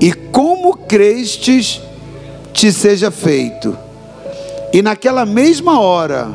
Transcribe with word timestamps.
e 0.00 0.12
como 0.12 0.76
crestes, 0.76 1.80
te 2.52 2.72
seja 2.72 3.10
feito. 3.10 3.76
E 4.72 4.82
naquela 4.82 5.26
mesma 5.26 5.78
hora, 5.78 6.28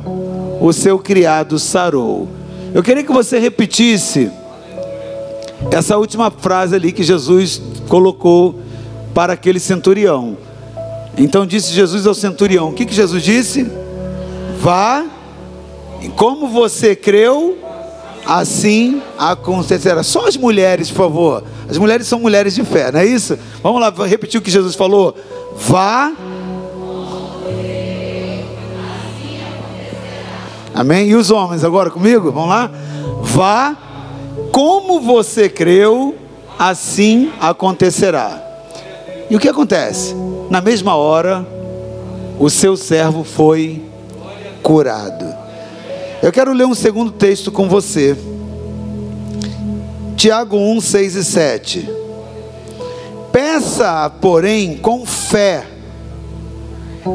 o 0.62 0.72
seu 0.72 1.00
criado 1.00 1.58
sarou. 1.58 2.28
Eu 2.74 2.84
queria 2.84 3.04
que 3.04 3.12
você 3.12 3.40
repetisse 3.40 4.30
essa 5.72 5.98
última 5.98 6.30
frase 6.30 6.76
ali 6.76 6.92
que 6.92 7.04
Jesus 7.04 7.62
colocou 7.88 8.60
para 9.14 9.34
aquele 9.34 9.60
centurião. 9.60 10.38
Então 11.18 11.46
disse 11.46 11.74
Jesus 11.74 12.06
ao 12.06 12.14
centurião: 12.14 12.70
O 12.70 12.74
que, 12.74 12.86
que 12.86 12.94
Jesus 12.94 13.24
disse? 13.24 13.66
Vá, 14.60 15.06
e 16.02 16.10
como 16.10 16.48
você 16.48 16.96
creu, 16.96 17.58
assim 18.26 19.02
acontecerá. 19.18 20.04
Só 20.04 20.28
as 20.28 20.36
mulheres, 20.36 20.90
por 20.90 20.98
favor. 20.98 21.44
As 21.70 21.78
mulheres 21.78 22.08
são 22.08 22.20
mulheres 22.20 22.56
de 22.56 22.64
fé, 22.64 22.92
não 22.92 23.00
é 23.00 23.06
isso? 23.06 23.38
Vamos 23.62 23.80
lá, 23.80 23.94
repetir 24.06 24.40
o 24.40 24.44
que 24.44 24.52
Jesus 24.52 24.76
falou. 24.76 25.16
Vá. 25.56 26.12
Amém? 30.74 31.08
E 31.08 31.16
os 31.16 31.32
homens 31.32 31.64
agora 31.64 31.90
comigo? 31.90 32.32
Vamos 32.32 32.50
lá? 32.50 32.70
Vá, 33.22 33.78
como 34.52 35.00
você 35.00 35.48
creu, 35.48 36.16
assim 36.60 37.32
acontecerá. 37.40 38.42
E 39.30 39.36
o 39.36 39.40
que 39.40 39.48
acontece? 39.48 40.14
Na 40.50 40.62
mesma 40.62 40.96
hora, 40.96 41.46
o 42.38 42.50
seu 42.50 42.76
servo 42.76 43.24
foi 43.24 43.82
curado. 44.62 45.45
Eu 46.24 46.32
quero 46.32 46.54
ler 46.54 46.66
um 46.66 46.74
segundo 46.74 47.12
texto 47.12 47.52
com 47.52 47.68
você. 47.68 48.18
Tiago 50.16 50.58
1, 50.58 50.82
6 50.82 51.16
e 51.16 51.24
7. 51.24 51.90
Peça, 53.32 54.10
porém, 54.22 54.78
com 54.78 55.06
fé, 55.06 55.68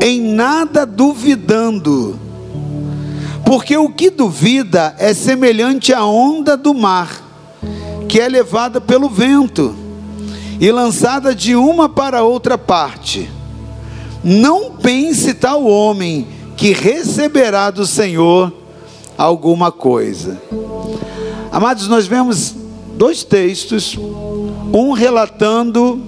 em 0.03 0.21
nada 0.21 0.85
duvidando, 0.85 2.19
porque 3.45 3.77
o 3.77 3.89
que 3.89 4.11
duvida 4.11 4.95
é 4.99 5.15
semelhante 5.15 5.95
à 5.95 6.05
onda 6.05 6.57
do 6.57 6.75
mar, 6.75 7.23
que 8.07 8.21
é 8.21 8.29
levada 8.29 8.81
pelo 8.81 9.09
vento 9.09 9.75
e 10.61 10.71
lançada 10.71 11.35
de 11.35 11.57
uma 11.57 11.89
para 11.89 12.23
outra 12.23 12.59
parte. 12.59 13.31
Não 14.23 14.73
pense 14.73 15.33
tal 15.33 15.65
homem 15.65 16.29
que 16.55 16.73
receberá 16.73 17.71
do 17.71 17.87
Senhor 17.87 18.60
alguma 19.21 19.71
coisa. 19.71 20.41
Amados, 21.53 21.89
nós 21.89 22.07
vemos 22.07 22.55
dois 22.95 23.23
textos, 23.23 23.99
um 24.73 24.93
relatando 24.93 26.01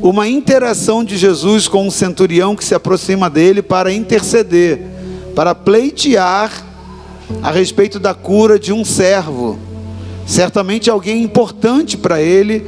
uma 0.00 0.28
interação 0.28 1.02
de 1.02 1.16
Jesus 1.16 1.66
com 1.66 1.86
um 1.86 1.90
centurião 1.90 2.54
que 2.54 2.64
se 2.64 2.74
aproxima 2.74 3.28
dele 3.28 3.62
para 3.62 3.92
interceder, 3.92 4.80
para 5.34 5.56
pleitear 5.56 6.52
a 7.42 7.50
respeito 7.50 7.98
da 7.98 8.14
cura 8.14 8.60
de 8.60 8.72
um 8.72 8.84
servo, 8.84 9.58
certamente 10.24 10.88
alguém 10.88 11.22
importante 11.24 11.96
para 11.96 12.22
ele 12.22 12.64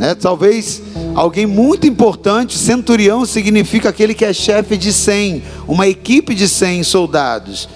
né? 0.00 0.14
Talvez 0.14 0.80
alguém 1.14 1.44
muito 1.44 1.86
importante, 1.86 2.56
centurião 2.56 3.26
significa 3.26 3.90
aquele 3.90 4.14
que 4.14 4.24
é 4.24 4.32
chefe 4.32 4.78
de 4.78 4.94
100, 4.94 5.42
uma 5.68 5.86
equipe 5.86 6.34
de 6.34 6.48
100 6.48 6.84
soldados. 6.84 7.68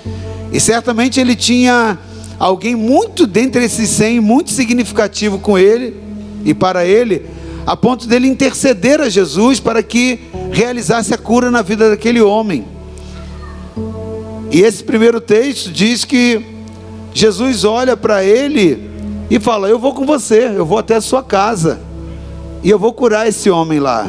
E 0.54 0.60
certamente 0.60 1.18
ele 1.18 1.34
tinha 1.34 1.98
alguém 2.38 2.76
muito 2.76 3.26
dentre 3.26 3.64
esses 3.64 3.90
100, 3.90 4.20
muito 4.20 4.52
significativo 4.52 5.40
com 5.40 5.58
ele 5.58 5.96
e 6.44 6.54
para 6.54 6.86
ele, 6.86 7.26
a 7.66 7.76
ponto 7.76 8.06
dele 8.06 8.28
interceder 8.28 9.00
a 9.00 9.08
Jesus 9.08 9.58
para 9.58 9.82
que 9.82 10.20
realizasse 10.52 11.12
a 11.12 11.18
cura 11.18 11.50
na 11.50 11.60
vida 11.60 11.90
daquele 11.90 12.20
homem. 12.20 12.64
E 14.52 14.60
esse 14.60 14.84
primeiro 14.84 15.20
texto 15.20 15.72
diz 15.72 16.04
que 16.04 16.40
Jesus 17.12 17.64
olha 17.64 17.96
para 17.96 18.22
ele 18.22 18.88
e 19.28 19.40
fala: 19.40 19.68
Eu 19.68 19.80
vou 19.80 19.92
com 19.92 20.06
você, 20.06 20.52
eu 20.54 20.64
vou 20.64 20.78
até 20.78 20.94
a 20.94 21.00
sua 21.00 21.24
casa 21.24 21.80
e 22.62 22.70
eu 22.70 22.78
vou 22.78 22.92
curar 22.92 23.26
esse 23.26 23.50
homem 23.50 23.80
lá. 23.80 24.08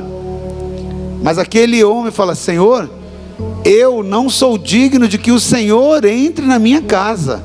Mas 1.24 1.40
aquele 1.40 1.84
homem 1.84 2.12
fala: 2.12 2.36
Senhor, 2.36 2.88
eu 3.66 4.04
não 4.04 4.30
sou 4.30 4.60
digno 4.60 5.08
de 5.08 5.18
que 5.18 5.32
o 5.32 5.40
Senhor 5.40 6.06
entre 6.06 6.46
na 6.46 6.60
minha 6.60 6.84
casa. 6.84 7.44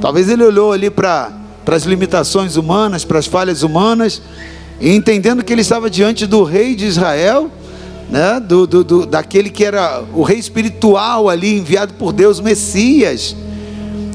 Talvez 0.00 0.28
ele 0.28 0.42
olhou 0.42 0.72
ali 0.72 0.90
para 0.90 1.32
as 1.64 1.84
limitações 1.84 2.56
humanas, 2.56 3.04
para 3.04 3.20
as 3.20 3.26
falhas 3.26 3.62
humanas, 3.62 4.20
e 4.80 4.90
entendendo 4.90 5.44
que 5.44 5.52
ele 5.52 5.60
estava 5.60 5.88
diante 5.88 6.26
do 6.26 6.42
rei 6.42 6.74
de 6.74 6.86
Israel, 6.86 7.48
né, 8.10 8.40
do, 8.40 8.66
do, 8.66 8.82
do, 8.82 9.06
daquele 9.06 9.48
que 9.48 9.64
era 9.64 10.02
o 10.12 10.24
rei 10.24 10.40
espiritual 10.40 11.28
ali, 11.28 11.56
enviado 11.56 11.94
por 11.94 12.12
Deus, 12.12 12.40
Messias. 12.40 13.36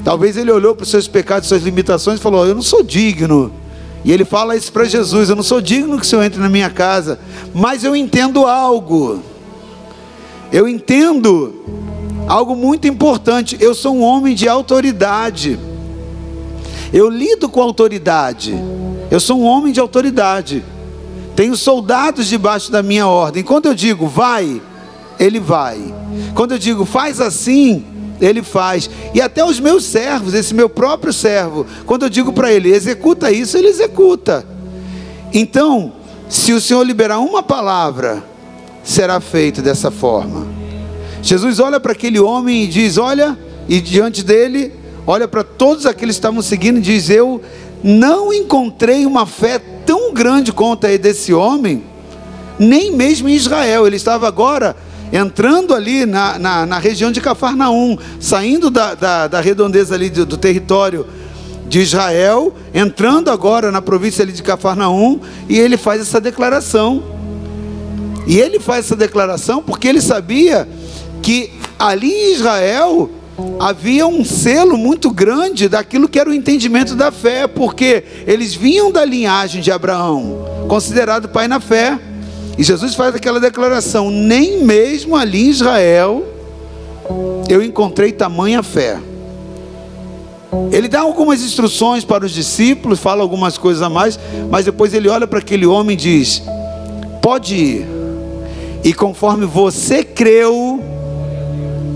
Talvez 0.04 0.36
ele 0.36 0.52
olhou 0.52 0.76
para 0.76 0.84
os 0.84 0.90
seus 0.90 1.08
pecados, 1.08 1.48
suas 1.48 1.64
limitações 1.64 2.20
e 2.20 2.22
falou: 2.22 2.46
Eu 2.46 2.54
não 2.54 2.62
sou 2.62 2.84
digno 2.84 3.52
e 4.04 4.12
ele 4.12 4.26
fala 4.26 4.58
isso 4.58 4.74
para 4.74 4.84
Jesus: 4.84 5.30
Eu 5.30 5.38
não 5.38 5.44
sou 5.44 5.62
digno 5.62 5.98
que 5.98 6.06
o 6.06 6.08
Senhor 6.08 6.24
entre 6.24 6.40
na 6.40 6.50
minha 6.50 6.70
casa, 6.70 7.18
mas 7.54 7.86
eu 7.86 7.96
entendo 7.96 8.46
algo. 8.46 9.22
Eu 10.52 10.68
entendo 10.68 11.54
algo 12.28 12.56
muito 12.56 12.88
importante. 12.88 13.58
Eu 13.60 13.74
sou 13.74 13.96
um 13.96 14.02
homem 14.02 14.36
de 14.36 14.48
autoridade. 14.48 15.60
Eu 16.94 17.10
lido 17.10 17.50
com 17.50 17.62
autoridade. 17.62 18.56
Eu 19.10 19.20
sou 19.20 19.40
um 19.40 19.46
homem 19.46 19.74
de 19.74 19.80
autoridade. 19.80 20.64
Tenho 21.36 21.56
soldados 21.56 22.28
debaixo 22.28 22.72
da 22.72 22.82
minha 22.82 23.08
ordem. 23.08 23.44
Quando 23.44 23.68
eu 23.68 23.76
digo 23.76 24.08
vai, 24.08 24.62
ele 25.20 25.40
vai. 25.40 25.80
Quando 26.34 26.54
eu 26.54 26.58
digo 26.58 26.86
faz 26.86 27.22
assim, 27.22 27.86
ele 28.20 28.42
faz. 28.42 28.90
E 29.14 29.22
até 29.22 29.44
os 29.44 29.60
meus 29.60 29.84
servos, 29.86 30.34
esse 30.34 30.54
meu 30.54 30.70
próprio 30.70 31.14
servo, 31.14 31.66
quando 31.86 32.04
eu 32.04 32.10
digo 32.10 32.34
para 32.34 32.52
ele, 32.52 32.72
executa 32.72 33.32
isso, 33.32 33.58
ele 33.58 33.68
executa. 33.68 34.46
Então, 35.34 35.94
se 36.30 36.54
o 36.54 36.62
Senhor 36.62 36.84
liberar 36.84 37.20
uma 37.20 37.44
palavra, 37.44 38.24
será 38.88 39.20
feito 39.20 39.62
dessa 39.62 39.92
forma. 39.92 40.48
Jesus 41.22 41.60
olha 41.60 41.78
para 41.78 41.92
aquele 41.92 42.20
homem 42.20 42.64
e 42.64 42.68
diz: 42.68 42.98
Olha, 42.98 43.38
e 43.68 43.82
diante 43.82 44.24
dele, 44.24 44.72
olha 45.06 45.28
para 45.28 45.44
todos 45.44 45.86
aqueles 45.86 46.16
que 46.16 46.20
estavam 46.20 46.42
seguindo 46.42 46.78
e 46.78 46.82
diz: 46.82 47.10
Eu 47.10 47.42
não 47.84 48.34
encontrei 48.34 49.06
uma 49.06 49.26
fé 49.26 49.60
tão 49.86 50.14
grande 50.14 50.54
quanto 50.54 50.88
a 50.88 50.96
desse 50.96 51.34
homem, 51.34 51.84
nem 52.58 52.92
mesmo 52.96 53.28
em 53.28 53.36
Israel. 53.36 53.86
Ele 53.86 53.98
estava 53.98 54.26
agora 54.26 54.74
entrando 55.12 55.74
ali 55.74 56.06
na, 56.06 56.40
na, 56.40 56.66
na 56.66 56.80
região 56.80 57.12
de 57.12 57.20
Cafarnaum, 57.20 57.98
saindo 58.22 58.70
da, 58.70 58.96
da, 58.96 59.28
da 59.28 59.42
redondeza 59.42 59.96
ali 59.96 60.10
do, 60.10 60.26
do, 60.26 60.38
território 60.38 61.06
de 61.68 61.80
Israel, 61.80 62.54
entrando 62.74 63.30
agora 63.30 63.70
na 63.70 63.82
província 63.82 64.24
ali 64.24 64.32
de 64.32 64.44
Cafarnaum, 64.44 65.20
e 65.50 65.60
ele 65.60 65.76
faz 65.76 66.02
essa 66.02 66.22
declaração. 66.22 67.17
E 68.28 68.38
ele 68.40 68.60
faz 68.60 68.86
essa 68.86 68.96
declaração 68.96 69.64
porque 69.64 69.88
ele 69.88 70.02
sabia 70.02 70.68
que 71.24 71.50
ali 71.80 72.12
em 72.12 72.34
Israel 72.34 73.10
havia 73.60 74.06
um 74.06 74.26
selo 74.26 74.78
muito 74.78 75.10
grande 75.10 75.70
daquilo 75.70 76.10
que 76.10 76.20
era 76.20 76.30
o 76.30 76.34
entendimento 76.34 76.94
da 76.96 77.12
fé, 77.12 77.48
porque 77.48 78.04
eles 78.26 78.54
vinham 78.54 78.92
da 78.92 79.06
linhagem 79.06 79.62
de 79.62 79.72
Abraão, 79.72 80.46
considerado 80.68 81.30
pai 81.30 81.48
na 81.48 81.60
fé. 81.60 81.98
E 82.58 82.64
Jesus 82.64 82.96
faz 82.96 83.16
aquela 83.16 83.40
declaração: 83.40 84.12
nem 84.12 84.64
mesmo 84.64 85.16
ali 85.16 85.46
em 85.46 85.50
Israel 85.50 86.26
eu 87.48 87.64
encontrei 87.64 88.12
tamanha 88.12 88.62
fé. 88.62 89.00
Ele 90.72 90.88
dá 90.88 91.02
algumas 91.02 91.42
instruções 91.42 92.04
para 92.04 92.26
os 92.26 92.32
discípulos, 92.32 93.00
fala 93.00 93.22
algumas 93.22 93.58
coisas 93.58 93.82
a 93.82 93.90
mais, 93.90 94.20
mas 94.50 94.66
depois 94.66 94.94
ele 94.94 95.08
olha 95.08 95.28
para 95.28 95.40
aquele 95.40 95.66
homem 95.66 95.94
e 95.94 95.98
diz: 95.98 96.42
Pode 97.22 97.56
ir, 97.56 97.88
e 98.84 98.94
conforme 98.94 99.46
você 99.46 100.04
creu, 100.04 100.82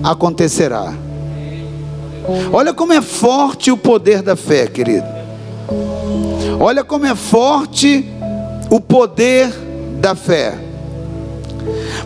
acontecerá. 0.03 0.93
Olha 2.51 2.73
como 2.73 2.93
é 2.93 3.01
forte 3.01 3.71
o 3.71 3.77
poder 3.77 4.21
da 4.21 4.35
fé, 4.35 4.67
querido. 4.67 5.07
Olha 6.59 6.83
como 6.83 7.05
é 7.05 7.15
forte 7.15 8.05
o 8.69 8.79
poder 8.79 9.51
da 9.99 10.15
fé. 10.15 10.57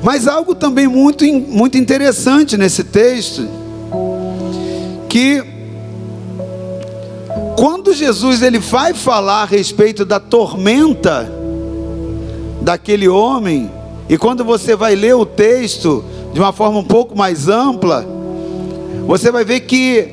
Mas 0.04 0.28
algo 0.28 0.54
também 0.54 0.88
muito, 0.88 1.26
muito 1.26 1.78
interessante 1.78 2.58
nesse 2.58 2.84
texto, 2.84 3.48
que 5.10 5.44
quando 7.58 7.94
Jesus 7.94 8.42
ele 8.42 8.60
vai 8.60 8.94
falar 8.94 9.44
a 9.44 9.46
respeito 9.46 10.04
da 10.04 10.20
tormenta 10.20 11.32
daquele 12.62 13.08
homem, 13.08 13.72
e 14.08 14.18
quando 14.18 14.44
você 14.44 14.76
vai 14.76 14.96
ler 14.96 15.16
o 15.16 15.26
texto 15.26 16.04
de 16.34 16.40
uma 16.40 16.54
forma 16.54 16.80
um 16.80 16.84
pouco 16.84 17.18
mais 17.18 17.48
ampla, 17.48 18.06
você 19.08 19.32
vai 19.32 19.44
ver 19.44 19.62
que 19.62 20.10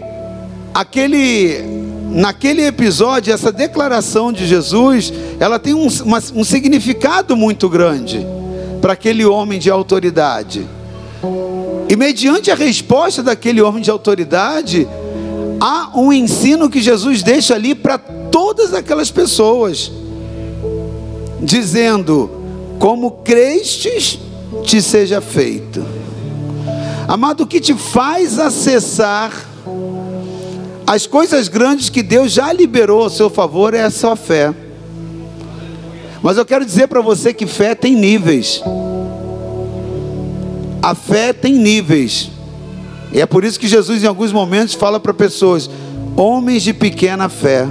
aquele 0.75 1.83
naquele 2.12 2.67
episódio, 2.67 3.33
essa 3.33 3.50
declaração 3.50 4.33
de 4.33 4.47
Jesus, 4.47 5.12
ela 5.41 5.59
tem 5.59 5.73
um, 5.73 5.89
uma, 6.05 6.23
um 6.35 6.44
significado 6.44 7.35
muito 7.37 7.69
grande 7.69 8.27
para 8.81 8.93
aquele 8.93 9.25
homem 9.25 9.59
de 9.59 9.71
autoridade. 9.71 10.67
E 11.88 11.97
mediante 11.97 12.50
a 12.50 12.55
resposta 12.55 13.23
daquele 13.23 13.62
homem 13.62 13.83
de 13.83 13.91
autoridade, 13.91 14.87
há 15.61 15.91
um 15.95 16.12
ensino 16.12 16.69
que 16.69 16.81
Jesus 16.81 17.23
deixa 17.23 17.55
ali 17.55 17.75
para 17.75 17.97
todas 17.97 18.75
aquelas 18.75 19.11
pessoas, 19.11 19.91
dizendo: 21.41 22.42
Como 22.79 23.11
crestes, 23.23 24.19
te 24.65 24.83
seja 24.83 25.21
feito. 25.21 25.85
Amado, 27.09 27.45
o 27.45 27.47
que 27.47 27.61
te 27.61 27.75
faz 27.75 28.39
acessar 28.39 29.33
as 30.87 31.07
coisas 31.07 31.49
grandes 31.49 31.89
que 31.89 32.03
Deus 32.03 32.33
já 32.33 32.53
liberou 32.53 33.05
a 33.05 33.11
seu 33.11 33.31
favor 33.31 33.73
é 33.73 33.83
a 33.83 33.91
sua 33.91 34.17
fé. 34.17 34.55
Mas 36.23 36.37
eu 36.37 36.45
quero 36.45 36.65
dizer 36.65 36.87
para 36.87 37.01
você 37.01 37.33
que 37.33 37.47
fé 37.47 37.75
tem 37.75 37.95
níveis. 37.95 38.63
A 40.83 40.95
fé 40.95 41.33
tem 41.33 41.55
níveis. 41.55 42.31
E 43.13 43.21
é 43.21 43.27
por 43.27 43.45
isso 43.45 43.59
que 43.59 43.69
Jesus, 43.69 44.03
em 44.03 44.07
alguns 44.07 44.33
momentos, 44.33 44.75
fala 44.75 45.01
para 45.01 45.15
pessoas: 45.15 45.69
homens 46.17 46.63
de 46.63 46.73
pequena 46.73 47.29
fé. 47.29 47.69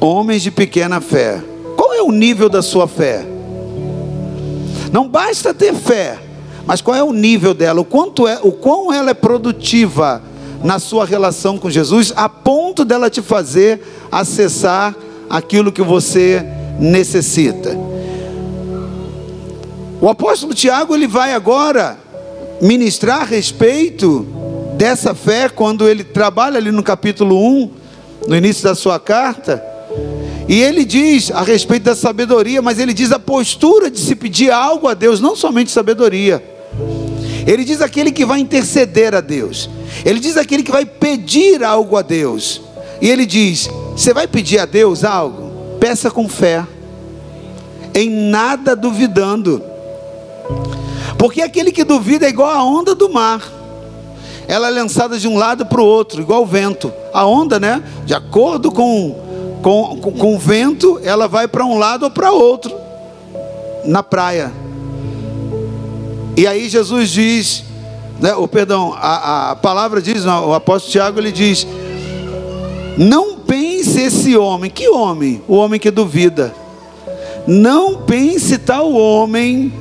Homens 0.00 0.42
de 0.42 0.50
pequena 0.50 1.00
fé. 1.00 1.42
O 2.04 2.12
nível 2.12 2.50
da 2.50 2.60
sua 2.60 2.86
fé? 2.86 3.24
Não 4.92 5.08
basta 5.08 5.54
ter 5.54 5.72
fé, 5.72 6.18
mas 6.66 6.82
qual 6.82 6.94
é 6.94 7.02
o 7.02 7.12
nível 7.14 7.54
dela? 7.54 7.80
O 7.80 7.84
quanto 7.84 8.28
é, 8.28 8.38
o 8.42 8.52
quão 8.52 8.92
ela 8.92 9.10
é 9.10 9.14
produtiva 9.14 10.22
na 10.62 10.78
sua 10.78 11.06
relação 11.06 11.56
com 11.58 11.70
Jesus, 11.70 12.12
a 12.14 12.28
ponto 12.28 12.84
dela 12.84 13.08
te 13.08 13.22
fazer 13.22 13.80
acessar 14.12 14.94
aquilo 15.30 15.72
que 15.72 15.82
você 15.82 16.44
necessita. 16.78 17.74
O 20.00 20.08
apóstolo 20.08 20.52
Tiago 20.52 20.94
ele 20.94 21.06
vai 21.06 21.32
agora 21.32 21.98
ministrar 22.60 23.22
a 23.22 23.24
respeito 23.24 24.26
dessa 24.76 25.14
fé 25.14 25.48
quando 25.48 25.88
ele 25.88 26.04
trabalha 26.04 26.58
ali 26.58 26.70
no 26.70 26.82
capítulo 26.82 27.36
1, 27.36 27.70
no 28.28 28.36
início 28.36 28.64
da 28.64 28.74
sua 28.74 29.00
carta, 29.00 29.73
e 30.48 30.60
ele 30.60 30.84
diz 30.84 31.30
a 31.30 31.42
respeito 31.42 31.84
da 31.84 31.96
sabedoria, 31.96 32.60
mas 32.60 32.78
ele 32.78 32.92
diz 32.92 33.10
a 33.12 33.18
postura 33.18 33.90
de 33.90 33.98
se 33.98 34.14
pedir 34.14 34.50
algo 34.50 34.88
a 34.88 34.94
Deus, 34.94 35.20
não 35.20 35.34
somente 35.34 35.70
sabedoria. 35.70 36.42
Ele 37.46 37.64
diz 37.64 37.80
aquele 37.80 38.10
que 38.10 38.24
vai 38.24 38.40
interceder 38.40 39.14
a 39.14 39.20
Deus. 39.20 39.68
Ele 40.04 40.18
diz 40.18 40.36
aquele 40.36 40.62
que 40.62 40.72
vai 40.72 40.84
pedir 40.84 41.62
algo 41.62 41.96
a 41.96 42.02
Deus. 42.02 42.60
E 43.00 43.08
ele 43.08 43.26
diz: 43.26 43.68
Você 43.92 44.12
vai 44.12 44.26
pedir 44.26 44.58
a 44.58 44.66
Deus 44.66 45.04
algo? 45.04 45.78
Peça 45.78 46.10
com 46.10 46.28
fé, 46.28 46.66
em 47.94 48.08
nada 48.08 48.74
duvidando. 48.74 49.62
Porque 51.18 51.42
aquele 51.42 51.70
que 51.72 51.84
duvida 51.84 52.26
é 52.26 52.30
igual 52.30 52.50
a 52.50 52.64
onda 52.64 52.94
do 52.94 53.10
mar. 53.10 53.42
Ela 54.46 54.68
é 54.68 54.70
lançada 54.70 55.18
de 55.18 55.26
um 55.26 55.38
lado 55.38 55.64
para 55.64 55.80
o 55.80 55.86
outro, 55.86 56.20
igual 56.20 56.42
o 56.42 56.46
vento. 56.46 56.92
A 57.12 57.24
onda, 57.26 57.58
né? 57.58 57.82
De 58.04 58.14
acordo 58.14 58.70
com, 58.70 59.23
com, 59.64 59.96
com, 59.96 60.12
com 60.12 60.38
vento, 60.38 61.00
ela 61.02 61.26
vai 61.26 61.48
para 61.48 61.64
um 61.64 61.78
lado 61.78 62.02
ou 62.02 62.10
para 62.10 62.30
outro. 62.30 62.70
Na 63.86 64.02
praia. 64.02 64.52
E 66.36 66.46
aí 66.46 66.68
Jesus 66.68 67.08
diz, 67.08 67.64
né, 68.20 68.34
o 68.34 68.46
perdão, 68.46 68.92
a, 68.94 69.52
a 69.52 69.56
palavra 69.56 70.02
diz, 70.02 70.22
não, 70.22 70.50
o 70.50 70.54
apóstolo 70.54 70.92
Tiago 70.92 71.18
ele 71.18 71.32
diz: 71.32 71.66
Não 72.98 73.36
pense 73.36 74.02
esse 74.02 74.36
homem, 74.36 74.70
que 74.70 74.86
homem? 74.86 75.42
O 75.48 75.54
homem 75.54 75.80
que 75.80 75.90
duvida. 75.90 76.54
Não 77.46 78.02
pense 78.02 78.58
tal 78.58 78.92
homem 78.92 79.72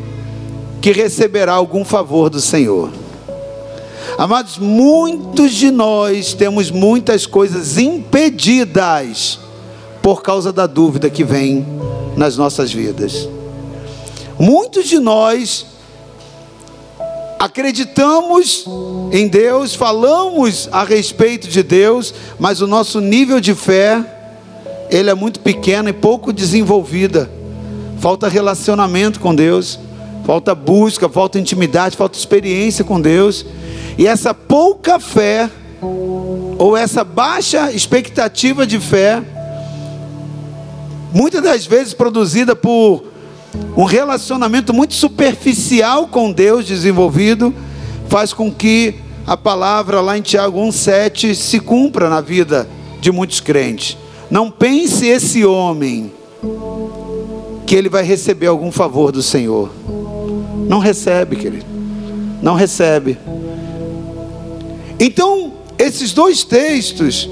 que 0.81 0.93
receberá 0.93 1.53
algum 1.53 1.83
favor 1.83 2.29
do 2.29 2.39
Senhor. 2.39 2.89
Amados, 4.17 4.57
muitos 4.57 5.51
de 5.51 5.71
nós 5.71 6.33
temos 6.33 6.71
muitas 6.71 7.25
coisas 7.25 7.77
impedidas 7.77 9.42
por 10.03 10.21
causa 10.21 10.51
da 10.51 10.67
dúvida 10.67 11.09
que 11.09 11.23
vem 11.23 11.65
nas 12.17 12.35
nossas 12.35 12.73
vidas. 12.73 13.27
Muitos 14.37 14.89
de 14.89 14.99
nós 14.99 15.65
acreditamos 17.39 18.65
em 19.13 19.29
Deus, 19.29 19.73
falamos 19.73 20.67
a 20.73 20.83
respeito 20.83 21.47
de 21.47 21.63
Deus, 21.63 22.13
mas 22.37 22.59
o 22.59 22.67
nosso 22.67 22.99
nível 22.99 23.39
de 23.39 23.55
fé, 23.55 24.03
ele 24.89 25.09
é 25.09 25.13
muito 25.13 25.39
pequeno 25.39 25.87
e 25.87 25.93
pouco 25.93 26.33
desenvolvida. 26.33 27.31
Falta 27.99 28.27
relacionamento 28.27 29.21
com 29.21 29.33
Deus, 29.33 29.79
falta 30.25 30.53
busca, 30.53 31.07
falta 31.07 31.39
intimidade, 31.39 31.95
falta 31.95 32.17
experiência 32.17 32.83
com 32.83 32.99
Deus. 32.99 33.45
E 33.97 34.05
essa 34.05 34.33
pouca 34.33 34.99
fé, 34.99 35.49
ou 36.57 36.75
essa 36.75 37.05
baixa 37.05 37.71
expectativa 37.71 38.67
de 38.67 38.79
fé, 38.79 39.23
muitas 41.13 41.43
das 41.43 41.65
vezes 41.65 41.93
produzida 41.93 42.55
por 42.55 43.03
um 43.77 43.83
relacionamento 43.83 44.73
muito 44.73 44.95
superficial 44.95 46.07
com 46.07 46.31
Deus 46.31 46.65
desenvolvido 46.65 47.53
faz 48.09 48.33
com 48.33 48.51
que 48.51 48.95
a 49.25 49.37
palavra 49.37 50.01
lá 50.01 50.17
em 50.17 50.21
Tiago 50.21 50.59
1,7 50.59 51.33
se 51.35 51.59
cumpra 51.59 52.09
na 52.09 52.19
vida 52.19 52.67
de 52.99 53.11
muitos 53.11 53.39
crentes. 53.39 53.97
Não 54.29 54.49
pense 54.49 55.05
esse 55.05 55.45
homem 55.45 56.11
que 57.65 57.75
ele 57.75 57.89
vai 57.89 58.03
receber 58.03 58.47
algum 58.47 58.71
favor 58.71 59.11
do 59.11 59.21
Senhor. 59.21 59.69
Não 60.67 60.79
recebe, 60.79 61.35
querido. 61.35 61.65
Não 62.41 62.55
recebe. 62.55 63.17
Então, 64.99 65.53
esses 65.77 66.11
dois 66.11 66.43
textos 66.43 67.29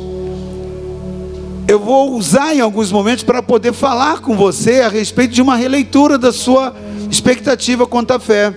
eu 1.72 1.80
vou 1.80 2.18
usar 2.18 2.54
em 2.54 2.60
alguns 2.60 2.92
momentos 2.92 3.24
para 3.24 3.42
poder 3.42 3.72
falar 3.72 4.20
com 4.20 4.36
você 4.36 4.82
a 4.82 4.90
respeito 4.90 5.34
de 5.34 5.42
uma 5.42 5.56
releitura 5.56 6.18
da 6.18 6.34
sua 6.34 6.76
expectativa 7.10 7.88
quanto 7.88 8.12
à 8.12 8.20
fé. 8.20 8.54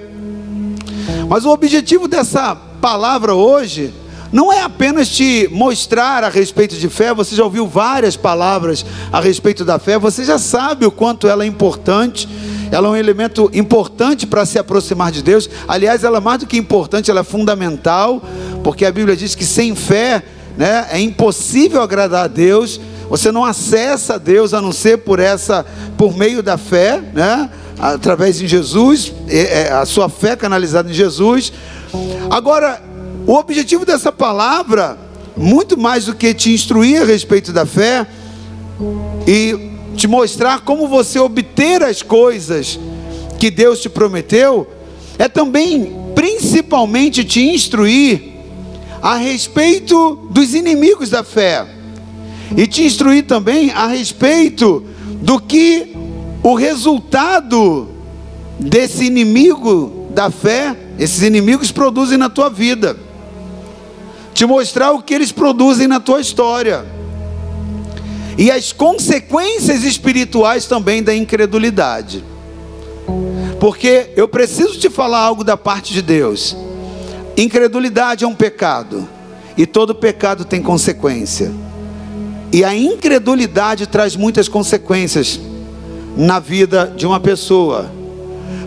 Mas 1.29 1.45
o 1.45 1.51
objetivo 1.51 2.09
dessa 2.09 2.57
palavra 2.57 3.33
hoje 3.33 3.95
não 4.33 4.53
é 4.53 4.63
apenas 4.63 5.09
te 5.09 5.49
mostrar 5.53 6.25
a 6.25 6.29
respeito 6.29 6.75
de 6.75 6.89
fé, 6.89 7.15
você 7.15 7.37
já 7.37 7.45
ouviu 7.45 7.69
várias 7.69 8.17
palavras 8.17 8.85
a 9.13 9.21
respeito 9.21 9.65
da 9.65 9.79
fé, 9.79 9.97
você 9.97 10.25
já 10.25 10.37
sabe 10.37 10.85
o 10.85 10.91
quanto 10.91 11.29
ela 11.29 11.45
é 11.45 11.47
importante. 11.47 12.29
Ela 12.73 12.89
é 12.89 12.91
um 12.91 12.97
elemento 12.97 13.49
importante 13.55 14.27
para 14.27 14.45
se 14.45 14.59
aproximar 14.59 15.13
de 15.13 15.23
Deus. 15.23 15.49
Aliás, 15.69 16.03
ela 16.03 16.19
é 16.19 16.21
mais 16.21 16.41
do 16.41 16.47
que 16.47 16.57
importante, 16.57 17.13
ela 17.13 17.21
é 17.21 17.25
fundamental, 17.25 18.21
porque 18.65 18.85
a 18.85 18.91
Bíblia 18.91 19.15
diz 19.15 19.37
que 19.37 19.45
sem 19.45 19.77
fé 19.77 20.25
né, 20.57 20.89
é 20.91 20.99
impossível 20.99 21.81
agradar 21.81 22.25
a 22.25 22.29
Deus. 22.29 22.81
Você 23.09 23.31
não 23.31 23.45
acessa 23.45 24.15
a 24.15 24.19
Deus 24.19 24.55
a 24.55 24.61
não 24.61 24.73
ser 24.73 24.99
por 24.99 25.19
essa, 25.19 25.65
por 25.97 26.17
meio 26.17 26.43
da 26.43 26.57
fé, 26.57 27.03
né? 27.13 27.51
Através 27.79 28.39
de 28.39 28.47
Jesus, 28.47 29.13
é, 29.29 29.73
a 29.73 29.85
sua 29.85 30.09
fé 30.09 30.37
canalizada 30.37 30.91
em 30.91 30.95
Jesus. 30.95 31.53
Agora, 32.31 32.83
o 33.27 33.35
objetivo 33.35 33.85
dessa 33.85 34.11
palavra, 34.11 34.97
muito 35.37 35.77
mais 35.77 36.07
do 36.07 36.15
que 36.15 36.33
te 36.33 36.53
instruir 36.53 37.03
a 37.03 37.05
respeito 37.05 37.53
da 37.53 37.67
fé 37.67 38.07
e 39.27 39.71
te 39.97 40.07
mostrar 40.07 40.61
como 40.61 40.89
você 40.89 41.19
obter 41.19 41.83
as 41.83 42.03
coisas 42.03 42.79
que 43.39 43.51
Deus 43.51 43.81
te 43.81 43.89
prometeu, 43.89 44.69
é 45.19 45.29
também, 45.29 45.95
principalmente, 46.15 47.25
te 47.25 47.43
instruir 47.43 48.35
a 49.03 49.17
respeito 49.17 50.29
dos 50.31 50.55
inimigos 50.55 51.11
da 51.11 51.23
fé 51.23 51.74
e 52.57 52.67
te 52.67 52.85
instruir 52.85 53.25
também 53.25 53.71
a 53.71 53.87
respeito 53.87 54.85
do 55.21 55.41
que 55.41 55.95
o 56.43 56.55
resultado 56.55 57.89
desse 58.59 59.05
inimigo 59.05 60.09
da 60.11 60.31
fé, 60.31 60.77
esses 60.99 61.23
inimigos 61.23 61.73
produzem 61.73 62.19
na 62.19 62.29
tua 62.29 62.49
vida. 62.49 62.97
Te 64.33 64.45
mostrar 64.47 64.93
o 64.93 65.03
que 65.03 65.15
eles 65.15 65.33
produzem 65.33 65.87
na 65.87 66.01
tua 66.01 66.21
história. 66.21 66.85
E 68.37 68.51
as 68.51 68.73
consequências 68.73 69.85
espirituais 69.85 70.67
também 70.67 71.03
da 71.03 71.15
incredulidade. 71.15 72.25
Porque 73.61 74.11
eu 74.17 74.29
preciso 74.29 74.79
te 74.79 74.91
falar 74.91 75.21
algo 75.21 75.45
da 75.45 75.57
parte 75.57 75.93
de 75.93 76.03
Deus. 76.03 76.57
Incredulidade 77.37 78.25
é 78.25 78.29
um 78.29 78.35
pecado. 78.35 79.09
E 79.57 79.67
todo 79.67 79.95
pecado 79.95 80.45
tem 80.45 80.61
consequência. 80.61 81.53
E 82.55 82.63
a 82.63 82.73
incredulidade 82.73 83.85
traz 83.85 84.15
muitas 84.15 84.47
consequências 84.47 85.41
na 86.17 86.39
vida 86.39 86.95
de 86.97 87.05
uma 87.05 87.19
pessoa. 87.19 87.91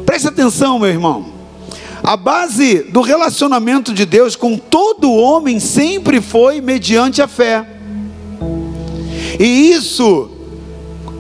Preste 0.06 0.27
atenção, 0.27 0.77
meu 0.77 0.89
irmão. 0.89 1.27
A 2.03 2.17
base 2.17 2.79
do 2.91 3.00
relacionamento 3.00 3.94
de 3.94 4.06
Deus 4.06 4.36
com 4.36 4.58
todo 4.58 5.10
homem 5.10 5.58
sempre 5.62 6.20
foi 6.20 6.60
mediante 6.60 7.22
a 7.22 7.29
fé. 7.29 7.65
E 9.39 9.72
isso 9.72 10.32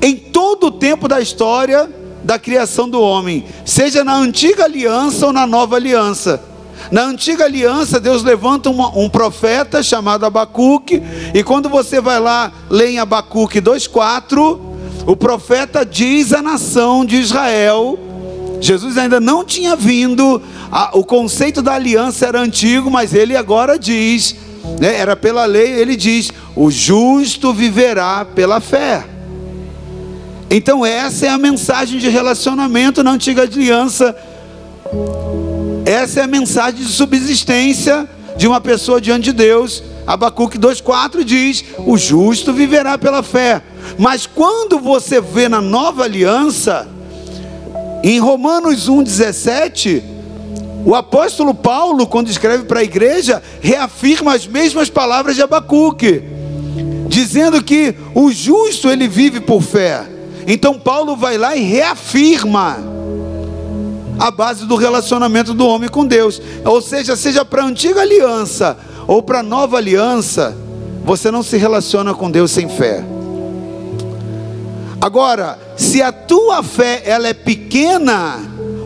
em 0.01 0.17
todo 0.17 0.67
o 0.67 0.71
tempo 0.71 1.07
da 1.07 1.21
história 1.21 1.89
da 2.21 2.37
criação 2.37 2.89
do 2.89 2.99
homem, 2.99 3.45
seja 3.63 4.03
na 4.03 4.17
antiga 4.17 4.65
aliança 4.65 5.27
ou 5.27 5.31
na 5.31 5.47
nova 5.47 5.77
aliança. 5.77 6.43
Na 6.91 7.03
antiga 7.03 7.45
aliança, 7.45 7.99
Deus 7.99 8.23
levanta 8.23 8.69
uma, 8.69 8.97
um 8.97 9.09
profeta 9.09 9.83
chamado 9.83 10.25
Abacuque, 10.25 11.01
e 11.33 11.43
quando 11.43 11.67
você 11.67 11.99
vai 11.99 12.19
lá, 12.19 12.51
lê 12.69 12.91
em 12.91 12.99
Abacuque 12.99 13.61
2,4, 13.61 14.59
o 15.05 15.15
profeta 15.15 15.85
diz 15.85 16.33
à 16.33 16.41
nação 16.41 17.05
de 17.05 17.17
Israel: 17.17 17.99
Jesus 18.61 18.97
ainda 18.97 19.19
não 19.19 19.43
tinha 19.43 19.75
vindo, 19.75 20.41
a, 20.71 20.97
o 20.97 21.03
conceito 21.03 21.61
da 21.61 21.73
aliança 21.73 22.25
era 22.25 22.39
antigo, 22.39 22.89
mas 22.89 23.13
ele 23.13 23.35
agora 23.35 23.77
diz, 23.77 24.35
né, 24.79 24.95
era 24.95 25.15
pela 25.15 25.45
lei, 25.45 25.71
ele 25.73 25.95
diz: 25.95 26.31
o 26.55 26.71
justo 26.71 27.53
viverá 27.53 28.25
pela 28.25 28.59
fé. 28.59 29.03
Então, 30.49 30.85
essa 30.85 31.25
é 31.25 31.29
a 31.29 31.37
mensagem 31.37 31.99
de 31.99 32.07
relacionamento 32.07 33.03
na 33.03 33.11
antiga 33.11 33.41
aliança. 33.41 34.15
Essa 35.87 36.19
é 36.19 36.23
a 36.23 36.27
mensagem 36.27 36.83
de 36.83 36.91
subsistência 36.91 38.09
de 38.35 38.45
uma 38.45 38.59
pessoa 38.59 38.99
diante 38.99 39.23
de 39.23 39.31
Deus. 39.31 39.81
Abacuque 40.05 40.59
2,4 40.59 41.23
diz: 41.23 41.63
O 41.77 41.97
justo 41.97 42.51
viverá 42.51 42.97
pela 42.97 43.23
fé. 43.23 43.61
Mas 43.97 44.27
quando 44.27 44.79
você 44.79 45.21
vê 45.21 45.47
na 45.47 45.61
nova 45.61 46.03
aliança, 46.03 46.85
em 48.03 48.19
Romanos 48.19 48.89
1,17, 48.89 50.03
o 50.85 50.93
apóstolo 50.93 51.53
Paulo, 51.53 52.05
quando 52.05 52.29
escreve 52.29 52.65
para 52.65 52.81
a 52.81 52.83
igreja, 52.83 53.41
reafirma 53.61 54.35
as 54.35 54.45
mesmas 54.45 54.89
palavras 54.89 55.37
de 55.37 55.41
Abacuque, 55.41 56.21
dizendo 57.07 57.63
que 57.63 57.95
o 58.13 58.29
justo 58.29 58.89
ele 58.89 59.07
vive 59.07 59.39
por 59.39 59.61
fé. 59.61 60.05
Então 60.45 60.77
Paulo 60.77 61.15
vai 61.15 61.37
lá 61.37 61.55
e 61.55 61.61
reafirma 61.61 62.96
a 64.19 64.31
base 64.31 64.65
do 64.65 64.75
relacionamento 64.75 65.53
do 65.53 65.65
homem 65.67 65.89
com 65.89 66.05
Deus. 66.05 66.41
Ou 66.65 66.81
seja, 66.81 67.15
seja 67.15 67.45
para 67.45 67.63
a 67.63 67.65
antiga 67.65 68.01
aliança 68.01 68.77
ou 69.07 69.21
para 69.21 69.39
a 69.39 69.43
nova 69.43 69.77
aliança, 69.77 70.55
você 71.03 71.31
não 71.31 71.43
se 71.43 71.57
relaciona 71.57 72.13
com 72.13 72.29
Deus 72.29 72.51
sem 72.51 72.67
fé. 72.67 73.03
Agora, 74.99 75.57
se 75.75 76.01
a 76.01 76.11
tua 76.11 76.63
fé 76.63 77.03
ela 77.05 77.27
é 77.27 77.33
pequena, 77.33 78.39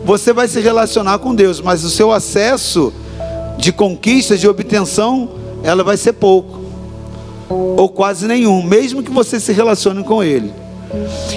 você 0.04 0.32
vai 0.32 0.46
se 0.46 0.60
relacionar 0.60 1.18
com 1.18 1.34
Deus, 1.34 1.60
mas 1.60 1.84
o 1.84 1.90
seu 1.90 2.12
acesso 2.12 2.92
de 3.58 3.72
conquistas, 3.72 4.38
de 4.38 4.46
obtenção, 4.46 5.30
ela 5.62 5.82
vai 5.82 5.96
ser 5.96 6.12
pouco 6.12 6.62
ou 7.52 7.88
quase 7.88 8.26
nenhum, 8.26 8.62
mesmo 8.62 9.02
que 9.02 9.10
você 9.10 9.38
se 9.38 9.52
relacione 9.52 10.02
com 10.04 10.22
Ele. 10.22 10.52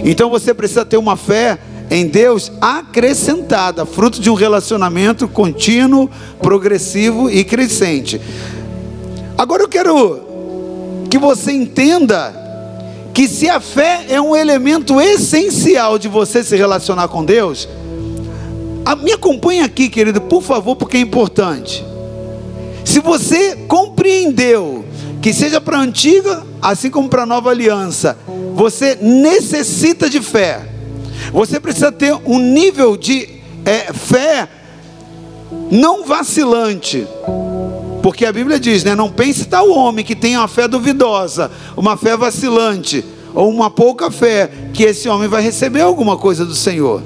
Então 0.04 0.30
você 0.30 0.54
precisa 0.54 0.86
ter 0.86 0.98
uma 0.98 1.16
fé 1.16 1.58
em 1.90 2.08
Deus 2.08 2.52
acrescentada, 2.60 3.86
fruto 3.86 4.20
de 4.20 4.30
um 4.30 4.34
relacionamento 4.34 5.28
contínuo, 5.28 6.10
progressivo 6.42 7.30
e 7.30 7.44
crescente. 7.44 8.20
Agora 9.38 9.64
eu 9.64 9.68
quero 9.68 10.22
que 11.10 11.18
você 11.18 11.52
entenda 11.52 12.34
que 13.14 13.28
se 13.28 13.50
a 13.50 13.60
fé 13.60 14.06
é 14.10 14.20
um 14.20 14.36
elemento 14.36 15.00
essencial 15.00 15.98
de 15.98 16.08
você 16.08 16.44
se 16.44 16.56
relacionar 16.56 17.08
com 17.08 17.24
Deus, 17.24 17.68
me 19.02 19.14
acompanhe 19.14 19.62
aqui, 19.62 19.88
querido, 19.90 20.22
por 20.22 20.44
favor, 20.44 20.76
porque 20.76 20.98
é 20.98 21.00
importante. 21.00 21.86
Se 22.84 23.00
você 23.00 23.56
compreendeu 23.68 24.86
que 25.22 25.34
seja 25.34 25.60
para 25.60 25.78
a 25.78 25.82
antiga, 25.82 26.44
assim 26.62 26.90
como 26.90 27.10
para 27.10 27.24
a 27.24 27.26
nova 27.26 27.50
aliança, 27.50 28.18
você 28.54 28.98
necessita 29.02 30.10
de 30.10 30.22
fé. 30.22 30.75
Você 31.32 31.60
precisa 31.60 31.92
ter 31.92 32.14
um 32.26 32.40
nível 32.40 32.96
de 32.98 33.28
é, 33.66 33.92
fé 33.94 34.48
não 35.72 36.06
vacilante. 36.06 37.08
Porque 38.02 38.26
a 38.26 38.32
Bíblia 38.32 38.60
diz, 38.60 38.84
né? 38.84 38.94
Não 38.94 39.12
pense 39.12 39.46
tal 39.46 39.70
homem 39.72 40.06
que 40.06 40.16
tem 40.16 40.38
uma 40.38 40.48
fé 40.48 40.68
duvidosa, 40.68 41.52
uma 41.76 41.98
fé 41.98 42.16
vacilante, 42.16 43.04
ou 43.34 43.50
uma 43.50 43.70
pouca 43.70 44.12
fé, 44.12 44.50
que 44.74 44.84
esse 44.84 45.10
homem 45.10 45.28
vai 45.28 45.42
receber 45.42 45.82
alguma 45.82 46.18
coisa 46.18 46.46
do 46.46 46.54
Senhor. 46.54 47.02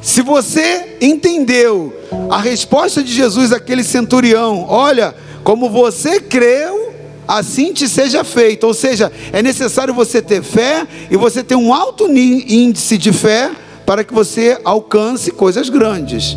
Se 0.00 0.22
você 0.22 0.96
entendeu 1.00 1.92
a 2.30 2.40
resposta 2.40 3.02
de 3.02 3.12
Jesus 3.12 3.52
àquele 3.52 3.82
centurião, 3.82 4.64
olha, 4.68 5.14
como 5.42 5.68
você 5.68 6.20
creu, 6.20 6.87
assim 7.28 7.74
te 7.74 7.86
seja 7.86 8.24
feito. 8.24 8.66
Ou 8.66 8.72
seja, 8.72 9.12
é 9.32 9.42
necessário 9.42 9.92
você 9.92 10.22
ter 10.22 10.42
fé 10.42 10.88
e 11.10 11.16
você 11.16 11.44
ter 11.44 11.54
um 11.54 11.72
alto 11.72 12.08
índice 12.10 12.96
de 12.96 13.12
fé 13.12 13.50
para 13.84 14.02
que 14.02 14.14
você 14.14 14.58
alcance 14.64 15.30
coisas 15.30 15.68
grandes. 15.68 16.36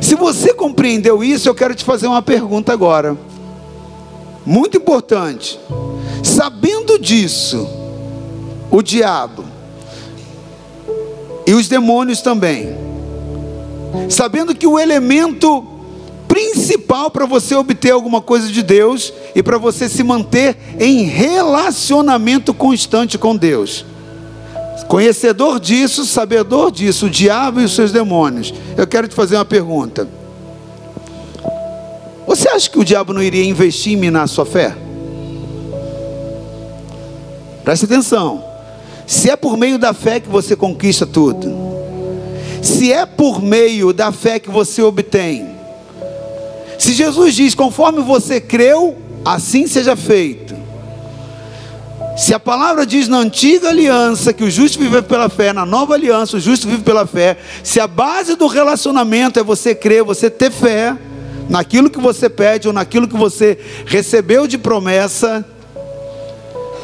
Se 0.00 0.14
você 0.14 0.54
compreendeu 0.54 1.22
isso, 1.22 1.48
eu 1.48 1.54
quero 1.54 1.74
te 1.74 1.84
fazer 1.84 2.06
uma 2.06 2.22
pergunta 2.22 2.72
agora. 2.72 3.16
Muito 4.44 4.76
importante. 4.76 5.60
Sabendo 6.22 6.98
disso, 6.98 7.68
o 8.70 8.82
diabo 8.82 9.44
e 11.46 11.54
os 11.54 11.68
demônios 11.68 12.22
também, 12.22 12.76
sabendo 14.08 14.54
que 14.54 14.66
o 14.66 14.78
elemento 14.78 15.71
principal 16.32 17.10
para 17.10 17.26
você 17.26 17.54
obter 17.54 17.90
alguma 17.90 18.22
coisa 18.22 18.50
de 18.50 18.62
Deus 18.62 19.12
e 19.34 19.42
para 19.42 19.58
você 19.58 19.86
se 19.86 20.02
manter 20.02 20.56
em 20.80 21.02
relacionamento 21.02 22.54
constante 22.54 23.18
com 23.18 23.36
Deus. 23.36 23.84
Conhecedor 24.88 25.60
disso, 25.60 26.06
sabedor 26.06 26.70
disso, 26.70 27.06
o 27.06 27.10
diabo 27.10 27.60
e 27.60 27.64
os 27.64 27.74
seus 27.74 27.92
demônios. 27.92 28.52
Eu 28.78 28.86
quero 28.86 29.06
te 29.06 29.14
fazer 29.14 29.36
uma 29.36 29.44
pergunta. 29.44 30.08
Você 32.26 32.48
acha 32.48 32.70
que 32.70 32.78
o 32.78 32.84
diabo 32.84 33.12
não 33.12 33.22
iria 33.22 33.44
investir 33.44 33.92
em 33.92 33.96
minar 33.96 34.24
a 34.24 34.26
sua 34.26 34.46
fé? 34.46 34.74
Preste 37.62 37.84
atenção. 37.84 38.42
Se 39.06 39.28
é 39.28 39.36
por 39.36 39.58
meio 39.58 39.78
da 39.78 39.92
fé 39.92 40.18
que 40.18 40.30
você 40.30 40.56
conquista 40.56 41.04
tudo, 41.04 41.54
se 42.62 42.90
é 42.90 43.04
por 43.04 43.42
meio 43.42 43.92
da 43.92 44.10
fé 44.10 44.38
que 44.38 44.48
você 44.48 44.80
obtém 44.80 45.51
se 46.82 46.94
Jesus 46.94 47.36
diz, 47.36 47.54
conforme 47.54 48.02
você 48.02 48.40
creu, 48.40 48.96
assim 49.24 49.68
seja 49.68 49.94
feito. 49.94 50.52
Se 52.16 52.34
a 52.34 52.40
palavra 52.40 52.84
diz 52.84 53.06
na 53.06 53.18
antiga 53.18 53.68
aliança 53.68 54.32
que 54.32 54.42
o 54.42 54.50
justo 54.50 54.80
vive 54.80 55.00
pela 55.02 55.28
fé, 55.28 55.52
na 55.52 55.64
nova 55.64 55.94
aliança 55.94 56.38
o 56.38 56.40
justo 56.40 56.66
vive 56.66 56.82
pela 56.82 57.06
fé, 57.06 57.38
se 57.62 57.78
a 57.78 57.86
base 57.86 58.34
do 58.34 58.48
relacionamento 58.48 59.38
é 59.38 59.44
você 59.44 59.76
crer, 59.76 60.02
você 60.02 60.28
ter 60.28 60.50
fé 60.50 60.98
naquilo 61.48 61.88
que 61.88 62.00
você 62.00 62.28
pede 62.28 62.66
ou 62.66 62.74
naquilo 62.74 63.06
que 63.06 63.16
você 63.16 63.56
recebeu 63.86 64.48
de 64.48 64.58
promessa, 64.58 65.44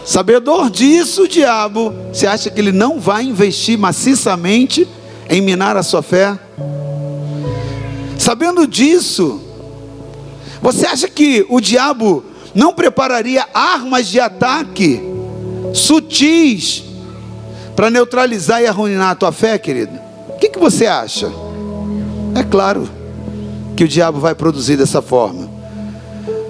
sabedor 0.06 0.70
disso, 0.70 1.24
o 1.24 1.28
diabo, 1.28 1.92
você 2.12 2.28
acha 2.28 2.50
que 2.50 2.60
ele 2.60 2.70
não 2.70 3.00
vai 3.00 3.24
investir 3.24 3.76
maciçamente 3.76 4.86
em 5.28 5.40
minar 5.40 5.76
a 5.76 5.82
sua 5.82 6.02
fé? 6.02 6.38
Sabendo 8.16 8.64
disso, 8.64 9.47
você 10.60 10.86
acha 10.86 11.08
que 11.08 11.46
o 11.48 11.60
diabo 11.60 12.24
não 12.54 12.72
prepararia 12.72 13.46
armas 13.54 14.08
de 14.08 14.18
ataque 14.18 15.00
sutis 15.72 16.84
para 17.76 17.90
neutralizar 17.90 18.60
e 18.62 18.66
arruinar 18.66 19.10
a 19.10 19.14
tua 19.14 19.32
fé, 19.32 19.58
querido? 19.58 19.92
O 20.28 20.38
que, 20.38 20.48
que 20.48 20.58
você 20.58 20.86
acha? 20.86 21.30
É 22.34 22.42
claro 22.42 22.88
que 23.76 23.84
o 23.84 23.88
diabo 23.88 24.18
vai 24.18 24.34
produzir 24.34 24.76
dessa 24.76 25.00
forma. 25.00 25.48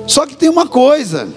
Só 0.07 0.27
que 0.27 0.35
tem 0.35 0.49
uma 0.49 0.67
coisa 0.67 1.29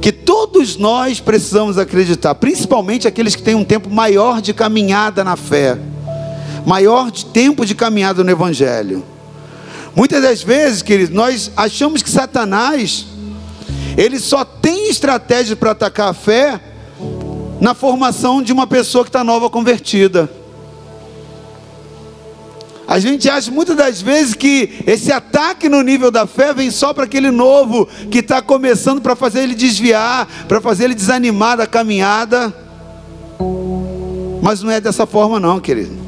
que 0.00 0.12
todos 0.12 0.76
nós 0.76 1.18
precisamos 1.18 1.78
acreditar, 1.78 2.36
principalmente 2.36 3.08
aqueles 3.08 3.34
que 3.34 3.42
têm 3.42 3.56
um 3.56 3.64
tempo 3.64 3.90
maior 3.90 4.40
de 4.40 4.54
caminhada 4.54 5.24
na 5.24 5.34
fé, 5.34 5.76
maior 6.64 7.10
de 7.10 7.26
tempo 7.26 7.66
de 7.66 7.74
caminhada 7.74 8.22
no 8.22 8.30
Evangelho. 8.30 9.02
Muitas 9.96 10.22
das 10.22 10.42
vezes, 10.42 10.82
queridos, 10.82 11.14
nós 11.14 11.50
achamos 11.56 12.02
que 12.02 12.10
Satanás, 12.10 13.06
ele 13.96 14.20
só 14.20 14.44
tem 14.44 14.90
estratégia 14.90 15.56
para 15.56 15.70
atacar 15.70 16.10
a 16.10 16.12
fé 16.12 16.60
na 17.58 17.72
formação 17.72 18.42
de 18.42 18.52
uma 18.52 18.66
pessoa 18.66 19.02
que 19.02 19.08
está 19.08 19.24
nova 19.24 19.48
convertida. 19.48 20.30
A 22.86 22.98
gente 22.98 23.28
acha 23.28 23.50
muitas 23.50 23.74
das 23.74 24.02
vezes 24.02 24.34
que 24.34 24.84
esse 24.86 25.10
ataque 25.10 25.66
no 25.66 25.80
nível 25.80 26.10
da 26.10 26.26
fé 26.26 26.52
vem 26.52 26.70
só 26.70 26.92
para 26.92 27.04
aquele 27.04 27.30
novo 27.30 27.88
que 28.10 28.18
está 28.18 28.42
começando 28.42 29.00
para 29.00 29.16
fazer 29.16 29.44
ele 29.44 29.54
desviar, 29.54 30.28
para 30.46 30.60
fazer 30.60 30.84
ele 30.84 30.94
desanimar 30.94 31.56
da 31.56 31.66
caminhada. 31.66 32.54
Mas 34.42 34.62
não 34.62 34.70
é 34.70 34.78
dessa 34.78 35.06
forma, 35.06 35.40
não, 35.40 35.58
querido. 35.58 36.05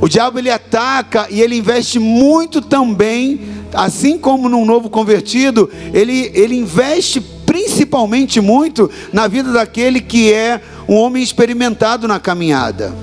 O 0.00 0.08
diabo 0.08 0.38
ele 0.38 0.50
ataca 0.50 1.26
e 1.30 1.42
ele 1.42 1.56
investe 1.56 1.98
muito 1.98 2.60
também, 2.60 3.40
assim 3.74 4.16
como 4.16 4.48
num 4.48 4.64
novo 4.64 4.88
convertido, 4.88 5.70
ele, 5.92 6.30
ele 6.34 6.56
investe 6.56 7.20
principalmente 7.20 8.40
muito 8.40 8.90
na 9.12 9.28
vida 9.28 9.52
daquele 9.52 10.00
que 10.00 10.32
é 10.32 10.60
um 10.88 10.94
homem 10.94 11.22
experimentado 11.22 12.08
na 12.08 12.18
caminhada. 12.18 12.94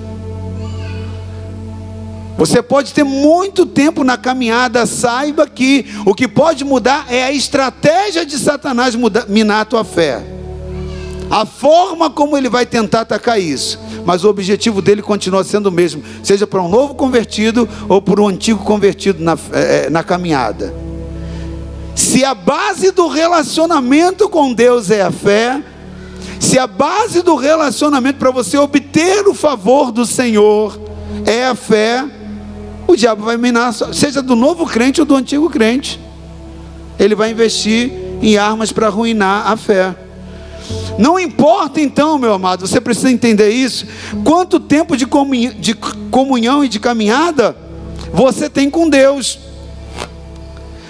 Você 2.38 2.62
pode 2.62 2.94
ter 2.94 3.04
muito 3.04 3.66
tempo 3.66 4.04
na 4.04 4.16
caminhada, 4.16 4.86
saiba 4.86 5.48
que 5.48 5.86
o 6.06 6.14
que 6.14 6.28
pode 6.28 6.64
mudar 6.64 7.08
é 7.10 7.24
a 7.24 7.32
estratégia 7.32 8.26
de 8.26 8.38
Satanás 8.38 8.96
mudar, 8.96 9.26
minar 9.28 9.62
a 9.62 9.66
tua 9.66 9.84
fé. 9.84 10.24
A 11.30 11.46
forma 11.46 12.10
como 12.10 12.38
ele 12.38 12.50
vai 12.50 12.66
tentar 12.66 13.02
atacar 13.02 13.40
isso. 13.40 13.80
Mas 14.06 14.24
o 14.24 14.30
objetivo 14.30 14.82
dele 14.82 15.02
continua 15.02 15.44
sendo 15.44 15.68
o 15.68 15.72
mesmo, 15.72 16.02
seja 16.24 16.48
para 16.48 16.62
um 16.62 16.70
novo 16.70 16.96
convertido 16.96 17.68
ou 17.90 18.02
para 18.02 18.22
um 18.22 18.28
antigo 18.28 18.64
convertido 18.64 19.22
na, 19.22 19.38
é, 19.52 19.90
na 19.90 20.04
caminhada. 20.04 20.74
Se 21.94 22.24
a 22.24 22.34
base 22.34 22.92
do 22.92 23.08
relacionamento 23.08 24.30
com 24.30 24.54
Deus 24.54 24.90
é 24.92 25.02
a 25.02 25.12
fé, 25.12 25.62
se 26.40 26.58
a 26.58 26.68
base 26.68 27.22
do 27.22 27.36
relacionamento 27.36 28.20
para 28.20 28.32
você 28.32 28.58
obter 28.58 29.28
o 29.28 29.34
favor 29.34 29.92
do 29.92 30.06
Senhor 30.06 30.80
é 31.26 31.46
a 31.46 31.56
fé, 31.56 32.06
o 32.88 32.96
diabo 32.96 33.26
vai 33.26 33.36
minar, 33.36 33.74
seja 33.74 34.22
do 34.22 34.36
novo 34.36 34.66
crente 34.66 35.02
ou 35.02 35.06
do 35.06 35.16
antigo 35.16 35.50
crente. 35.50 36.00
Ele 36.98 37.16
vai 37.16 37.32
investir 37.32 37.92
em 38.22 38.38
armas 38.38 38.72
para 38.72 38.88
arruinar 38.88 39.52
a 39.52 39.58
fé. 39.58 39.94
Não 40.98 41.20
importa 41.20 41.80
então, 41.80 42.18
meu 42.18 42.34
amado, 42.34 42.68
você 42.68 42.82
precisa 42.82 43.12
entender 43.12 43.50
isso. 43.50 43.86
Quanto 44.24 44.60
tempo 44.60 44.98
de 44.98 45.06
comunhão, 45.06 45.54
de 45.54 45.76
comunhão 45.76 46.64
e 46.64 46.68
de 46.68 46.80
caminhada 46.80 47.56
você 48.14 48.50
tem 48.50 48.70
com 48.70 48.88
Deus. 48.90 49.40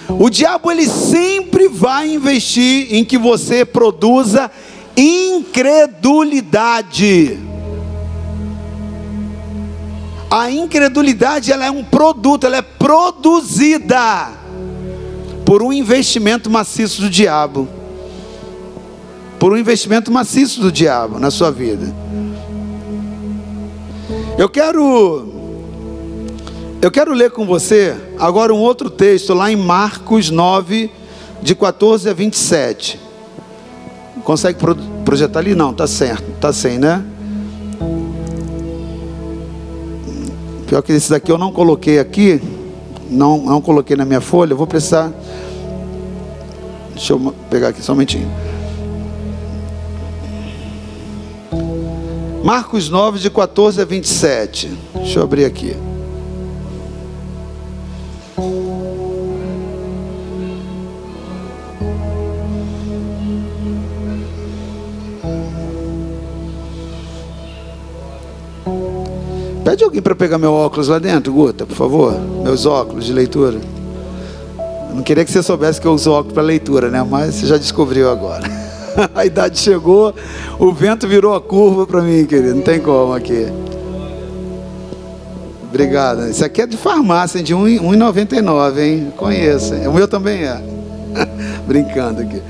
O 0.08 0.30
diabo 0.30 0.70
ele 0.70 0.86
sempre 0.86 1.66
vai 1.68 2.08
investir 2.10 2.94
em 2.94 3.04
que 3.04 3.18
você 3.18 3.64
produza 3.64 4.48
incredulidade. 4.96 7.38
A 10.30 10.50
incredulidade 10.50 11.50
ela 11.52 11.66
é 11.66 11.70
um 11.70 11.84
produto, 11.84 12.46
ela 12.46 12.56
é 12.56 12.62
produzida 12.62 14.30
por 15.44 15.62
um 15.62 15.70
investimento 15.72 16.50
maciço 16.50 17.02
do 17.02 17.10
diabo. 17.10 17.77
Por 19.38 19.52
um 19.52 19.56
investimento 19.56 20.10
maciço 20.10 20.60
do 20.60 20.72
diabo 20.72 21.18
na 21.18 21.30
sua 21.30 21.50
vida. 21.50 21.94
Eu 24.36 24.48
quero 24.48 25.38
eu 26.80 26.92
quero 26.92 27.12
ler 27.12 27.32
com 27.32 27.44
você 27.44 27.96
agora 28.18 28.54
um 28.54 28.58
outro 28.58 28.88
texto 28.88 29.34
lá 29.34 29.50
em 29.50 29.56
Marcos 29.56 30.30
9 30.30 30.90
de 31.42 31.54
14 31.54 32.08
a 32.08 32.12
27. 32.12 33.00
Consegue 34.22 34.58
projetar 35.04 35.40
ali? 35.40 35.56
Não, 35.56 35.74
tá 35.74 35.88
certo, 35.88 36.24
tá 36.40 36.52
sem, 36.52 36.78
né? 36.78 37.04
Pior 40.68 40.82
que 40.82 40.92
esse 40.92 41.10
daqui 41.10 41.32
eu 41.32 41.38
não 41.38 41.50
coloquei 41.50 41.98
aqui, 41.98 42.40
não, 43.10 43.38
não 43.38 43.60
coloquei 43.60 43.96
na 43.96 44.04
minha 44.04 44.20
folha, 44.20 44.52
eu 44.52 44.56
vou 44.56 44.66
precisar. 44.66 45.10
Deixa 46.92 47.12
eu 47.12 47.34
pegar 47.50 47.68
aqui 47.68 47.82
só 47.82 47.92
um 47.92 47.94
momentinho. 47.96 48.30
Marcos 52.48 52.88
9, 52.88 53.18
de 53.18 53.28
14 53.28 53.82
a 53.82 53.84
27. 53.84 54.72
Deixa 54.94 55.18
eu 55.18 55.22
abrir 55.22 55.44
aqui. 55.44 55.76
Pede 69.62 69.84
alguém 69.84 70.00
para 70.00 70.14
pegar 70.14 70.38
meu 70.38 70.54
óculos 70.54 70.88
lá 70.88 70.98
dentro, 70.98 71.30
Guta, 71.30 71.66
por 71.66 71.76
favor. 71.76 72.18
Meus 72.42 72.64
óculos 72.64 73.04
de 73.04 73.12
leitura. 73.12 73.60
Eu 74.88 74.94
não 74.94 75.02
queria 75.02 75.22
que 75.22 75.30
você 75.30 75.42
soubesse 75.42 75.78
que 75.78 75.86
eu 75.86 75.92
uso 75.92 76.10
óculos 76.10 76.32
para 76.32 76.42
leitura, 76.42 76.88
né? 76.88 77.02
Mas 77.02 77.34
você 77.34 77.46
já 77.46 77.58
descobriu 77.58 78.10
agora. 78.10 78.48
a 79.14 79.24
idade 79.24 79.58
chegou, 79.58 80.14
o 80.58 80.72
vento 80.72 81.06
virou 81.06 81.34
a 81.34 81.40
curva 81.40 81.86
para 81.86 82.02
mim, 82.02 82.24
querido. 82.26 82.54
Não 82.54 82.62
tem 82.62 82.80
como 82.80 83.12
aqui. 83.12 83.46
Obrigado. 85.68 86.28
Isso 86.28 86.44
aqui 86.44 86.62
é 86.62 86.66
de 86.66 86.76
farmácia, 86.76 87.42
de 87.42 87.54
1,99, 87.54 88.78
hein? 88.78 89.12
Conheço. 89.16 89.74
O 89.74 89.92
meu 89.92 90.08
também 90.08 90.44
é. 90.44 90.60
Brincando 91.66 92.22
aqui. 92.22 92.42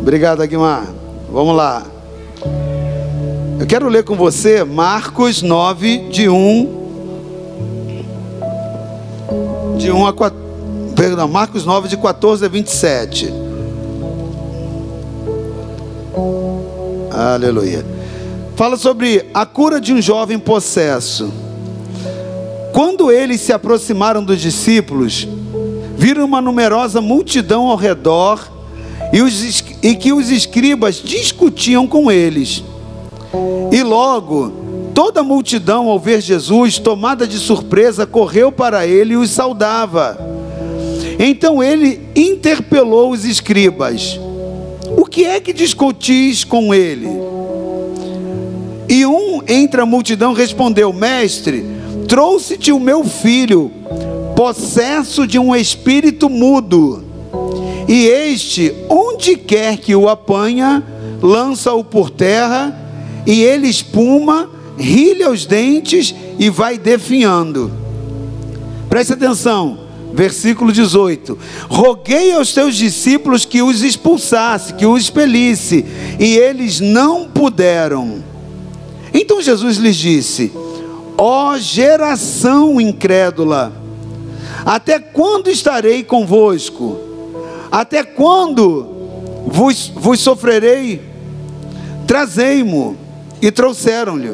Obrigado, 0.00 0.42
Aguimar. 0.42 0.86
Vamos 1.32 1.56
lá. 1.56 1.82
Eu 3.58 3.66
quero 3.66 3.88
ler 3.88 4.04
com 4.04 4.14
você 4.14 4.62
Marcos 4.64 5.40
9, 5.40 6.10
de 6.10 6.28
1. 6.28 6.84
De 9.78 9.90
1 9.90 10.06
a 10.06 10.12
4. 10.12 10.38
Perdão, 10.94 11.26
Marcos 11.26 11.64
9, 11.64 11.88
de 11.88 11.96
14 11.96 12.44
a 12.44 12.48
27. 12.48 13.43
Aleluia. 17.10 17.84
Fala 18.56 18.76
sobre 18.76 19.26
a 19.34 19.44
cura 19.44 19.80
de 19.80 19.92
um 19.92 20.00
jovem 20.00 20.38
possesso. 20.38 21.32
Quando 22.72 23.10
eles 23.10 23.40
se 23.40 23.52
aproximaram 23.52 24.22
dos 24.22 24.40
discípulos, 24.40 25.28
viram 25.96 26.24
uma 26.24 26.40
numerosa 26.40 27.00
multidão 27.00 27.68
ao 27.68 27.76
redor 27.76 28.50
e, 29.12 29.22
os, 29.22 29.64
e 29.82 29.94
que 29.94 30.12
os 30.12 30.30
escribas 30.30 30.96
discutiam 30.96 31.86
com 31.86 32.10
eles. 32.10 32.64
E 33.70 33.82
logo, 33.82 34.52
toda 34.94 35.20
a 35.20 35.24
multidão, 35.24 35.88
ao 35.88 35.98
ver 35.98 36.20
Jesus, 36.20 36.78
tomada 36.78 37.26
de 37.26 37.38
surpresa, 37.38 38.06
correu 38.06 38.50
para 38.50 38.86
ele 38.86 39.14
e 39.14 39.16
os 39.16 39.30
saudava. 39.30 40.18
Então 41.18 41.62
ele 41.62 42.00
interpelou 42.14 43.12
os 43.12 43.24
escribas: 43.24 44.18
O 44.96 45.06
que 45.06 45.24
é 45.24 45.40
que 45.40 45.52
discutis 45.52 46.44
com 46.44 46.74
ele? 46.74 47.08
E 48.88 49.04
um 49.06 49.42
entre 49.48 49.80
a 49.80 49.86
multidão 49.86 50.32
respondeu: 50.32 50.92
Mestre, 50.92 51.64
trouxe-te 52.06 52.70
o 52.72 52.80
meu 52.80 53.04
filho, 53.04 53.70
possesso 54.36 55.26
de 55.26 55.38
um 55.38 55.54
espírito 55.54 56.28
mudo. 56.28 57.04
E 57.88 58.06
este, 58.06 58.74
onde 58.88 59.36
quer 59.36 59.76
que 59.76 59.94
o 59.94 60.08
apanha, 60.08 60.82
lança-o 61.22 61.84
por 61.84 62.10
terra 62.10 62.80
e 63.26 63.42
ele 63.42 63.68
espuma, 63.68 64.50
rilha 64.78 65.30
os 65.30 65.46
dentes 65.46 66.14
e 66.38 66.50
vai 66.50 66.78
definhando. 66.78 67.70
Preste 68.88 69.14
atenção, 69.14 69.78
versículo 70.14 70.72
18: 70.72 71.36
Roguei 71.68 72.32
aos 72.32 72.54
teus 72.54 72.76
discípulos 72.76 73.44
que 73.44 73.60
os 73.60 73.82
expulsasse, 73.82 74.74
que 74.74 74.86
os 74.86 75.02
expelisse, 75.02 75.84
e 76.18 76.36
eles 76.36 76.80
não 76.80 77.28
puderam. 77.28 78.22
Então 79.12 79.42
Jesus 79.42 79.76
lhes 79.76 79.96
disse: 79.96 80.52
Ó 81.18 81.52
oh, 81.52 81.58
geração 81.58 82.80
incrédula, 82.80 83.72
até 84.64 84.98
quando 84.98 85.50
estarei 85.50 86.02
convosco? 86.02 86.98
Até 87.70 88.04
quando 88.04 88.86
vos, 89.46 89.92
vos 89.94 90.20
sofrerei? 90.20 91.02
Trazei-mo 92.06 92.96
e 93.42 93.50
trouxeram-lhe. 93.50 94.30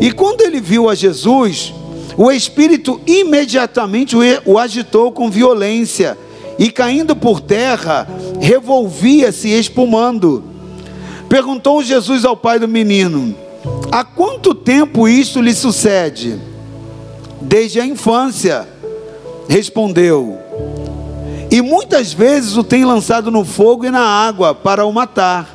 E 0.00 0.10
quando 0.10 0.40
ele 0.40 0.60
viu 0.60 0.88
a 0.88 0.94
Jesus, 0.94 1.72
o 2.16 2.30
espírito 2.30 3.00
imediatamente 3.06 4.16
o 4.44 4.58
agitou 4.58 5.12
com 5.12 5.30
violência 5.30 6.16
e 6.58 6.70
caindo 6.70 7.14
por 7.14 7.40
terra, 7.40 8.08
revolvia-se 8.40 9.48
espumando. 9.48 10.42
Perguntou 11.28 11.82
Jesus 11.82 12.24
ao 12.24 12.36
pai 12.36 12.58
do 12.58 12.66
menino: 12.66 13.34
Há 13.92 14.02
quanto 14.04 14.54
tempo 14.54 15.06
isto 15.06 15.40
lhe 15.40 15.54
sucede? 15.54 16.40
Desde 17.40 17.80
a 17.80 17.84
infância, 17.84 18.66
respondeu. 19.48 20.38
E 21.50 21.60
muitas 21.60 22.12
vezes 22.12 22.56
o 22.56 22.64
tem 22.64 22.84
lançado 22.84 23.30
no 23.30 23.44
fogo 23.44 23.84
e 23.84 23.90
na 23.90 24.00
água 24.00 24.54
para 24.54 24.84
o 24.86 24.92
matar. 24.92 25.54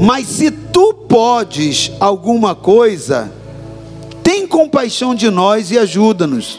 Mas 0.00 0.26
se 0.26 0.50
tu 0.50 0.92
podes 0.92 1.92
alguma 2.00 2.54
coisa, 2.54 3.32
compaixão 4.56 5.14
de 5.14 5.28
nós 5.28 5.70
e 5.70 5.78
ajuda-nos. 5.78 6.58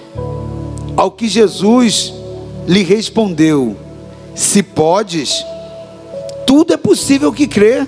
Ao 0.96 1.10
que 1.10 1.28
Jesus 1.28 2.14
lhe 2.68 2.84
respondeu: 2.84 3.76
Se 4.36 4.62
podes, 4.62 5.44
tudo 6.46 6.74
é 6.74 6.78
possível 6.78 7.34
que 7.34 7.48
crê. 7.48 7.88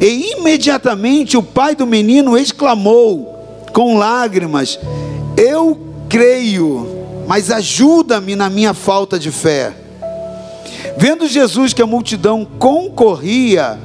E 0.00 0.34
imediatamente 0.38 1.36
o 1.36 1.42
pai 1.42 1.74
do 1.74 1.84
menino 1.84 2.38
exclamou 2.38 3.66
com 3.72 3.98
lágrimas: 3.98 4.78
Eu 5.36 5.76
creio, 6.08 6.86
mas 7.26 7.50
ajuda-me 7.50 8.36
na 8.36 8.48
minha 8.48 8.72
falta 8.72 9.18
de 9.18 9.32
fé. 9.32 9.72
Vendo 10.96 11.26
Jesus 11.26 11.72
que 11.72 11.82
a 11.82 11.86
multidão 11.86 12.46
concorria, 12.60 13.76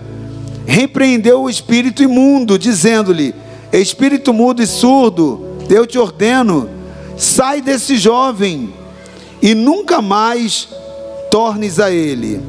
repreendeu 0.68 1.42
o 1.42 1.50
espírito 1.50 2.04
imundo, 2.04 2.60
dizendo-lhe: 2.60 3.34
Espírito 3.72 4.34
mudo 4.34 4.62
e 4.62 4.68
surdo, 4.68 5.46
eu 5.70 5.86
te 5.86 6.00
ordeno, 6.00 6.70
sai 7.18 7.62
desse 7.62 7.98
jovem 7.98 8.74
e 9.42 9.54
nunca 9.54 10.02
mais 10.02 10.68
tornes 11.30 11.80
a 11.80 11.92
ele. 11.92 12.42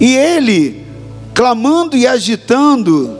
E 0.00 0.16
ele, 0.16 0.86
clamando 1.34 1.96
e 1.96 2.06
agitando, 2.06 3.18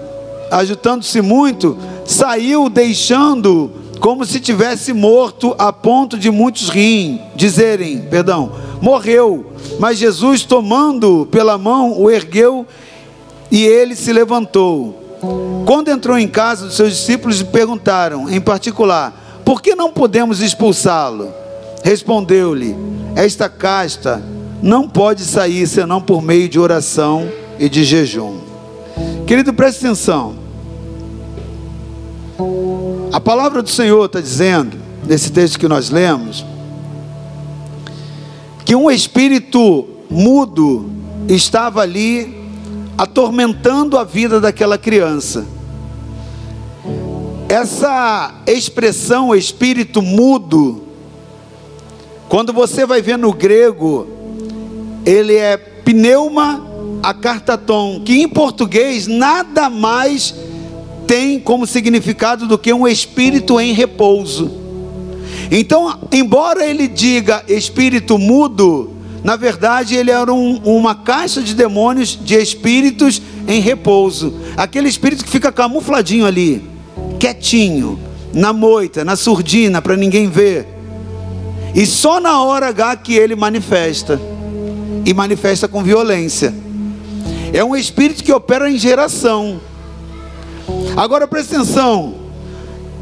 agitando-se 0.50 1.20
muito, 1.20 1.76
saiu 2.06 2.70
deixando 2.70 3.70
como 4.00 4.24
se 4.24 4.40
tivesse 4.40 4.94
morto 4.94 5.54
a 5.58 5.70
ponto 5.70 6.16
de 6.16 6.30
muitos 6.30 6.70
riem, 6.70 7.20
dizerem, 7.36 8.00
perdão, 8.10 8.52
morreu. 8.80 9.52
Mas 9.78 9.98
Jesus, 9.98 10.42
tomando 10.42 11.28
pela 11.30 11.58
mão, 11.58 12.00
o 12.00 12.10
ergueu 12.10 12.66
e 13.50 13.62
ele 13.62 13.94
se 13.94 14.10
levantou. 14.10 14.99
Quando 15.66 15.90
entrou 15.90 16.18
em 16.18 16.26
casa, 16.26 16.66
os 16.66 16.74
seus 16.74 16.96
discípulos 16.96 17.38
lhe 17.38 17.44
perguntaram, 17.44 18.28
em 18.30 18.40
particular, 18.40 19.42
por 19.44 19.60
que 19.60 19.74
não 19.74 19.92
podemos 19.92 20.40
expulsá-lo? 20.40 21.32
Respondeu-lhe: 21.84 22.74
Esta 23.14 23.48
casta 23.48 24.22
não 24.62 24.88
pode 24.88 25.22
sair 25.22 25.66
senão 25.66 26.00
por 26.00 26.22
meio 26.22 26.48
de 26.48 26.58
oração 26.58 27.28
e 27.58 27.68
de 27.68 27.84
jejum. 27.84 28.38
Querido, 29.26 29.52
preste 29.52 29.84
atenção. 29.84 30.34
A 33.12 33.20
palavra 33.20 33.62
do 33.62 33.68
Senhor 33.68 34.06
está 34.06 34.20
dizendo, 34.20 34.78
nesse 35.06 35.30
texto 35.30 35.58
que 35.58 35.68
nós 35.68 35.90
lemos, 35.90 36.44
que 38.64 38.74
um 38.74 38.90
espírito 38.90 39.86
mudo 40.08 40.90
estava 41.28 41.82
ali 41.82 42.39
atormentando 43.00 43.96
a 43.96 44.04
vida 44.04 44.38
daquela 44.38 44.76
criança. 44.76 45.46
Essa 47.48 48.42
expressão 48.46 49.34
espírito 49.34 50.02
mudo, 50.02 50.82
quando 52.28 52.52
você 52.52 52.84
vai 52.84 53.00
ver 53.00 53.16
no 53.16 53.32
grego, 53.32 54.06
ele 55.06 55.34
é 55.34 55.56
pneuma 55.56 56.62
acartaton, 57.02 58.02
que 58.04 58.20
em 58.20 58.28
português 58.28 59.06
nada 59.06 59.70
mais 59.70 60.34
tem 61.06 61.40
como 61.40 61.66
significado 61.66 62.46
do 62.46 62.58
que 62.58 62.70
um 62.70 62.86
espírito 62.86 63.58
em 63.58 63.72
repouso. 63.72 64.60
Então, 65.50 66.00
embora 66.12 66.66
ele 66.66 66.86
diga 66.86 67.42
espírito 67.48 68.18
mudo, 68.18 68.89
na 69.22 69.36
verdade 69.36 69.94
ele 69.94 70.10
era 70.10 70.32
um, 70.32 70.56
uma 70.64 70.94
caixa 70.94 71.42
de 71.42 71.54
demônios, 71.54 72.18
de 72.20 72.34
espíritos 72.36 73.20
em 73.46 73.60
repouso. 73.60 74.34
Aquele 74.56 74.88
espírito 74.88 75.24
que 75.24 75.30
fica 75.30 75.52
camufladinho 75.52 76.26
ali, 76.26 76.64
quietinho, 77.18 77.98
na 78.32 78.52
moita, 78.52 79.04
na 79.04 79.16
surdina, 79.16 79.82
para 79.82 79.96
ninguém 79.96 80.28
ver. 80.28 80.66
E 81.74 81.84
só 81.86 82.20
na 82.20 82.42
hora 82.42 82.68
H 82.68 82.96
que 82.96 83.14
ele 83.14 83.36
manifesta. 83.36 84.20
E 85.04 85.14
manifesta 85.14 85.66
com 85.68 85.82
violência. 85.82 86.54
É 87.52 87.64
um 87.64 87.76
espírito 87.76 88.22
que 88.22 88.32
opera 88.32 88.70
em 88.70 88.78
geração. 88.78 89.60
Agora 90.96 91.26
presta 91.26 91.56
atenção. 91.56 92.14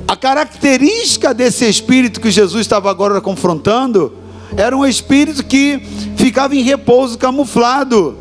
A 0.07 0.17
característica 0.17 1.35
desse 1.35 1.69
espírito 1.69 2.21
que 2.21 2.31
Jesus 2.31 2.63
estava 2.63 2.91
agora 2.91 3.21
confrontando 3.21 4.13
era 4.57 4.77
um 4.77 4.87
espírito 4.87 5.45
que 5.45 5.81
ficava 6.17 6.55
em 6.55 6.63
repouso 6.63 7.19
camuflado. 7.19 8.17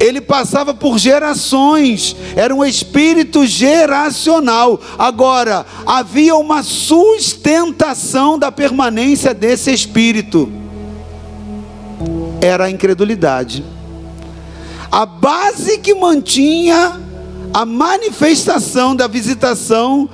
Ele 0.00 0.20
passava 0.20 0.74
por 0.74 0.98
gerações, 0.98 2.16
era 2.34 2.52
um 2.52 2.64
espírito 2.64 3.46
geracional. 3.46 4.80
Agora, 4.98 5.64
havia 5.86 6.34
uma 6.34 6.64
sustentação 6.64 8.36
da 8.36 8.50
permanência 8.50 9.32
desse 9.32 9.72
espírito. 9.72 10.50
Era 12.40 12.64
a 12.64 12.70
incredulidade. 12.70 13.64
A 14.90 15.06
base 15.06 15.78
que 15.78 15.94
mantinha 15.94 17.00
a 17.54 17.64
manifestação 17.64 18.96
da 18.96 19.06
visitação 19.06 20.10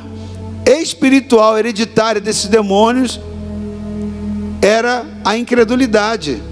espiritual 0.66 1.58
hereditária 1.58 2.20
desses 2.20 2.46
demônios 2.46 3.18
era 4.60 5.06
a 5.24 5.36
incredulidade. 5.36 6.42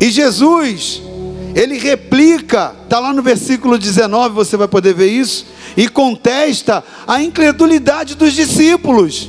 E 0.00 0.10
Jesus, 0.10 1.02
ele 1.54 1.78
replica, 1.78 2.74
está 2.84 3.00
lá 3.00 3.12
no 3.12 3.22
versículo 3.22 3.78
19, 3.78 4.34
você 4.34 4.56
vai 4.56 4.68
poder 4.68 4.94
ver 4.94 5.08
isso, 5.08 5.46
e 5.76 5.88
contesta 5.88 6.84
a 7.06 7.22
incredulidade 7.22 8.14
dos 8.14 8.32
discípulos. 8.32 9.28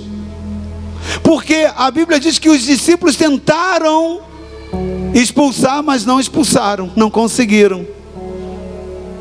Porque 1.23 1.67
a 1.75 1.89
Bíblia 1.89 2.19
diz 2.19 2.37
que 2.37 2.49
os 2.49 2.61
discípulos 2.61 3.15
tentaram 3.15 4.21
expulsar, 5.13 5.81
mas 5.81 6.05
não 6.05 6.19
expulsaram, 6.19 6.91
não 6.95 7.09
conseguiram. 7.09 7.98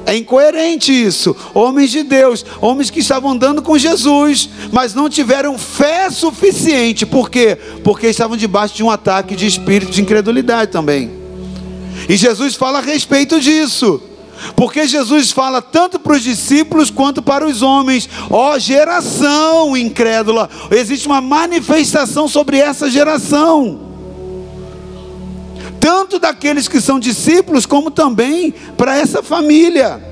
É 0.08 0.16
incoerente 0.16 0.90
isso. 0.90 1.36
Homens 1.52 1.90
de 1.90 2.02
Deus, 2.02 2.42
homens 2.62 2.88
que 2.88 3.00
estavam 3.00 3.30
andando 3.30 3.60
com 3.60 3.76
Jesus, 3.76 4.48
mas 4.72 4.94
não 4.94 5.06
tiveram 5.06 5.58
fé 5.58 6.08
suficiente. 6.08 7.04
Por 7.04 7.28
quê? 7.28 7.58
Porque 7.84 8.06
estavam 8.06 8.34
debaixo 8.34 8.74
de 8.74 8.82
um 8.82 8.90
ataque 8.90 9.36
de 9.36 9.46
espírito 9.46 9.92
de 9.92 10.00
incredulidade 10.00 10.72
também. 10.72 11.10
E 12.08 12.16
Jesus 12.16 12.54
fala 12.54 12.78
a 12.78 12.80
respeito 12.80 13.38
disso. 13.38 14.00
Porque 14.56 14.88
Jesus 14.88 15.30
fala 15.30 15.60
tanto 15.60 15.98
para 15.98 16.14
os 16.14 16.22
discípulos 16.22 16.90
quanto 16.90 17.20
para 17.20 17.46
os 17.46 17.60
homens, 17.60 18.08
ó 18.30 18.54
oh, 18.54 18.58
geração 18.58 19.76
incrédula, 19.76 20.48
existe 20.70 21.06
uma 21.06 21.20
manifestação 21.20 22.26
sobre 22.26 22.56
essa 22.56 22.88
geração 22.88 23.87
tanto 25.80 26.18
daqueles 26.18 26.68
que 26.68 26.80
são 26.80 26.98
discípulos, 26.98 27.66
como 27.66 27.90
também 27.90 28.52
para 28.76 28.96
essa 28.96 29.22
família. 29.22 30.02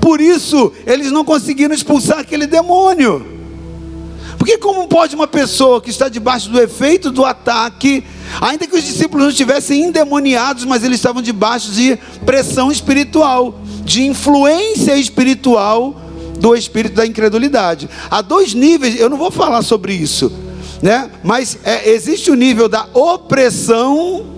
Por 0.00 0.20
isso, 0.20 0.72
eles 0.86 1.10
não 1.10 1.24
conseguiram 1.24 1.74
expulsar 1.74 2.18
aquele 2.18 2.46
demônio. 2.46 3.38
Porque, 4.36 4.56
como 4.56 4.86
pode 4.86 5.14
uma 5.14 5.26
pessoa 5.26 5.80
que 5.80 5.90
está 5.90 6.08
debaixo 6.08 6.48
do 6.48 6.60
efeito 6.60 7.10
do 7.10 7.24
ataque, 7.24 8.04
ainda 8.40 8.66
que 8.66 8.76
os 8.76 8.84
discípulos 8.84 9.24
não 9.24 9.30
estivessem 9.30 9.84
endemoniados, 9.84 10.64
mas 10.64 10.84
eles 10.84 10.98
estavam 10.98 11.20
debaixo 11.20 11.72
de 11.72 11.98
pressão 12.24 12.70
espiritual, 12.70 13.60
de 13.84 14.06
influência 14.06 14.96
espiritual 14.96 16.00
do 16.38 16.54
espírito 16.54 16.94
da 16.94 17.06
incredulidade. 17.06 17.90
Há 18.10 18.22
dois 18.22 18.54
níveis, 18.54 18.98
eu 18.98 19.10
não 19.10 19.16
vou 19.16 19.30
falar 19.30 19.62
sobre 19.62 19.92
isso, 19.92 20.32
né? 20.80 21.10
mas 21.24 21.58
é, 21.64 21.90
existe 21.90 22.30
o 22.30 22.34
nível 22.34 22.68
da 22.68 22.86
opressão 22.94 24.37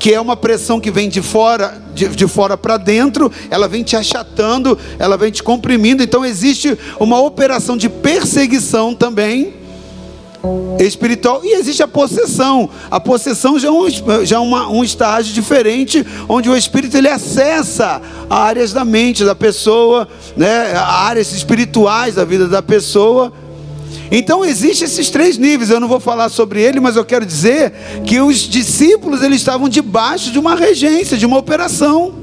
que 0.00 0.14
é 0.14 0.20
uma 0.20 0.34
pressão 0.34 0.80
que 0.80 0.90
vem 0.90 1.10
de 1.10 1.20
fora, 1.20 1.80
de, 1.94 2.08
de 2.08 2.26
fora 2.26 2.56
para 2.56 2.78
dentro, 2.78 3.30
ela 3.50 3.68
vem 3.68 3.82
te 3.82 3.94
achatando, 3.94 4.76
ela 4.98 5.18
vem 5.18 5.30
te 5.30 5.42
comprimindo. 5.42 6.02
Então 6.02 6.24
existe 6.24 6.76
uma 6.98 7.20
operação 7.20 7.76
de 7.76 7.90
perseguição 7.90 8.94
também 8.94 9.60
espiritual 10.78 11.42
e 11.44 11.52
existe 11.52 11.82
a 11.82 11.88
possessão. 11.88 12.70
A 12.90 12.98
possessão 12.98 13.58
já 13.58 13.68
é 13.68 13.70
um, 13.70 13.90
já 14.24 14.36
é 14.36 14.38
uma, 14.38 14.70
um 14.70 14.82
estágio 14.82 15.34
diferente, 15.34 16.04
onde 16.26 16.48
o 16.48 16.56
espírito 16.56 16.96
ele 16.96 17.08
acessa 17.08 18.00
áreas 18.30 18.72
da 18.72 18.86
mente 18.86 19.22
da 19.22 19.34
pessoa, 19.34 20.08
né, 20.34 20.74
áreas 20.76 21.30
espirituais 21.32 22.14
da 22.14 22.24
vida 22.24 22.48
da 22.48 22.62
pessoa 22.62 23.30
então 24.10 24.44
existem 24.44 24.86
esses 24.86 25.08
três 25.08 25.38
níveis. 25.38 25.70
Eu 25.70 25.78
não 25.78 25.88
vou 25.88 26.00
falar 26.00 26.28
sobre 26.28 26.60
ele, 26.60 26.80
mas 26.80 26.96
eu 26.96 27.04
quero 27.04 27.24
dizer 27.24 27.72
que 28.04 28.20
os 28.20 28.38
discípulos 28.38 29.22
eles 29.22 29.38
estavam 29.38 29.68
debaixo 29.68 30.32
de 30.32 30.38
uma 30.38 30.54
regência, 30.54 31.16
de 31.16 31.26
uma 31.26 31.38
operação. 31.38 32.14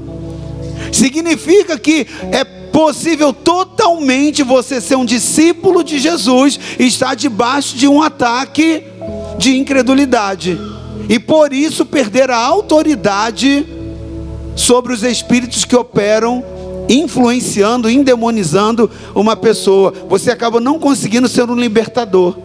Significa 0.92 1.78
que 1.78 2.06
é 2.30 2.44
possível 2.44 3.32
totalmente 3.32 4.42
você 4.42 4.80
ser 4.80 4.96
um 4.96 5.04
discípulo 5.04 5.82
de 5.82 5.98
Jesus 5.98 6.60
e 6.78 6.86
estar 6.86 7.14
debaixo 7.14 7.76
de 7.76 7.88
um 7.88 8.02
ataque 8.02 8.82
de 9.38 9.56
incredulidade. 9.56 10.58
E 11.08 11.18
por 11.18 11.52
isso 11.52 11.86
perder 11.86 12.30
a 12.30 12.36
autoridade 12.36 13.66
sobre 14.54 14.92
os 14.92 15.02
espíritos 15.02 15.64
que 15.64 15.74
operam 15.74 16.44
influenciando, 16.88 17.90
endemonizando 17.90 18.90
uma 19.14 19.36
pessoa. 19.36 19.92
Você 20.08 20.30
acaba 20.30 20.60
não 20.60 20.78
conseguindo 20.78 21.28
ser 21.28 21.48
um 21.48 21.54
libertador. 21.54 22.36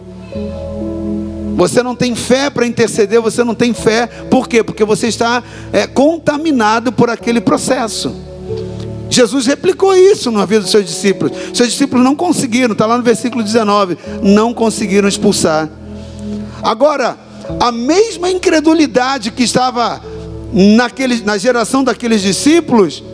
Você 1.56 1.82
não 1.82 1.94
tem 1.94 2.14
fé 2.14 2.50
para 2.50 2.66
interceder, 2.66 3.20
você 3.20 3.44
não 3.44 3.54
tem 3.54 3.72
fé, 3.72 4.08
por 4.28 4.48
quê? 4.48 4.62
Porque 4.62 4.84
você 4.84 5.06
está 5.06 5.42
é, 5.72 5.86
contaminado 5.86 6.90
por 6.90 7.08
aquele 7.08 7.40
processo. 7.40 8.14
Jesus 9.08 9.46
replicou 9.46 9.94
isso 9.94 10.32
na 10.32 10.44
vida 10.44 10.62
dos 10.62 10.70
seus 10.70 10.84
discípulos. 10.84 11.32
Seus 11.54 11.70
discípulos 11.70 12.04
não 12.04 12.16
conseguiram, 12.16 12.72
está 12.72 12.86
lá 12.86 12.96
no 12.96 13.04
versículo 13.04 13.44
19, 13.44 13.96
não 14.22 14.52
conseguiram 14.52 15.08
expulsar. 15.08 15.68
Agora, 16.60 17.16
a 17.60 17.70
mesma 17.70 18.30
incredulidade 18.30 19.30
que 19.30 19.44
estava 19.44 20.02
naquele, 20.52 21.22
na 21.22 21.38
geração 21.38 21.84
daqueles 21.84 22.22
discípulos, 22.22 23.04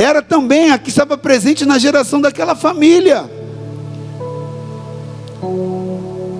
era 0.00 0.22
também 0.22 0.70
a 0.70 0.78
que 0.78 0.88
estava 0.88 1.18
presente 1.18 1.66
na 1.66 1.78
geração 1.78 2.20
daquela 2.20 2.54
família. 2.54 3.30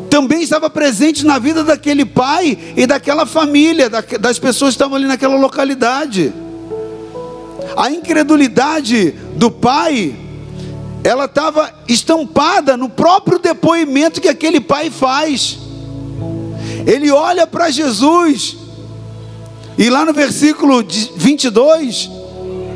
Também 0.09 0.43
estava 0.43 0.71
presente 0.71 1.27
na 1.27 1.39
vida 1.39 1.63
daquele 1.63 2.07
pai 2.07 2.59
e 2.75 2.87
daquela 2.87 3.27
família, 3.27 3.91
das 3.91 4.39
pessoas 4.39 4.71
que 4.71 4.77
estavam 4.77 4.97
ali 4.97 5.07
naquela 5.07 5.37
localidade. 5.37 6.33
A 7.77 7.91
incredulidade 7.91 9.11
do 9.37 9.51
pai, 9.51 10.17
ela 11.05 11.27
estava 11.27 11.71
estampada 11.87 12.79
no 12.79 12.89
próprio 12.89 13.39
depoimento 13.39 14.23
que 14.23 14.29
aquele 14.29 14.61
pai 14.61 14.91
faz. 14.91 15.59
Ele 16.87 17.11
olha 17.11 17.47
para 17.47 17.71
Jesus, 17.71 18.57
e 19.77 19.91
lá 19.91 20.05
no 20.05 20.15
versículo 20.15 20.83
22, 21.17 22.20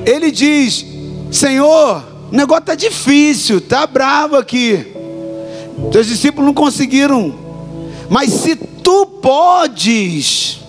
ele 0.05 0.31
diz: 0.31 0.85
Senhor, 1.31 2.05
o 2.31 2.37
negócio 2.37 2.63
está 2.63 2.75
difícil, 2.75 3.59
está 3.59 3.87
bravo 3.87 4.37
aqui. 4.37 4.87
Teus 5.91 6.07
discípulos 6.07 6.47
não 6.47 6.55
conseguiram, 6.55 7.35
mas 8.09 8.31
se 8.31 8.55
tu 8.57 9.07
podes, 9.07 10.61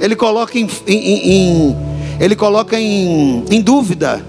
ele 0.00 0.14
coloca 0.14 0.58
em, 0.58 0.68
em, 0.86 1.30
em 1.30 1.76
ele 2.18 2.34
coloca 2.34 2.78
em, 2.78 3.44
em 3.50 3.60
dúvida 3.60 4.24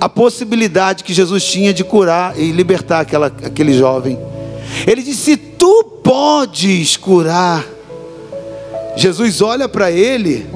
a 0.00 0.08
possibilidade 0.08 1.04
que 1.04 1.12
Jesus 1.12 1.44
tinha 1.44 1.72
de 1.72 1.84
curar 1.84 2.38
e 2.38 2.50
libertar 2.50 3.00
aquela, 3.00 3.26
aquele 3.26 3.72
jovem. 3.72 4.18
Ele 4.86 5.02
disse: 5.02 5.22
se 5.22 5.36
tu 5.36 5.84
podes 6.02 6.96
curar, 6.96 7.64
Jesus 8.96 9.40
olha 9.40 9.68
para 9.68 9.90
ele 9.90 10.46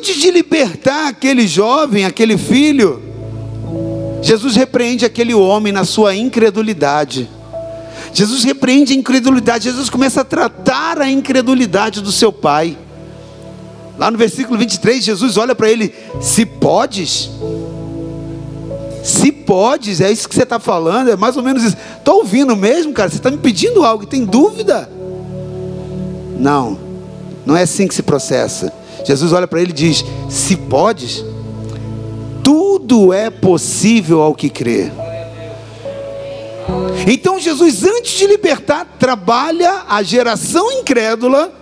antes 0.00 0.16
de 0.16 0.30
libertar 0.30 1.08
aquele 1.08 1.46
jovem, 1.46 2.06
aquele 2.06 2.38
filho, 2.38 3.02
Jesus 4.22 4.56
repreende 4.56 5.04
aquele 5.04 5.34
homem 5.34 5.74
na 5.74 5.84
sua 5.84 6.16
incredulidade. 6.16 7.28
Jesus 8.10 8.42
repreende 8.42 8.94
a 8.94 8.96
incredulidade. 8.96 9.64
Jesus 9.64 9.90
começa 9.90 10.22
a 10.22 10.24
tratar 10.24 10.98
a 10.98 11.10
incredulidade 11.10 12.00
do 12.00 12.10
seu 12.10 12.32
pai. 12.32 12.78
Lá 13.98 14.10
no 14.10 14.16
versículo 14.16 14.58
23, 14.58 15.04
Jesus 15.04 15.36
olha 15.36 15.54
para 15.54 15.70
ele: 15.70 15.92
Se 16.18 16.46
podes, 16.46 17.30
se 19.04 19.30
podes, 19.30 20.00
é 20.00 20.10
isso 20.10 20.26
que 20.26 20.34
você 20.34 20.44
está 20.44 20.58
falando, 20.58 21.10
é 21.10 21.16
mais 21.16 21.36
ou 21.36 21.42
menos 21.42 21.62
isso. 21.62 21.76
Estou 21.98 22.16
ouvindo 22.20 22.56
mesmo, 22.56 22.94
cara. 22.94 23.10
Você 23.10 23.16
está 23.16 23.30
me 23.30 23.36
pedindo 23.36 23.84
algo, 23.84 24.06
tem 24.06 24.24
dúvida? 24.24 24.90
Não, 26.38 26.78
não 27.44 27.54
é 27.54 27.64
assim 27.64 27.86
que 27.86 27.94
se 27.94 28.02
processa. 28.02 28.79
Jesus 29.04 29.32
olha 29.32 29.46
para 29.46 29.60
ele 29.60 29.70
e 29.70 29.74
diz: 29.74 30.04
Se 30.28 30.56
podes, 30.56 31.24
tudo 32.42 33.12
é 33.12 33.30
possível 33.30 34.22
ao 34.22 34.34
que 34.34 34.48
crê. 34.48 34.90
Então 37.06 37.38
Jesus, 37.38 37.84
antes 37.84 38.12
de 38.12 38.26
libertar, 38.26 38.86
trabalha 38.98 39.84
a 39.88 40.02
geração 40.02 40.70
incrédula, 40.72 41.52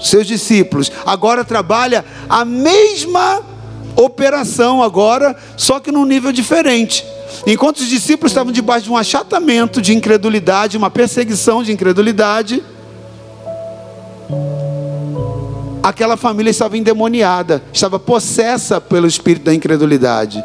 seus 0.00 0.26
discípulos. 0.26 0.90
Agora 1.06 1.44
trabalha 1.44 2.04
a 2.28 2.44
mesma 2.44 3.42
operação 3.96 4.82
agora, 4.82 5.36
só 5.56 5.78
que 5.78 5.92
num 5.92 6.04
nível 6.04 6.32
diferente. 6.32 7.04
Enquanto 7.46 7.78
os 7.78 7.86
discípulos 7.86 8.32
estavam 8.32 8.52
debaixo 8.52 8.84
de 8.84 8.90
um 8.90 8.96
achatamento 8.96 9.80
de 9.80 9.94
incredulidade, 9.94 10.76
uma 10.76 10.90
perseguição 10.90 11.62
de 11.62 11.72
incredulidade, 11.72 12.62
aquela 15.82 16.16
família 16.16 16.50
estava 16.50 16.76
endemoniada, 16.76 17.62
estava 17.72 17.98
possessa 17.98 18.80
pelo 18.80 19.06
espírito 19.06 19.44
da 19.44 19.54
incredulidade. 19.54 20.42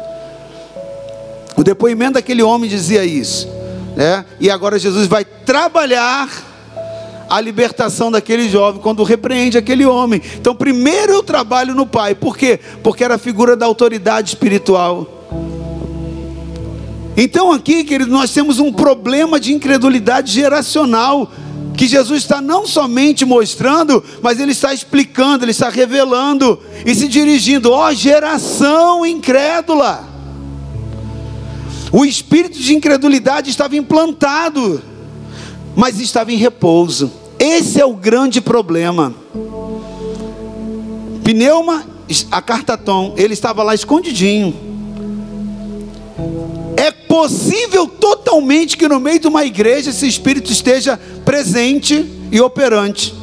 O 1.56 1.62
depoimento 1.62 2.14
daquele 2.14 2.42
homem 2.42 2.68
dizia 2.68 3.04
isso, 3.04 3.48
né? 3.96 4.24
E 4.40 4.50
agora 4.50 4.78
Jesus 4.78 5.06
vai 5.06 5.24
trabalhar 5.24 6.28
a 7.28 7.40
libertação 7.40 8.10
daquele 8.10 8.48
jovem 8.48 8.80
quando 8.80 9.02
repreende 9.02 9.58
aquele 9.58 9.84
homem. 9.84 10.20
Então, 10.36 10.54
primeiro 10.54 11.12
eu 11.12 11.22
trabalho 11.22 11.74
no 11.74 11.86
pai, 11.86 12.14
por 12.14 12.36
quê? 12.36 12.60
Porque 12.82 13.02
era 13.02 13.14
a 13.16 13.18
figura 13.18 13.56
da 13.56 13.66
autoridade 13.66 14.28
espiritual. 14.28 15.12
Então, 17.16 17.50
aqui, 17.50 17.82
querido, 17.82 18.10
nós 18.10 18.30
temos 18.30 18.58
um 18.58 18.70
problema 18.70 19.40
de 19.40 19.54
incredulidade 19.54 20.30
geracional 20.30 21.30
que 21.76 21.86
Jesus 21.86 22.22
está 22.22 22.40
não 22.40 22.66
somente 22.66 23.24
mostrando, 23.24 24.02
mas 24.22 24.40
ele 24.40 24.52
está 24.52 24.72
explicando, 24.72 25.44
ele 25.44 25.50
está 25.50 25.68
revelando 25.68 26.58
e 26.84 26.94
se 26.94 27.06
dirigindo, 27.06 27.70
ó 27.70 27.92
geração 27.92 29.04
incrédula. 29.04 30.08
O 31.92 32.04
espírito 32.04 32.58
de 32.58 32.74
incredulidade 32.74 33.50
estava 33.50 33.76
implantado, 33.76 34.82
mas 35.76 36.00
estava 36.00 36.32
em 36.32 36.36
repouso. 36.36 37.12
Esse 37.38 37.80
é 37.80 37.84
o 37.84 37.94
grande 37.94 38.40
problema. 38.40 39.14
Pneuma, 41.22 41.84
a 42.30 42.40
cartatom, 42.40 43.14
ele 43.16 43.34
estava 43.34 43.62
lá 43.62 43.74
escondidinho. 43.74 44.54
Possível 47.16 47.86
totalmente 47.86 48.76
que 48.76 48.86
no 48.86 49.00
meio 49.00 49.18
de 49.18 49.26
uma 49.26 49.42
igreja 49.42 49.88
esse 49.88 50.06
espírito 50.06 50.52
esteja 50.52 51.00
presente 51.24 52.04
e 52.30 52.42
operante. 52.42 53.14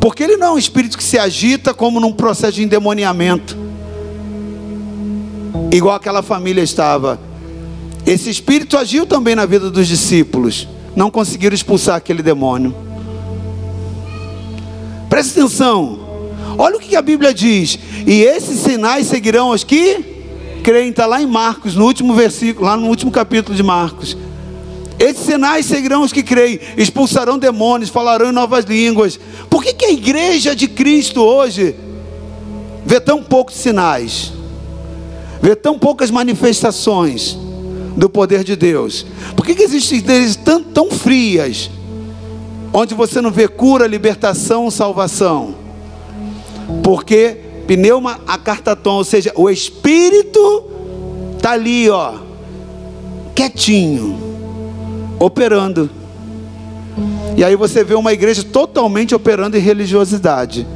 Porque 0.00 0.24
ele 0.24 0.36
não 0.36 0.48
é 0.48 0.50
um 0.50 0.58
espírito 0.58 0.98
que 0.98 1.04
se 1.04 1.16
agita 1.16 1.72
como 1.72 2.00
num 2.00 2.12
processo 2.12 2.54
de 2.54 2.64
endemoniamento. 2.64 3.56
Igual 5.70 5.94
aquela 5.94 6.24
família 6.24 6.60
estava. 6.60 7.20
Esse 8.04 8.28
espírito 8.28 8.76
agiu 8.76 9.06
também 9.06 9.36
na 9.36 9.46
vida 9.46 9.70
dos 9.70 9.86
discípulos. 9.86 10.66
Não 10.96 11.08
conseguiram 11.08 11.54
expulsar 11.54 11.94
aquele 11.94 12.20
demônio. 12.20 12.74
Presta 15.08 15.38
atenção. 15.38 16.00
Olha 16.58 16.78
o 16.78 16.80
que 16.80 16.96
a 16.96 17.02
Bíblia 17.02 17.32
diz. 17.32 17.78
E 18.04 18.22
esses 18.22 18.58
sinais 18.58 19.06
seguirão 19.06 19.50
os 19.50 19.62
que 19.62 20.21
creem. 20.62 20.90
Está 20.90 21.04
lá 21.06 21.20
em 21.20 21.26
Marcos, 21.26 21.74
no 21.74 21.84
último 21.84 22.14
versículo, 22.14 22.66
lá 22.66 22.76
no 22.76 22.86
último 22.86 23.10
capítulo 23.10 23.54
de 23.54 23.62
Marcos. 23.62 24.16
Esses 24.98 25.24
sinais 25.24 25.66
seguirão 25.66 26.02
os 26.02 26.12
que 26.12 26.22
creem, 26.22 26.60
expulsarão 26.76 27.36
demônios, 27.36 27.90
falarão 27.90 28.30
em 28.30 28.32
novas 28.32 28.64
línguas. 28.64 29.18
Por 29.50 29.62
que, 29.64 29.74
que 29.74 29.84
a 29.84 29.90
igreja 29.90 30.54
de 30.54 30.68
Cristo 30.68 31.20
hoje 31.20 31.74
vê 32.86 33.00
tão 33.00 33.20
poucos 33.20 33.56
sinais, 33.56 34.32
vê 35.40 35.56
tão 35.56 35.76
poucas 35.76 36.08
manifestações 36.08 37.36
do 37.96 38.08
poder 38.08 38.44
de 38.44 38.54
Deus? 38.54 39.04
Por 39.36 39.44
que, 39.44 39.56
que 39.56 39.64
existem 39.64 39.98
igrejas 39.98 40.36
tão, 40.36 40.62
tão 40.62 40.88
frias, 40.88 41.68
onde 42.72 42.94
você 42.94 43.20
não 43.20 43.32
vê 43.32 43.48
cura, 43.48 43.88
libertação, 43.88 44.70
salvação? 44.70 45.56
Porque 46.84 47.41
pneuma 47.66 48.20
acartaton, 48.26 48.96
ou 48.96 49.04
seja, 49.04 49.32
o 49.34 49.48
espírito 49.48 50.64
está 51.36 51.52
ali, 51.52 51.88
ó, 51.88 52.14
quietinho 53.34 54.18
operando. 55.18 55.88
E 57.36 57.44
aí 57.44 57.56
você 57.56 57.82
vê 57.82 57.94
uma 57.94 58.12
igreja 58.12 58.42
totalmente 58.42 59.14
operando 59.14 59.56
em 59.56 59.60
religiosidade. 59.60 60.66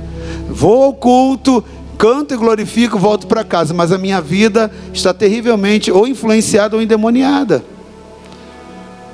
Vou 0.49 0.85
ao 0.85 0.95
culto, 0.95 1.63
canto 1.99 2.33
e 2.33 2.37
glorifico, 2.37 2.99
volto 2.99 3.27
para 3.27 3.45
casa, 3.45 3.75
mas 3.75 3.93
a 3.93 3.99
minha 3.99 4.21
vida 4.21 4.71
está 4.93 5.13
terrivelmente 5.13 5.91
ou 5.91 6.07
influenciada 6.07 6.77
ou 6.77 6.83
endemoniada. 6.83 7.65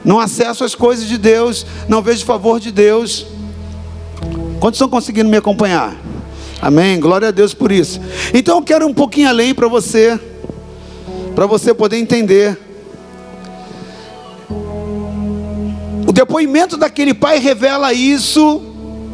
Não 0.05 0.19
acesso 0.19 0.65
às 0.65 0.75
coisas 0.75 1.07
de 1.07 1.17
Deus, 1.17 1.67
não 1.89 2.03
vejo 2.03 2.25
favor 2.25 2.61
de 2.61 2.71
Deus. 2.71 3.27
Quantos 4.61 4.77
estão 4.77 4.89
conseguindo 4.89 5.29
me 5.29 5.37
acompanhar? 5.37 5.97
Amém. 6.63 7.01
Glória 7.01 7.27
a 7.27 7.31
Deus 7.33 7.53
por 7.53 7.73
isso. 7.73 8.01
Então 8.33 8.59
eu 8.59 8.63
quero 8.63 8.87
um 8.87 8.95
pouquinho 8.95 9.29
além 9.29 9.53
para 9.53 9.67
você, 9.67 10.17
para 11.35 11.45
você 11.45 11.75
poder 11.75 11.97
entender. 11.97 12.57
O 16.07 16.13
depoimento 16.13 16.77
daquele 16.77 17.15
pai 17.15 17.41
revela 17.41 17.93
isso, 17.93 18.63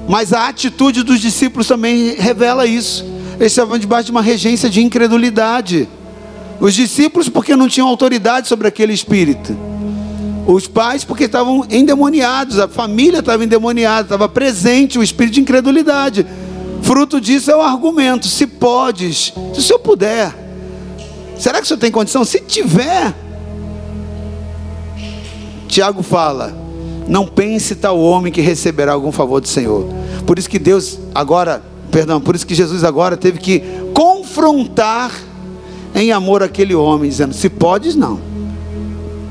mas 0.07 0.35
a 0.35 0.49
atitude 0.49 1.03
dos 1.03 1.21
discípulos 1.21 1.67
também 1.67 2.17
revela 2.17 2.67
isso. 2.67 3.03
Eles 3.41 3.53
estavam 3.53 3.79
debaixo 3.79 4.07
de 4.07 4.11
uma 4.11 4.21
regência 4.21 4.69
de 4.69 4.83
incredulidade. 4.83 5.89
Os 6.61 6.75
discípulos, 6.75 7.31
porque 7.31 7.57
não 7.57 7.69
tinham 7.69 7.89
autoridade 7.89 8.47
sobre 8.47 8.69
aquele 8.69 8.93
espírito. 8.93 9.57
Os 10.47 10.67
pais, 10.67 11.03
porque 11.03 11.25
estavam 11.25 11.65
endemoniados. 11.71 12.59
A 12.59 12.69
família 12.69 13.21
estava 13.21 13.43
endemoniada, 13.43 14.03
estava 14.03 14.29
presente 14.29 14.99
o 14.99 15.03
espírito 15.03 15.35
de 15.35 15.41
incredulidade. 15.41 16.27
Fruto 16.83 17.21
disso 17.21 17.51
é 17.51 17.57
o 17.57 17.61
argumento: 17.61 18.27
se 18.27 18.47
podes, 18.47 19.33
se 19.55 19.61
o 19.61 19.63
senhor 19.63 19.79
puder. 19.79 20.35
Será 21.39 21.59
que 21.59 21.65
o 21.65 21.67
senhor 21.67 21.81
tem 21.81 21.91
condição? 21.91 22.25
Se 22.25 22.41
tiver. 22.41 23.15
Tiago 25.69 26.03
fala: 26.03 26.57
não 27.09 27.27
pense 27.27 27.75
tal 27.75 27.99
homem 27.99 28.33
que 28.33 28.41
receberá 28.41 28.93
algum 28.93 29.11
favor 29.11 29.41
do 29.41 29.49
Senhor. 29.49 29.89
Por 30.27 30.39
isso 30.39 30.49
que 30.49 30.59
Deus 30.59 30.99
agora, 31.15 31.63
perdão, 31.91 32.21
por 32.21 32.35
isso 32.37 32.47
que 32.47 32.55
Jesus 32.55 32.85
agora 32.85 33.17
teve 33.17 33.39
que 33.39 33.63
confrontar 33.95 35.13
em 35.95 36.13
amor 36.13 36.43
aquele 36.43 36.75
homem, 36.75 37.09
dizendo: 37.09 37.33
se 37.35 37.49
podes, 37.49 37.95
não. 37.95 38.21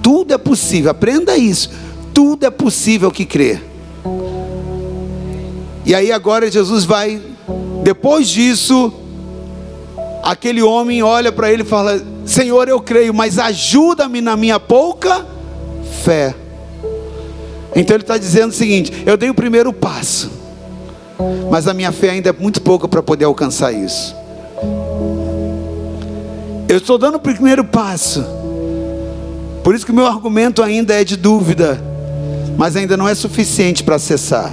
Tudo 0.01 0.33
é 0.33 0.37
possível, 0.37 0.89
aprenda 0.89 1.37
isso. 1.37 1.69
Tudo 2.13 2.45
é 2.45 2.49
possível 2.49 3.11
que 3.11 3.25
crer. 3.25 3.63
E 5.85 5.93
aí 5.93 6.11
agora 6.11 6.49
Jesus 6.49 6.83
vai, 6.83 7.21
depois 7.87 8.27
disso, 8.27 8.91
aquele 10.21 10.61
homem 10.61 11.01
olha 11.01 11.31
para 11.31 11.49
ele 11.49 11.61
e 11.61 11.65
fala: 11.65 12.01
Senhor, 12.25 12.67
eu 12.67 12.81
creio, 12.81 13.13
mas 13.13 13.39
ajuda-me 13.39 14.19
na 14.19 14.35
minha 14.35 14.59
pouca 14.59 15.25
fé. 16.03 16.35
Então 17.73 17.95
ele 17.95 18.03
está 18.03 18.17
dizendo 18.17 18.49
o 18.49 18.53
seguinte: 18.53 18.91
eu 19.05 19.15
dei 19.15 19.29
o 19.29 19.33
primeiro 19.33 19.71
passo, 19.71 20.29
mas 21.49 21.65
a 21.65 21.73
minha 21.73 21.93
fé 21.93 22.09
ainda 22.09 22.31
é 22.31 22.33
muito 22.33 22.61
pouca 22.61 22.89
para 22.89 23.01
poder 23.01 23.23
alcançar 23.23 23.71
isso. 23.71 24.13
Eu 26.67 26.79
estou 26.79 26.97
dando 26.97 27.15
o 27.15 27.21
primeiro 27.21 27.63
passo, 27.63 28.21
por 29.63 29.73
isso 29.73 29.85
que 29.85 29.93
o 29.93 29.95
meu 29.95 30.07
argumento 30.07 30.61
ainda 30.61 30.93
é 30.93 31.05
de 31.05 31.15
dúvida, 31.15 31.81
mas 32.57 32.75
ainda 32.75 32.97
não 32.97 33.07
é 33.07 33.15
suficiente 33.15 33.81
para 33.81 33.95
acessar. 33.95 34.51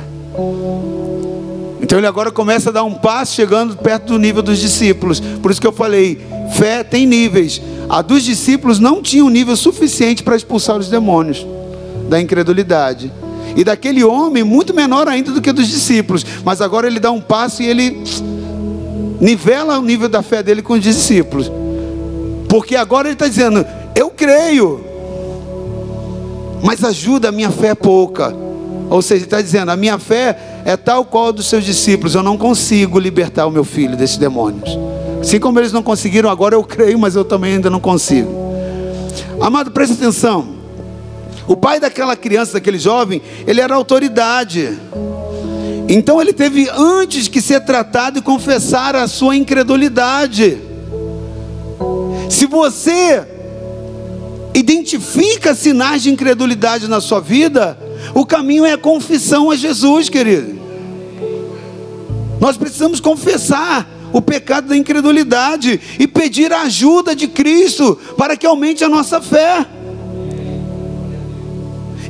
Então 1.85 1.99
ele 1.99 2.07
agora 2.07 2.33
começa 2.33 2.71
a 2.71 2.73
dar 2.73 2.83
um 2.83 2.95
passo 2.95 3.35
chegando 3.35 3.77
perto 3.77 4.15
do 4.15 4.19
nível 4.19 4.43
dos 4.43 4.59
discípulos. 4.59 5.21
Por 5.21 5.51
isso 5.51 5.61
que 5.61 5.67
eu 5.67 5.73
falei, 5.73 6.19
fé 6.57 6.83
tem 6.83 7.05
níveis. 7.05 7.61
A 7.91 8.01
dos 8.01 8.23
discípulos 8.23 8.79
não 8.79 9.03
tinha 9.03 9.23
um 9.23 9.29
nível 9.29 9.55
suficiente 9.55 10.23
para 10.23 10.35
expulsar 10.35 10.79
os 10.79 10.89
demônios 10.89 11.47
da 12.09 12.19
incredulidade. 12.19 13.13
E 13.55 13.63
daquele 13.63 14.03
homem 14.03 14.43
muito 14.43 14.73
menor 14.73 15.09
ainda 15.09 15.31
do 15.31 15.43
que 15.43 15.53
dos 15.53 15.69
discípulos. 15.69 16.25
Mas 16.43 16.63
agora 16.63 16.87
ele 16.87 16.99
dá 16.99 17.11
um 17.11 17.21
passo 17.21 17.63
e 17.63 17.67
ele 17.67 18.03
nivela 19.21 19.79
o 19.79 19.83
nível 19.83 20.09
da 20.09 20.23
fé 20.23 20.43
dele 20.43 20.63
com 20.63 20.73
os 20.73 20.83
discípulos. 20.83 21.53
Porque 22.49 22.77
agora 22.77 23.09
ele 23.09 23.15
está 23.15 23.29
dizendo: 23.29 23.63
Eu 23.95 24.09
creio, 24.09 24.83
mas 26.63 26.83
ajuda, 26.83 27.29
a 27.29 27.33
minha 27.33 27.51
fé 27.51 27.75
pouca. 27.75 28.35
Ou 28.89 29.03
seja, 29.03 29.17
ele 29.17 29.25
está 29.25 29.43
dizendo: 29.43 29.71
A 29.71 29.77
minha 29.77 29.99
fé 29.99 30.54
é 30.65 30.77
tal 30.77 31.05
qual 31.05 31.33
dos 31.33 31.47
seus 31.47 31.65
discípulos, 31.65 32.15
eu 32.15 32.23
não 32.23 32.39
consigo 32.39 32.99
libertar 32.99 33.47
o 33.47 33.51
meu 33.51 33.65
filho 33.65 33.97
desses 33.97 34.17
demônios. 34.17 34.71
Assim 35.21 35.39
como 35.39 35.59
eles 35.59 35.73
não 35.73 35.83
conseguiram, 35.83 36.31
agora 36.31 36.55
eu 36.55 36.65
creio, 36.65 36.99
mas 36.99 37.15
eu 37.15 37.25
também 37.25 37.55
ainda 37.55 37.69
não 37.69 37.81
consigo. 37.81 38.31
Amado, 39.41 39.71
preste 39.71 39.93
atenção. 39.93 40.55
O 41.47 41.57
pai 41.57 41.79
daquela 41.79 42.17
criança, 42.17 42.55
daquele 42.55 42.79
jovem, 42.79 43.21
ele 43.47 43.61
era 43.61 43.75
autoridade. 43.75 44.79
Então 45.89 46.21
ele 46.21 46.33
teve 46.33 46.69
antes 46.71 47.29
que 47.29 47.43
ser 47.43 47.61
tratado 47.61 48.19
e 48.19 48.23
confessar 48.23 48.97
a 48.97 49.07
sua 49.07 49.37
incredulidade. 49.37 50.59
Se 52.31 52.47
você 52.47 53.23
identifica 54.55 55.55
sinais 55.55 56.03
de 56.03 56.11
incredulidade 56.11 56.89
na 56.89 57.01
sua 57.01 57.21
vida, 57.21 57.79
o 58.15 58.25
caminho 58.25 58.65
é 58.65 58.73
a 58.73 58.79
confissão 58.79 59.51
a 59.51 59.57
Jesus, 59.57 60.09
querido. 60.09 60.54
Nós 62.45 62.59
precisamos 62.59 63.01
confessar 63.01 63.89
o 64.13 64.21
pecado 64.21 64.69
da 64.69 64.77
incredulidade 64.77 65.81
e 65.99 66.07
pedir 66.07 66.53
a 66.53 66.61
ajuda 66.61 67.17
de 67.17 67.27
Cristo 67.27 67.99
para 68.19 68.37
que 68.37 68.47
aumente 68.47 68.85
a 68.85 68.89
nossa 68.89 69.19
fé. 69.19 69.67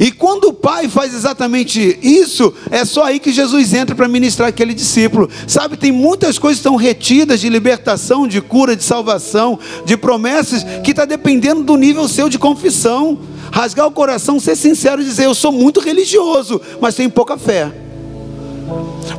E 0.01 0.11
quando 0.11 0.47
o 0.47 0.53
Pai 0.53 0.89
faz 0.89 1.15
exatamente 1.15 2.01
isso, 2.03 2.53
é 2.69 2.85
só 2.85 3.05
aí 3.05 3.21
que 3.21 3.31
Jesus 3.33 3.73
entra 3.73 3.95
para 3.95 4.09
ministrar 4.09 4.49
aquele 4.49 4.75
discípulo. 4.75 5.31
Sabe, 5.47 5.77
tem 5.77 5.93
muitas 5.93 6.37
coisas 6.37 6.59
que 6.59 6.67
estão 6.67 6.75
retidas 6.75 7.41
de 7.41 7.49
libertação, 7.49 8.27
de 8.27 8.41
cura, 8.41 8.75
de 8.75 8.83
salvação, 8.83 9.57
de 9.87 9.97
promessas, 9.97 10.65
que 10.83 10.91
está 10.91 11.05
dependendo 11.05 11.63
do 11.63 11.77
nível 11.77 12.09
seu 12.09 12.29
de 12.29 12.41
confissão. 12.41 13.21
Rasgar 13.53 13.87
o 13.87 13.93
coração, 13.93 14.41
ser 14.41 14.57
sincero 14.57 15.01
e 15.01 15.05
dizer: 15.05 15.27
Eu 15.27 15.35
sou 15.35 15.53
muito 15.53 15.79
religioso, 15.79 16.61
mas 16.81 16.97
tenho 16.97 17.09
pouca 17.09 17.39
fé. 17.39 17.84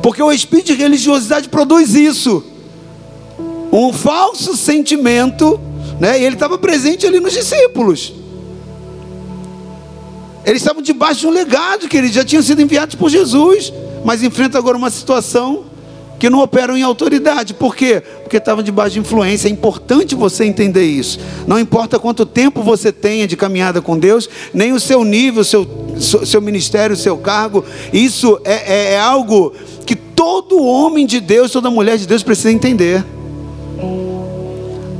Porque 0.02 0.22
o 0.22 0.32
espírito 0.32 0.66
de 0.66 0.74
religiosidade 0.74 1.48
produz 1.48 1.94
isso 1.94 2.42
um 3.72 3.92
falso 3.92 4.56
sentimento, 4.56 5.60
né? 6.00 6.18
E 6.20 6.24
ele 6.24 6.34
estava 6.34 6.56
presente 6.56 7.06
ali 7.06 7.20
nos 7.20 7.32
discípulos. 7.32 8.12
Eles 10.44 10.62
estavam 10.62 10.80
debaixo 10.80 11.20
de 11.20 11.26
um 11.26 11.30
legado 11.30 11.88
que 11.88 11.96
eles 11.96 12.12
já 12.12 12.24
tinham 12.24 12.42
sido 12.42 12.62
enviados 12.62 12.94
por 12.94 13.10
Jesus, 13.10 13.72
mas 14.04 14.22
enfrentam 14.22 14.60
agora 14.60 14.76
uma 14.76 14.90
situação 14.90 15.64
que 16.18 16.30
não 16.30 16.40
operam 16.40 16.76
em 16.76 16.82
autoridade. 16.82 17.54
Por 17.54 17.76
quê? 17.76 18.02
Porque 18.22 18.36
estavam 18.36 18.62
debaixo 18.62 18.94
de 18.94 19.00
influência. 19.00 19.48
É 19.48 19.50
importante 19.50 20.14
você 20.14 20.44
entender 20.44 20.84
isso. 20.84 21.18
Não 21.46 21.58
importa 21.58 21.98
quanto 21.98 22.24
tempo 22.24 22.62
você 22.62 22.90
tenha 22.90 23.26
de 23.26 23.36
caminhada 23.36 23.80
com 23.82 23.98
Deus, 23.98 24.28
nem 24.52 24.72
o 24.72 24.80
seu 24.80 25.04
nível, 25.04 25.44
seu, 25.44 25.66
seu 26.24 26.40
ministério, 26.40 26.96
seu 26.96 27.16
cargo. 27.16 27.64
Isso 27.92 28.40
é, 28.44 28.52
é, 28.52 28.92
é 28.94 29.00
algo 29.00 29.52
que 29.84 29.94
todo 29.94 30.62
homem 30.62 31.06
de 31.06 31.20
Deus, 31.20 31.52
toda 31.52 31.70
mulher 31.70 31.98
de 31.98 32.06
Deus 32.06 32.22
precisa 32.22 32.50
entender. 32.50 33.04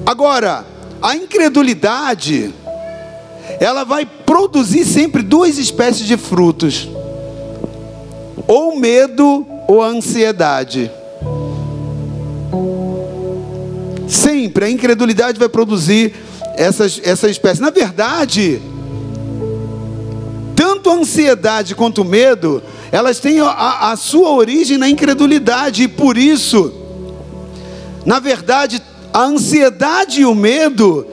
Agora, 0.05 0.65
a 1.03 1.17
incredulidade 1.17 2.55
ela 3.61 3.85
vai 3.85 4.05
produzir 4.05 4.85
sempre 4.85 5.23
duas 5.23 5.59
espécies 5.59 6.07
de 6.07 6.17
frutos: 6.17 6.89
ou 8.47 8.77
medo 8.77 9.47
ou 9.67 9.83
ansiedade. 9.83 10.91
Sempre 14.09 14.67
a 14.67 14.71
incredulidade 14.71 15.39
vai 15.39 15.49
produzir 15.49 16.15
essas, 16.57 17.01
essa 17.03 17.29
espécie. 17.29 17.61
Na 17.61 17.71
verdade, 17.71 18.61
tanto 20.55 20.91
a 20.91 20.95
ansiedade 20.95 21.75
quanto 21.75 22.03
o 22.03 22.05
medo, 22.05 22.63
elas 22.93 23.19
têm 23.19 23.41
a, 23.41 23.91
a 23.91 23.97
sua 23.97 24.31
origem 24.31 24.79
na 24.79 24.89
incredulidade, 24.89 25.85
e 25.85 25.89
por 25.89 26.17
isso, 26.17 26.73
na 28.05 28.19
verdade, 28.19 28.83
a 29.13 29.23
ansiedade 29.25 30.21
e 30.21 30.27
o 30.27 30.35
medo 30.35 31.07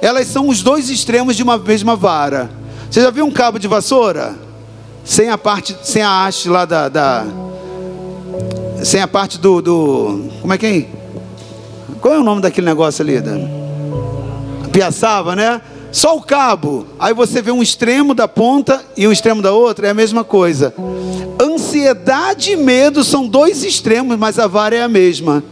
elas 0.00 0.28
são 0.28 0.48
os 0.48 0.62
dois 0.62 0.90
extremos 0.90 1.36
de 1.36 1.42
uma 1.42 1.58
mesma 1.58 1.96
vara. 1.96 2.50
Você 2.90 3.02
já 3.02 3.10
viu 3.10 3.24
um 3.24 3.30
cabo 3.30 3.58
de 3.58 3.66
vassoura? 3.66 4.36
Sem 5.04 5.30
a 5.30 5.38
parte, 5.38 5.76
sem 5.82 6.02
a 6.02 6.24
haste 6.24 6.48
lá 6.48 6.64
da, 6.64 6.88
da 6.88 7.26
sem 8.82 9.00
a 9.00 9.08
parte 9.08 9.38
do, 9.38 9.60
do, 9.60 10.30
como 10.40 10.52
é 10.52 10.58
que 10.58 10.66
é? 10.66 10.86
Qual 12.00 12.14
é 12.14 12.18
o 12.18 12.22
nome 12.22 12.40
daquele 12.40 12.66
negócio 12.66 13.02
ali? 13.02 13.20
Da, 13.20 13.32
piaçava, 14.72 15.34
né? 15.34 15.60
Só 15.90 16.16
o 16.16 16.22
cabo. 16.22 16.86
Aí 16.98 17.12
você 17.12 17.42
vê 17.42 17.50
um 17.50 17.62
extremo 17.62 18.14
da 18.14 18.28
ponta 18.28 18.84
e 18.96 19.06
um 19.08 19.12
extremo 19.12 19.42
da 19.42 19.52
outra, 19.52 19.88
é 19.88 19.90
a 19.90 19.94
mesma 19.94 20.22
coisa. 20.22 20.74
Ansiedade 21.40 22.52
e 22.52 22.56
medo 22.56 23.02
são 23.02 23.26
dois 23.26 23.64
extremos, 23.64 24.16
mas 24.16 24.38
a 24.38 24.46
vara 24.46 24.76
é 24.76 24.82
a 24.82 24.88
mesma. 24.88 25.42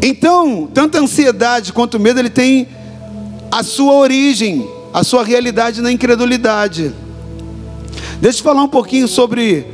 Então, 0.00 0.68
tanto 0.72 0.96
a 0.96 1.00
ansiedade 1.00 1.72
quanto 1.72 1.98
o 1.98 2.00
medo, 2.00 2.18
ele 2.18 2.30
tem 2.30 2.68
a 3.50 3.62
sua 3.62 3.94
origem, 3.94 4.68
a 4.94 5.02
sua 5.02 5.24
realidade 5.24 5.82
na 5.82 5.92
incredulidade. 5.92 6.94
Deixa 8.20 8.40
eu 8.40 8.42
falar 8.42 8.62
um 8.62 8.68
pouquinho 8.68 9.06
sobre 9.06 9.64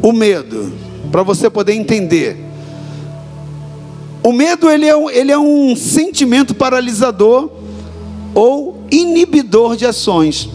o 0.00 0.12
medo, 0.12 0.72
para 1.10 1.22
você 1.22 1.50
poder 1.50 1.72
entender. 1.74 2.36
O 4.22 4.32
medo 4.32 4.70
ele 4.70 4.86
é, 4.86 4.96
um, 4.96 5.10
ele 5.10 5.32
é 5.32 5.38
um 5.38 5.74
sentimento 5.74 6.54
paralisador 6.54 7.50
ou 8.34 8.84
inibidor 8.90 9.76
de 9.76 9.86
ações. 9.86 10.48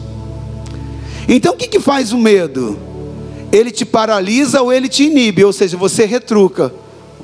Então 1.27 1.53
o 1.53 1.57
que, 1.57 1.67
que 1.67 1.79
faz 1.79 2.13
o 2.13 2.17
medo? 2.17 2.79
Ele 3.51 3.69
te 3.69 3.85
paralisa 3.85 4.61
ou 4.61 4.71
ele 4.71 4.87
te 4.87 5.03
inibe, 5.03 5.43
ou 5.43 5.51
seja, 5.51 5.75
você 5.75 6.05
retruca, 6.05 6.73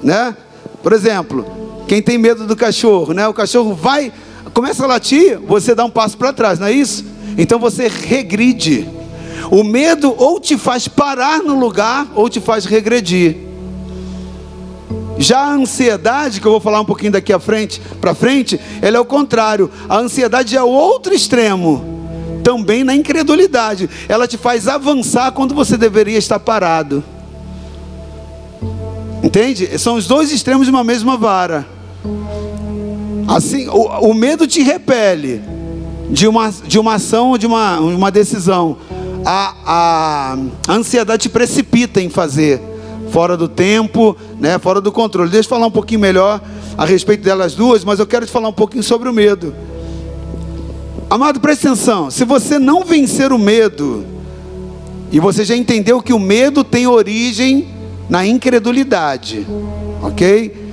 né? 0.04 0.36
Por 0.84 0.92
exemplo, 0.92 1.46
quem 1.88 2.02
tem 2.02 2.18
medo 2.18 2.46
do 2.46 2.56
cachorro, 2.56 3.14
né? 3.14 3.28
O 3.28 3.34
cachorro 3.34 3.74
vai, 3.74 4.12
começa 4.54 4.84
a 4.84 4.88
latir, 4.88 5.40
você 5.40 5.74
dá 5.74 5.86
um 5.86 5.90
passo 5.90 6.18
para 6.18 6.34
trás, 6.34 6.60
não 6.60 6.68
é 6.68 6.72
isso? 6.74 7.06
Então 7.38 7.60
você 7.60 7.88
regride. 7.88 8.95
O 9.52 9.64
medo 9.64 10.14
ou 10.18 10.40
te 10.40 10.58
faz 10.58 10.88
parar 10.88 11.40
no 11.40 11.58
lugar 11.60 12.08
ou 12.16 12.30
te 12.30 12.40
faz 12.40 12.66
regredir. 12.66 13.38
Já 15.18 15.40
a 15.40 15.54
ansiedade, 15.54 16.42
que 16.42 16.48
eu 16.48 16.52
vou 16.52 16.60
falar 16.60 16.82
um 16.82 16.86
pouquinho 16.86 17.14
daqui 17.14 17.32
à 17.32 17.40
frente, 17.40 17.82
para 18.02 18.14
frente, 18.14 18.60
ela 18.82 18.98
é 18.98 19.00
o 19.00 19.06
contrário. 19.06 19.72
A 19.88 19.98
ansiedade 19.98 20.56
é 20.58 20.62
o 20.62 20.68
outro 20.68 21.14
extremo. 21.14 21.96
Também 22.44 22.84
na 22.84 22.94
incredulidade. 22.94 23.90
Ela 24.10 24.28
te 24.28 24.38
faz 24.38 24.68
avançar 24.68 25.32
quando 25.32 25.56
você 25.56 25.78
deveria 25.78 26.18
estar 26.18 26.40
parado. 26.40 27.04
Entende? 29.24 29.80
São 29.80 29.96
os 29.96 30.06
dois 30.06 30.32
extremos 30.32 30.68
de 30.68 30.72
uma 30.72 30.84
mesma 30.84 31.18
vara. 31.18 31.66
Assim, 33.28 33.68
o, 33.70 34.10
o 34.10 34.14
medo 34.14 34.46
te 34.46 34.62
repele, 34.62 35.42
de 36.12 36.28
uma, 36.28 36.52
de 36.52 36.78
uma 36.78 36.96
ação, 36.96 37.38
de 37.38 37.48
uma, 37.48 37.80
uma 37.80 38.12
decisão. 38.12 38.78
A, 39.26 39.56
a, 39.66 40.38
ansiedade 40.72 41.24
te 41.24 41.30
precipita 41.30 42.00
em 42.00 42.10
fazer, 42.10 42.62
fora 43.10 43.36
do 43.36 43.48
tempo, 43.48 44.16
né, 44.40 44.60
fora 44.60 44.80
do 44.80 44.92
controle. 44.92 45.32
Deixa 45.32 45.48
eu 45.48 45.50
falar 45.50 45.66
um 45.66 45.72
pouquinho 45.72 46.00
melhor 46.00 46.40
a 46.78 46.86
respeito 46.86 47.24
delas 47.24 47.56
duas, 47.56 47.84
mas 47.84 48.00
eu 48.00 48.06
quero 48.06 48.26
te 48.26 48.32
falar 48.32 48.50
um 48.50 48.54
pouquinho 48.54 48.84
sobre 48.84 49.10
o 49.10 49.14
medo. 49.14 49.56
Amado, 51.10 51.40
preste 51.40 51.68
atenção: 51.68 52.12
se 52.12 52.24
você 52.24 52.60
não 52.60 52.84
vencer 52.84 53.32
o 53.32 53.40
medo, 53.40 54.06
e 55.12 55.20
você 55.20 55.44
já 55.44 55.56
entendeu 55.56 56.02
que 56.02 56.14
o 56.14 56.20
medo 56.20 56.64
tem 56.64 56.86
origem 56.86 57.68
na 58.08 58.26
incredulidade, 58.26 59.48
ok? 60.04 60.66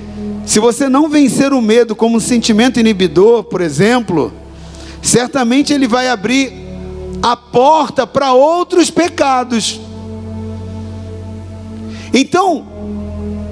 Se 0.45 0.59
você 0.59 0.89
não 0.89 1.09
vencer 1.09 1.53
o 1.53 1.61
medo 1.61 1.95
como 1.95 2.17
um 2.17 2.19
sentimento 2.19 2.79
inibidor, 2.79 3.45
por 3.45 3.61
exemplo, 3.61 4.31
certamente 5.01 5.73
ele 5.73 5.87
vai 5.87 6.09
abrir 6.09 6.62
a 7.21 7.35
porta 7.35 8.05
para 8.07 8.33
outros 8.33 8.89
pecados. 8.89 9.79
Então, 12.13 12.65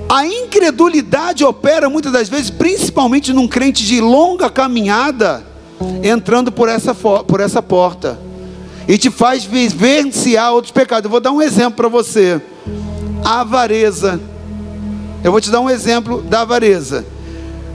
a 0.08 0.26
incredulidade 0.26 1.44
opera 1.44 1.90
muitas 1.90 2.12
das 2.12 2.30
vezes, 2.30 2.50
principalmente 2.50 3.34
num 3.34 3.48
crente 3.48 3.86
de 3.86 4.02
longa 4.02 4.50
caminhada, 4.50 5.44
entrando 6.04 6.52
por 6.52 6.68
essa, 6.68 6.94
por 6.94 7.40
essa 7.40 7.62
porta, 7.62 8.20
e 8.88 8.98
te 8.98 9.10
faz 9.10 9.46
vivenciar 9.46 10.52
outros 10.54 10.72
pecados. 10.72 11.06
Eu 11.06 11.12
vou 11.12 11.20
dar 11.20 11.32
um 11.32 11.42
exemplo 11.42 11.78
para 11.78 11.88
você: 11.88 12.42
a 13.24 13.42
avareza. 13.42 14.20
Eu 15.24 15.32
vou 15.32 15.40
te 15.40 15.50
dar 15.50 15.60
um 15.60 15.70
exemplo 15.70 16.22
da 16.22 16.42
avareza. 16.42 17.06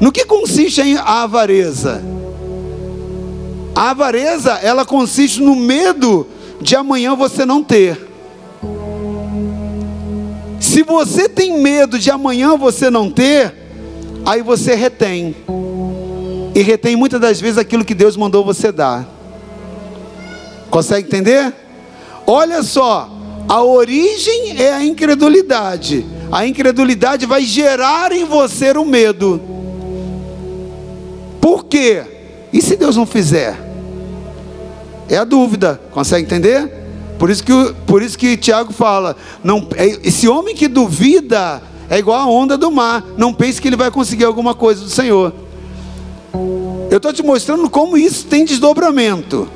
No 0.01 0.13
que 0.13 0.25
consiste 0.25 0.83
a 0.99 1.23
avareza? 1.23 2.03
A 3.77 3.91
avareza, 3.91 4.53
ela 4.63 4.87
consiste 4.87 5.43
no 5.43 5.55
medo 5.55 6.27
de 6.63 6.75
amanhã 6.75 7.15
você 7.15 7.45
não 7.45 7.63
ter. 7.63 8.09
Se 10.59 10.83
você 10.83 11.29
tem 11.29 11.61
medo 11.61 11.99
de 11.99 12.11
amanhã 12.11 12.57
você 12.57 12.89
não 12.89 13.11
ter, 13.11 13.55
aí 14.25 14.41
você 14.41 14.75
retém. 14.75 15.37
E 16.55 16.63
retém 16.63 16.97
muitas 16.97 17.21
das 17.21 17.39
vezes 17.39 17.59
aquilo 17.59 17.85
que 17.85 17.95
Deus 17.95 18.17
mandou 18.17 18.43
você 18.43 18.73
dar. 18.73 19.07
Consegue 20.71 21.07
entender? 21.07 21.53
Olha 22.27 22.63
só, 22.63 23.11
a 23.47 23.63
origem 23.63 24.59
é 24.59 24.73
a 24.73 24.83
incredulidade. 24.83 26.07
A 26.33 26.47
incredulidade 26.47 27.27
vai 27.27 27.43
gerar 27.43 28.11
em 28.11 28.25
você 28.25 28.73
o 28.73 28.87
medo. 28.87 29.39
Por 31.43 31.67
quê? 31.67 32.05
E 32.51 32.63
se 32.63 32.75
Deus 32.75 32.97
não 32.97 33.05
fizer? 33.05 33.66
É 35.09 35.17
a 35.17 35.25
dúvida, 35.25 35.81
consegue 35.93 36.25
entender? 36.25 36.87
Por 37.19 37.31
isso 37.31 37.43
que, 37.43 37.53
por 37.87 38.03
isso 38.03 38.19
que 38.19 38.37
Tiago 38.37 38.73
fala: 38.73 39.17
não, 39.43 39.67
é, 39.77 39.87
esse 40.07 40.29
homem 40.29 40.55
que 40.55 40.69
duvida 40.69 41.63
é 41.89 41.99
igual 41.99 42.21
a 42.21 42.27
onda 42.27 42.59
do 42.59 42.71
mar, 42.71 43.05
não 43.17 43.33
pense 43.33 43.61
que 43.61 43.69
ele 43.69 43.77
vai 43.77 43.91
conseguir 43.91 44.25
alguma 44.25 44.55
coisa 44.55 44.83
do 44.83 44.91
Senhor. 44.91 45.33
Eu 46.91 46.99
estou 46.99 47.13
te 47.13 47.23
mostrando 47.23 47.69
como 47.71 47.97
isso 47.97 48.27
tem 48.27 48.45
desdobramento. 48.45 49.49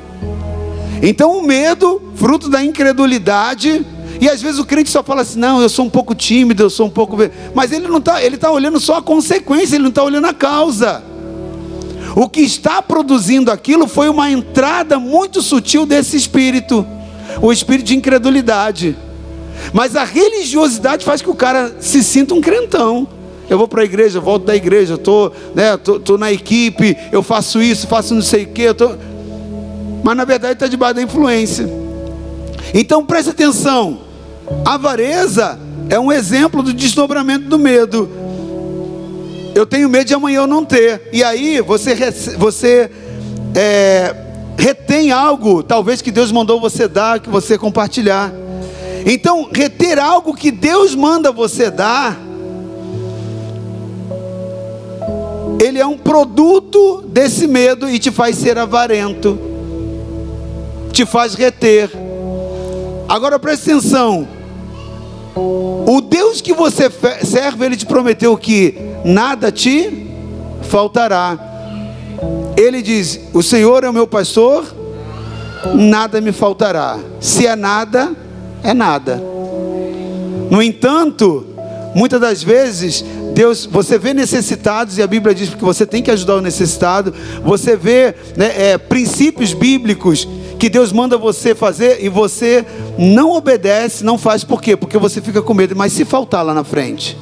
Então 1.01 1.37
o 1.37 1.41
medo, 1.41 2.01
fruto 2.15 2.49
da 2.49 2.63
incredulidade, 2.63 3.85
e 4.19 4.29
às 4.29 4.41
vezes 4.41 4.59
o 4.59 4.65
crente 4.65 4.89
só 4.89 5.03
fala 5.03 5.21
assim: 5.21 5.39
não, 5.39 5.61
eu 5.61 5.69
sou 5.69 5.85
um 5.85 5.89
pouco 5.89 6.15
tímido, 6.15 6.63
eu 6.63 6.69
sou 6.69 6.87
um 6.87 6.89
pouco. 6.89 7.17
Mas 7.53 7.71
ele 7.71 7.87
não 7.87 7.97
está, 7.97 8.23
ele 8.23 8.35
está 8.35 8.51
olhando 8.51 8.79
só 8.79 8.97
a 8.97 9.01
consequência, 9.01 9.75
ele 9.75 9.83
não 9.83 9.89
está 9.89 10.03
olhando 10.03 10.27
a 10.27 10.33
causa. 10.33 11.03
O 12.15 12.27
que 12.27 12.41
está 12.41 12.81
produzindo 12.81 13.51
aquilo 13.51 13.87
foi 13.87 14.09
uma 14.09 14.29
entrada 14.29 14.99
muito 14.99 15.41
sutil 15.41 15.85
desse 15.85 16.17
espírito, 16.17 16.85
o 17.41 17.51
espírito 17.51 17.87
de 17.87 17.95
incredulidade. 17.95 18.95
Mas 19.73 19.95
a 19.95 20.03
religiosidade 20.03 21.05
faz 21.05 21.21
que 21.21 21.29
o 21.29 21.35
cara 21.35 21.75
se 21.79 22.03
sinta 22.03 22.33
um 22.33 22.41
crentão. 22.41 23.07
Eu 23.49 23.57
vou 23.57 23.67
para 23.67 23.81
a 23.81 23.85
igreja, 23.85 24.19
volto 24.19 24.45
da 24.45 24.55
igreja, 24.55 24.95
estou 24.95 25.33
né, 25.53 25.75
tô, 25.77 25.99
tô, 25.99 26.17
na 26.17 26.31
equipe, 26.31 26.97
eu 27.11 27.21
faço 27.21 27.61
isso, 27.61 27.87
faço 27.87 28.13
não 28.13 28.21
sei 28.21 28.43
o 28.43 28.47
quê. 28.47 28.73
Tô... 28.73 28.91
Mas 30.03 30.17
na 30.17 30.25
verdade 30.25 30.53
está 30.53 30.67
debaixo 30.67 30.95
da 30.95 31.01
influência. 31.01 31.69
Então 32.73 33.05
preste 33.05 33.29
atenção. 33.29 33.99
A 34.65 34.75
avareza 34.75 35.59
é 35.89 35.99
um 35.99 36.11
exemplo 36.11 36.63
do 36.63 36.73
desdobramento 36.73 37.45
do 37.47 37.59
medo. 37.59 38.09
Eu 39.53 39.65
tenho 39.65 39.89
medo 39.89 40.05
de 40.05 40.13
amanhã 40.13 40.41
eu 40.41 40.47
não 40.47 40.63
ter. 40.63 41.09
E 41.11 41.23
aí 41.23 41.59
você, 41.61 41.95
você 42.37 42.89
é, 43.53 44.15
retém 44.57 45.11
algo, 45.11 45.61
talvez 45.61 46.01
que 46.01 46.11
Deus 46.11 46.31
mandou 46.31 46.59
você 46.59 46.87
dar, 46.87 47.19
que 47.19 47.29
você 47.29 47.57
compartilhar. 47.57 48.31
Então, 49.05 49.49
reter 49.53 49.99
algo 49.99 50.35
que 50.35 50.51
Deus 50.51 50.95
manda 50.95 51.31
você 51.31 51.69
dar, 51.69 52.17
ele 55.59 55.79
é 55.79 55.85
um 55.85 55.97
produto 55.97 57.03
desse 57.07 57.47
medo 57.47 57.89
e 57.89 57.99
te 57.99 58.11
faz 58.11 58.37
ser 58.37 58.57
avarento, 58.57 59.37
te 60.91 61.05
faz 61.05 61.33
reter. 61.33 61.89
Agora 63.09 63.37
preste 63.37 63.71
atenção. 63.71 64.40
O 65.35 66.01
Deus 66.01 66.41
que 66.41 66.53
você 66.53 66.91
serve, 67.23 67.65
ele 67.65 67.77
te 67.77 67.85
prometeu 67.85 68.35
que 68.37 68.75
nada 69.05 69.51
te 69.51 70.07
faltará. 70.63 71.37
Ele 72.57 72.81
diz: 72.81 73.19
O 73.33 73.41
Senhor 73.41 73.83
é 73.83 73.89
o 73.89 73.93
meu 73.93 74.07
pastor, 74.07 74.65
nada 75.75 76.19
me 76.19 76.31
faltará. 76.31 76.99
Se 77.19 77.47
é 77.47 77.55
nada, 77.55 78.11
é 78.63 78.73
nada. 78.73 79.21
No 80.49 80.61
entanto, 80.61 81.45
muitas 81.95 82.19
das 82.19 82.43
vezes, 82.43 83.05
Deus, 83.33 83.65
você 83.65 83.97
vê 83.97 84.13
necessitados, 84.13 84.97
e 84.97 85.01
a 85.01 85.07
Bíblia 85.07 85.33
diz 85.33 85.49
que 85.49 85.63
você 85.63 85.85
tem 85.85 86.03
que 86.03 86.11
ajudar 86.11 86.35
o 86.35 86.41
necessitado, 86.41 87.13
você 87.43 87.75
vê 87.77 88.13
né, 88.35 88.71
é, 88.71 88.77
princípios 88.77 89.53
bíblicos 89.53 90.27
que 90.61 90.69
Deus 90.69 90.91
manda 90.91 91.17
você 91.17 91.55
fazer 91.55 92.05
e 92.05 92.07
você 92.07 92.63
não 92.95 93.31
obedece, 93.31 94.03
não 94.03 94.15
faz 94.15 94.43
por 94.43 94.61
quê? 94.61 94.77
Porque 94.77 94.95
você 94.95 95.19
fica 95.19 95.41
com 95.41 95.55
medo, 95.55 95.75
mas 95.75 95.91
se 95.91 96.05
faltar 96.05 96.45
lá 96.45 96.53
na 96.53 96.63
frente. 96.63 97.17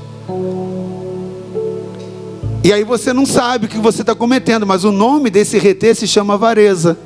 E 2.61 2.73
aí 2.73 2.83
você 2.83 3.13
não 3.13 3.25
sabe 3.25 3.65
o 3.65 3.69
que 3.69 3.77
você 3.77 4.01
está 4.01 4.13
cometendo, 4.13 4.67
mas 4.67 4.83
o 4.83 4.91
nome 4.91 5.29
desse 5.29 5.57
reter 5.57 5.95
se 5.95 6.05
chama 6.05 6.33
avareza. 6.33 6.97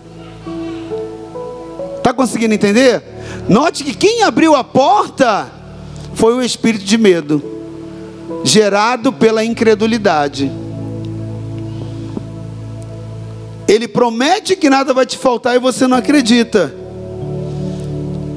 Está 1.98 2.12
conseguindo 2.12 2.56
entender? 2.56 3.04
Note 3.48 3.84
que 3.84 3.94
quem 3.94 4.24
abriu 4.24 4.56
a 4.56 4.64
porta 4.64 5.52
foi 6.16 6.34
o 6.34 6.42
espírito 6.42 6.84
de 6.84 6.98
medo, 6.98 7.44
gerado 8.44 9.14
pela 9.14 9.46
incredulidade. 9.46 10.52
Ele 13.74 13.88
promete 13.88 14.56
que 14.56 14.70
nada 14.70 14.94
vai 14.94 15.04
te 15.04 15.18
faltar 15.18 15.56
e 15.56 15.60
você 15.60 15.88
não 15.88 15.98
acredita. 15.98 16.72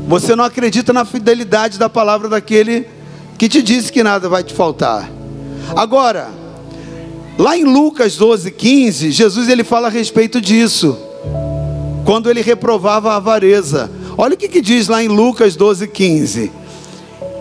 Você 0.09 0.34
não 0.34 0.45
acredita 0.45 0.95
na 0.95 1.05
fidelidade 1.05 1.78
da 1.78 1.91
palavra 1.91 2.26
daquele 2.26 2.89
que 3.37 3.47
te 3.47 3.61
disse 3.61 3.93
que 3.93 4.03
nada 4.03 4.30
vai 4.30 4.43
te 4.43 4.55
faltar. 4.55 5.11
Agora, 5.76 6.30
lá 7.37 7.55
em 7.55 7.64
Lucas 7.64 8.16
12, 8.16 8.51
15, 8.51 9.11
Jesus 9.11 9.49
ele 9.51 9.62
fala 9.62 9.89
a 9.89 9.91
respeito 9.91 10.41
disso. 10.41 10.97
Quando 12.07 12.30
ele 12.30 12.41
reprovava 12.41 13.12
a 13.12 13.16
avareza. 13.16 13.91
Olha 14.16 14.32
o 14.32 14.39
que, 14.39 14.49
que 14.49 14.62
diz 14.62 14.89
lá 14.89 15.05
em 15.05 15.09
Lucas 15.09 15.55
12, 15.55 15.87
15. 15.87 16.51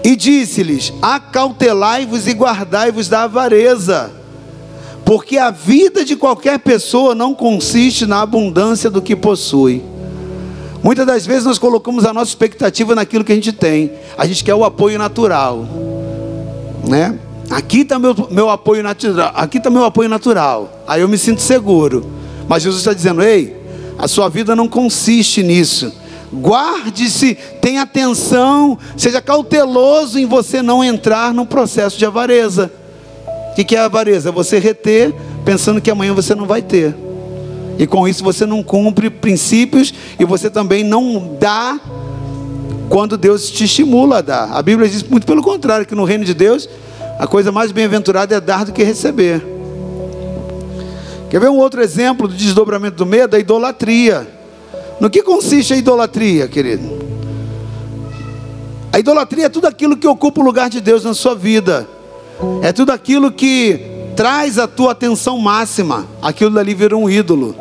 E 0.04 0.16
disse-lhes: 0.18 0.92
Acautelai-vos 1.02 2.28
e 2.28 2.32
guardai-vos 2.34 3.08
da 3.08 3.24
avareza 3.24 4.25
porque 5.06 5.38
a 5.38 5.52
vida 5.52 6.04
de 6.04 6.16
qualquer 6.16 6.58
pessoa 6.58 7.14
não 7.14 7.36
consiste 7.36 8.08
na 8.08 8.22
abundância 8.22 8.90
do 8.90 9.04
que 9.04 9.16
possui. 9.16 9.84
Muitas 10.82 11.06
das 11.06 11.26
vezes 11.28 11.46
nós 11.46 11.60
colocamos 11.60 12.06
a 12.06 12.14
nossa 12.14 12.32
expectativa 12.32 12.96
naquilo 12.96 13.24
que 13.24 13.32
a 13.32 13.36
gente 13.36 13.54
tem. 13.54 13.92
A 14.18 14.26
gente 14.26 14.44
quer 14.44 14.56
o 14.56 14.64
apoio 14.64 14.98
natural, 14.98 15.68
né? 16.88 17.20
Aqui 17.52 17.82
está 17.82 18.00
meu, 18.00 18.16
meu 18.32 18.50
apoio 18.50 18.82
natural. 18.82 19.32
Aqui 19.36 19.60
está 19.60 19.70
meu 19.70 19.84
apoio 19.84 20.10
natural. 20.10 20.84
Aí 20.88 21.02
eu 21.02 21.08
me 21.08 21.20
sinto 21.20 21.42
seguro. 21.42 22.06
Mas 22.48 22.64
Jesus 22.64 22.82
está 22.82 22.94
dizendo: 22.94 23.22
Ei, 23.22 23.56
a 24.00 24.08
sua 24.08 24.28
vida 24.28 24.56
não 24.56 24.68
consiste 24.68 25.44
nisso. 25.44 25.94
Guarde-se, 26.34 27.36
tenha 27.62 27.84
atenção, 27.84 28.78
seja 28.98 29.22
cauteloso 29.22 30.18
em 30.18 30.26
você 30.26 30.62
não 30.64 30.84
entrar 30.84 31.32
num 31.32 31.46
processo 31.46 31.98
de 31.98 32.06
avareza. 32.06 32.72
O 33.56 33.64
que 33.66 33.74
é 33.74 33.80
avareza? 33.80 34.34
Você 34.34 34.60
reter 34.60 35.14
pensando 35.46 35.80
que 35.80 35.90
amanhã 35.90 36.14
você 36.14 36.36
não 36.36 36.46
vai 36.46 36.62
ter. 36.62 36.94
E 37.80 37.88
com 37.88 38.06
isso 38.06 38.22
você 38.22 38.46
não 38.46 38.62
cumpre 38.62 39.10
princípios 39.10 39.94
e 40.20 40.26
você 40.26 40.50
também 40.50 40.84
não 40.84 41.38
dá 41.40 41.80
quando 42.90 43.18
Deus 43.18 43.50
te 43.50 43.64
estimula 43.64 44.18
a 44.18 44.22
dar. 44.22 44.52
A 44.52 44.62
Bíblia 44.62 44.90
diz 44.90 45.04
muito 45.04 45.26
pelo 45.26 45.42
contrário, 45.42 45.86
que 45.86 45.96
no 45.96 46.04
reino 46.04 46.26
de 46.26 46.34
Deus 46.34 46.68
a 47.18 47.26
coisa 47.26 47.50
mais 47.50 47.72
bem-aventurada 47.72 48.36
é 48.36 48.42
dar 48.42 48.66
do 48.66 48.74
que 48.74 48.84
receber. 48.84 49.42
Quer 51.30 51.40
ver 51.40 51.50
um 51.50 51.58
outro 51.58 51.82
exemplo 51.82 52.28
do 52.28 52.34
desdobramento 52.34 52.98
do 52.98 53.06
medo? 53.06 53.38
A 53.38 53.40
idolatria. 53.40 54.28
No 55.00 55.10
que 55.10 55.24
consiste 55.24 55.74
a 55.74 55.78
idolatria, 55.78 56.48
querido? 56.48 57.06
A 58.92 59.00
idolatria 59.00 59.46
é 59.46 59.50
tudo 59.50 59.66
aquilo 59.66 59.98
que 59.98 60.08
ocupa 60.08 60.42
o 60.42 60.44
lugar 60.44 60.70
de 60.70 60.82
Deus 60.82 61.04
na 61.06 61.14
sua 61.14 61.36
vida. 61.36 61.95
É 62.62 62.72
tudo 62.72 62.92
aquilo 62.92 63.32
que 63.32 63.80
traz 64.16 64.58
a 64.58 64.68
tua 64.68 64.92
atenção 64.92 65.38
máxima. 65.38 66.08
Aquilo 66.22 66.52
dali 66.52 66.74
vira 66.74 66.96
um 66.96 67.10
ídolo. 67.10 67.56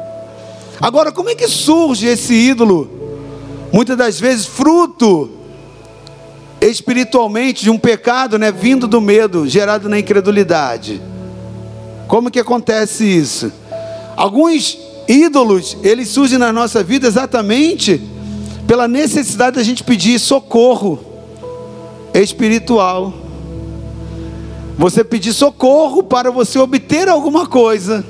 Agora, 0.81 1.13
como 1.13 1.29
é 1.31 1.35
que 1.35 1.49
surge 1.49 2.07
esse 2.07 2.35
ídolo? 2.35 2.91
Muitas 3.73 3.97
das 3.97 4.21
vezes, 4.21 4.47
fruto 4.47 5.31
espiritualmente 6.61 7.65
de 7.65 7.71
um 7.71 7.79
pecado, 7.79 8.39
né, 8.39 8.51
vindo 8.51 8.87
do 8.87 9.01
medo, 9.01 9.47
gerado 9.49 9.89
na 9.89 9.99
incredulidade. 9.99 11.01
Como 12.07 12.31
que 12.31 12.41
acontece 12.41 13.05
isso? 13.05 13.53
Alguns 14.17 14.79
ídolos, 15.09 15.77
eles 15.83 16.09
surgem 16.09 16.39
na 16.39 16.53
nossa 16.53 16.83
vida 16.83 17.07
exatamente 17.07 18.01
pela 18.67 18.89
necessidade 18.89 19.57
da 19.57 19.63
gente 19.63 19.85
pedir 19.85 20.19
socorro 20.19 20.99
espiritual. 22.15 23.13
Você 24.77 25.05
pedir 25.05 25.33
socorro 25.33 26.03
para 26.03 26.31
você 26.31 26.59
obter 26.59 27.09
alguma 27.09 27.47
coisa 27.47 28.05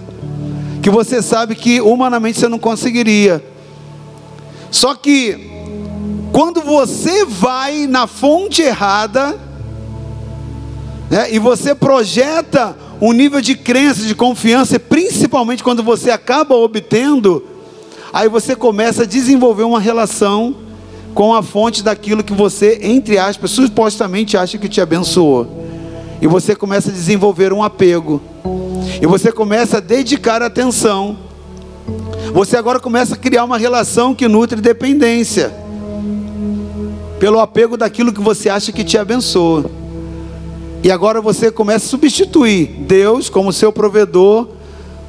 que 0.82 0.90
você 0.90 1.22
sabe 1.22 1.54
que 1.54 1.80
humanamente 1.80 2.38
você 2.38 2.48
não 2.48 2.58
conseguiria. 2.58 3.42
Só 4.70 4.94
que 4.94 5.50
quando 6.32 6.60
você 6.62 7.24
vai 7.24 7.86
na 7.86 8.06
fonte 8.06 8.60
errada, 8.60 9.38
né, 11.10 11.32
e 11.32 11.38
você 11.38 11.74
projeta 11.74 12.76
um 13.00 13.12
nível 13.12 13.40
de 13.40 13.54
crença, 13.54 14.02
de 14.02 14.14
confiança, 14.14 14.78
principalmente 14.78 15.62
quando 15.62 15.82
você 15.82 16.10
acaba 16.10 16.54
obtendo, 16.54 17.44
aí 18.12 18.28
você 18.28 18.56
começa 18.56 19.02
a 19.02 19.06
desenvolver 19.06 19.62
uma 19.62 19.80
relação 19.80 20.56
com 21.14 21.34
a 21.34 21.42
fonte 21.42 21.82
daquilo 21.82 22.24
que 22.24 22.32
você, 22.32 22.80
entre 22.82 23.18
aspas, 23.18 23.50
supostamente 23.52 24.36
acha 24.36 24.58
que 24.58 24.68
te 24.68 24.80
abençoou. 24.80 25.64
E 26.24 26.26
você 26.26 26.56
começa 26.56 26.88
a 26.88 26.92
desenvolver 26.92 27.52
um 27.52 27.62
apego. 27.62 28.18
E 28.98 29.06
você 29.06 29.30
começa 29.30 29.76
a 29.76 29.80
dedicar 29.80 30.40
atenção. 30.40 31.18
Você 32.32 32.56
agora 32.56 32.80
começa 32.80 33.14
a 33.14 33.18
criar 33.18 33.44
uma 33.44 33.58
relação 33.58 34.14
que 34.14 34.26
nutre 34.26 34.58
dependência. 34.58 35.54
Pelo 37.20 37.38
apego 37.40 37.76
daquilo 37.76 38.10
que 38.10 38.22
você 38.22 38.48
acha 38.48 38.72
que 38.72 38.82
te 38.82 38.96
abençoa. 38.96 39.70
E 40.82 40.90
agora 40.90 41.20
você 41.20 41.50
começa 41.50 41.84
a 41.84 41.90
substituir 41.90 42.68
Deus 42.88 43.28
como 43.28 43.52
seu 43.52 43.70
provedor 43.70 44.48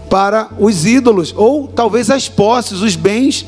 para 0.09 0.49
os 0.59 0.85
ídolos, 0.85 1.33
ou 1.37 1.65
talvez 1.65 2.09
as 2.09 2.27
posses, 2.27 2.81
os 2.81 2.97
bens, 2.97 3.45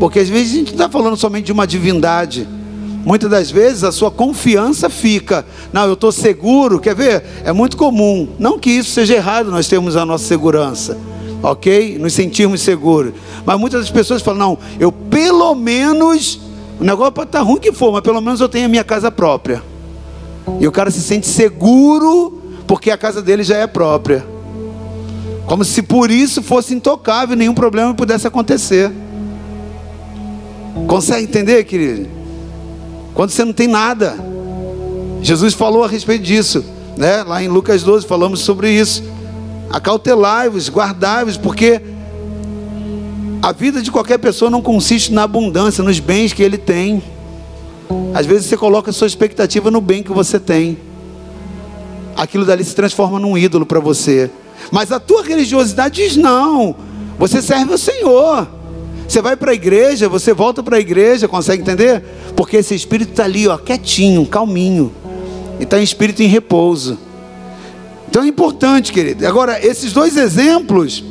porque 0.00 0.18
às 0.18 0.30
vezes 0.30 0.50
a 0.54 0.56
gente 0.56 0.66
não 0.68 0.84
está 0.84 0.88
falando 0.88 1.18
somente 1.18 1.44
de 1.44 1.52
uma 1.52 1.66
divindade. 1.66 2.48
Muitas 3.04 3.28
das 3.28 3.50
vezes 3.50 3.82
a 3.82 3.90
sua 3.90 4.10
confiança 4.10 4.88
fica, 4.88 5.44
não, 5.72 5.86
eu 5.86 5.94
estou 5.94 6.12
seguro, 6.12 6.78
quer 6.78 6.94
ver? 6.94 7.24
É 7.44 7.52
muito 7.52 7.76
comum, 7.76 8.28
não 8.38 8.58
que 8.58 8.70
isso 8.70 8.92
seja 8.92 9.14
errado, 9.14 9.50
nós 9.50 9.66
temos 9.66 9.96
a 9.96 10.06
nossa 10.06 10.24
segurança, 10.24 10.96
ok? 11.42 11.98
Nos 11.98 12.12
sentirmos 12.12 12.60
seguros, 12.60 13.12
mas 13.44 13.58
muitas 13.58 13.80
das 13.80 13.90
pessoas 13.90 14.22
falam, 14.22 14.38
não, 14.38 14.58
eu 14.78 14.92
pelo 14.92 15.52
menos, 15.56 16.40
o 16.78 16.84
negócio 16.84 17.12
pode 17.12 17.28
estar 17.28 17.40
ruim 17.40 17.58
que 17.58 17.72
for, 17.72 17.92
mas 17.92 18.02
pelo 18.02 18.20
menos 18.20 18.40
eu 18.40 18.48
tenho 18.48 18.66
a 18.66 18.68
minha 18.68 18.84
casa 18.84 19.10
própria. 19.10 19.62
E 20.60 20.66
o 20.66 20.72
cara 20.72 20.90
se 20.90 21.00
sente 21.00 21.26
seguro 21.26 22.40
porque 22.68 22.90
a 22.90 22.96
casa 22.96 23.20
dele 23.20 23.42
já 23.42 23.56
é 23.56 23.66
própria. 23.66 24.24
Como 25.46 25.64
se 25.64 25.82
por 25.82 26.10
isso 26.10 26.40
fosse 26.40 26.72
intocável, 26.72 27.36
nenhum 27.36 27.54
problema 27.54 27.92
pudesse 27.94 28.28
acontecer. 28.28 28.92
Consegue 30.86 31.24
entender, 31.24 31.64
querido? 31.64 32.21
Quando 33.14 33.30
você 33.30 33.44
não 33.44 33.52
tem 33.52 33.68
nada. 33.68 34.16
Jesus 35.22 35.54
falou 35.54 35.84
a 35.84 35.88
respeito 35.88 36.24
disso, 36.24 36.64
né? 36.96 37.22
Lá 37.22 37.42
em 37.42 37.48
Lucas 37.48 37.82
12 37.82 38.06
falamos 38.06 38.40
sobre 38.40 38.70
isso. 38.70 39.02
Acautelai-vos, 39.70 40.68
guardai-vos, 40.68 41.36
porque 41.36 41.80
a 43.40 43.52
vida 43.52 43.80
de 43.80 43.90
qualquer 43.90 44.18
pessoa 44.18 44.50
não 44.50 44.60
consiste 44.60 45.12
na 45.12 45.22
abundância, 45.22 45.82
nos 45.84 46.00
bens 46.00 46.32
que 46.32 46.42
ele 46.42 46.58
tem. 46.58 47.02
Às 48.14 48.26
vezes 48.26 48.46
você 48.46 48.56
coloca 48.56 48.90
a 48.90 48.92
sua 48.92 49.06
expectativa 49.06 49.70
no 49.70 49.80
bem 49.80 50.02
que 50.02 50.12
você 50.12 50.38
tem. 50.40 50.78
Aquilo 52.16 52.44
dali 52.44 52.64
se 52.64 52.74
transforma 52.74 53.18
num 53.18 53.38
ídolo 53.38 53.64
para 53.64 53.80
você. 53.80 54.30
Mas 54.70 54.92
a 54.92 55.00
tua 55.00 55.22
religiosidade 55.22 56.02
diz: 56.02 56.16
não, 56.16 56.74
você 57.18 57.40
serve 57.40 57.72
ao 57.72 57.78
Senhor. 57.78 58.48
Você 59.08 59.20
vai 59.20 59.36
para 59.36 59.50
a 59.50 59.54
igreja, 59.54 60.08
você 60.08 60.32
volta 60.32 60.62
para 60.62 60.76
a 60.76 60.80
igreja, 60.80 61.28
consegue 61.28 61.62
entender? 61.62 62.02
Porque 62.36 62.56
esse 62.56 62.74
espírito 62.74 63.10
está 63.10 63.24
ali, 63.24 63.46
ó, 63.46 63.58
quietinho, 63.58 64.26
calminho. 64.26 64.92
E 65.60 65.64
está 65.64 65.78
em 65.78 65.82
espírito 65.82 66.22
em 66.22 66.26
repouso. 66.26 66.98
Então 68.08 68.22
é 68.22 68.26
importante, 68.26 68.92
querido. 68.92 69.26
Agora, 69.26 69.64
esses 69.64 69.92
dois 69.92 70.16
exemplos 70.16 71.04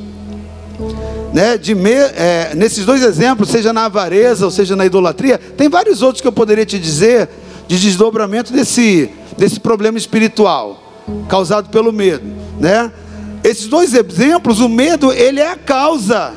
né, 1.34 1.58
de 1.58 1.74
me, 1.74 1.92
é, 1.92 2.54
nesses 2.56 2.86
dois 2.86 3.02
exemplos, 3.04 3.50
seja 3.50 3.72
na 3.72 3.86
avareza 3.86 4.46
ou 4.46 4.52
seja 4.52 4.76
na 4.76 4.86
idolatria, 4.86 5.38
tem 5.38 5.70
vários 5.70 6.02
outros 6.02 6.22
que 6.22 6.28
eu 6.28 6.32
poderia 6.32 6.66
te 6.66 6.78
dizer 6.78 7.30
de 7.68 7.80
desdobramento 7.80 8.52
desse, 8.52 9.10
desse 9.38 9.60
problema 9.60 9.98
espiritual 9.98 10.92
causado 11.28 11.70
pelo 11.70 11.92
medo, 11.92 12.24
né? 12.60 12.92
Esses 13.44 13.68
dois 13.68 13.94
exemplos, 13.94 14.60
o 14.60 14.70
medo 14.70 15.12
ele 15.12 15.40
é 15.40 15.50
a 15.50 15.56
causa, 15.56 16.34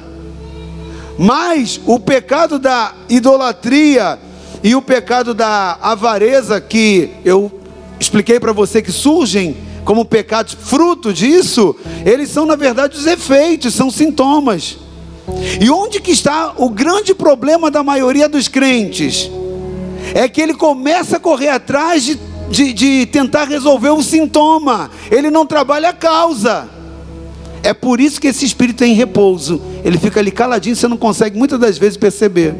mas 1.18 1.80
o 1.86 1.98
pecado 1.98 2.58
da 2.58 2.94
idolatria 3.08 4.18
e 4.62 4.74
o 4.74 4.82
pecado 4.82 5.34
da 5.34 5.78
avareza 5.80 6.60
que 6.60 7.10
eu 7.24 7.52
expliquei 8.00 8.40
para 8.40 8.52
você 8.52 8.82
que 8.82 8.90
surgem 8.90 9.56
como 9.84 10.04
pecados 10.04 10.54
fruto 10.54 11.12
disso, 11.12 11.76
eles 12.04 12.30
são 12.30 12.46
na 12.46 12.56
verdade 12.56 12.96
os 12.96 13.06
efeitos, 13.06 13.74
são 13.74 13.90
sintomas. 13.90 14.78
E 15.60 15.70
onde 15.70 16.00
que 16.00 16.10
está 16.10 16.54
o 16.56 16.68
grande 16.68 17.14
problema 17.14 17.70
da 17.70 17.82
maioria 17.82 18.28
dos 18.28 18.48
crentes? 18.48 19.30
É 20.14 20.28
que 20.28 20.40
ele 20.40 20.54
começa 20.54 21.16
a 21.16 21.20
correr 21.20 21.48
atrás 21.48 22.04
de, 22.04 22.18
de, 22.50 22.72
de 22.72 23.06
tentar 23.06 23.44
resolver 23.44 23.90
o 23.90 24.02
sintoma, 24.02 24.90
ele 25.10 25.30
não 25.30 25.46
trabalha 25.46 25.90
a 25.90 25.94
causa. 25.94 26.68
É 27.64 27.72
por 27.72 27.98
isso 27.98 28.20
que 28.20 28.28
esse 28.28 28.44
espírito 28.44 28.84
é 28.84 28.88
repouso. 28.88 29.58
Ele 29.82 29.96
fica 29.96 30.20
ali 30.20 30.30
caladinho, 30.30 30.76
você 30.76 30.86
não 30.86 30.98
consegue 30.98 31.38
muitas 31.38 31.58
das 31.58 31.78
vezes 31.78 31.96
perceber. 31.96 32.54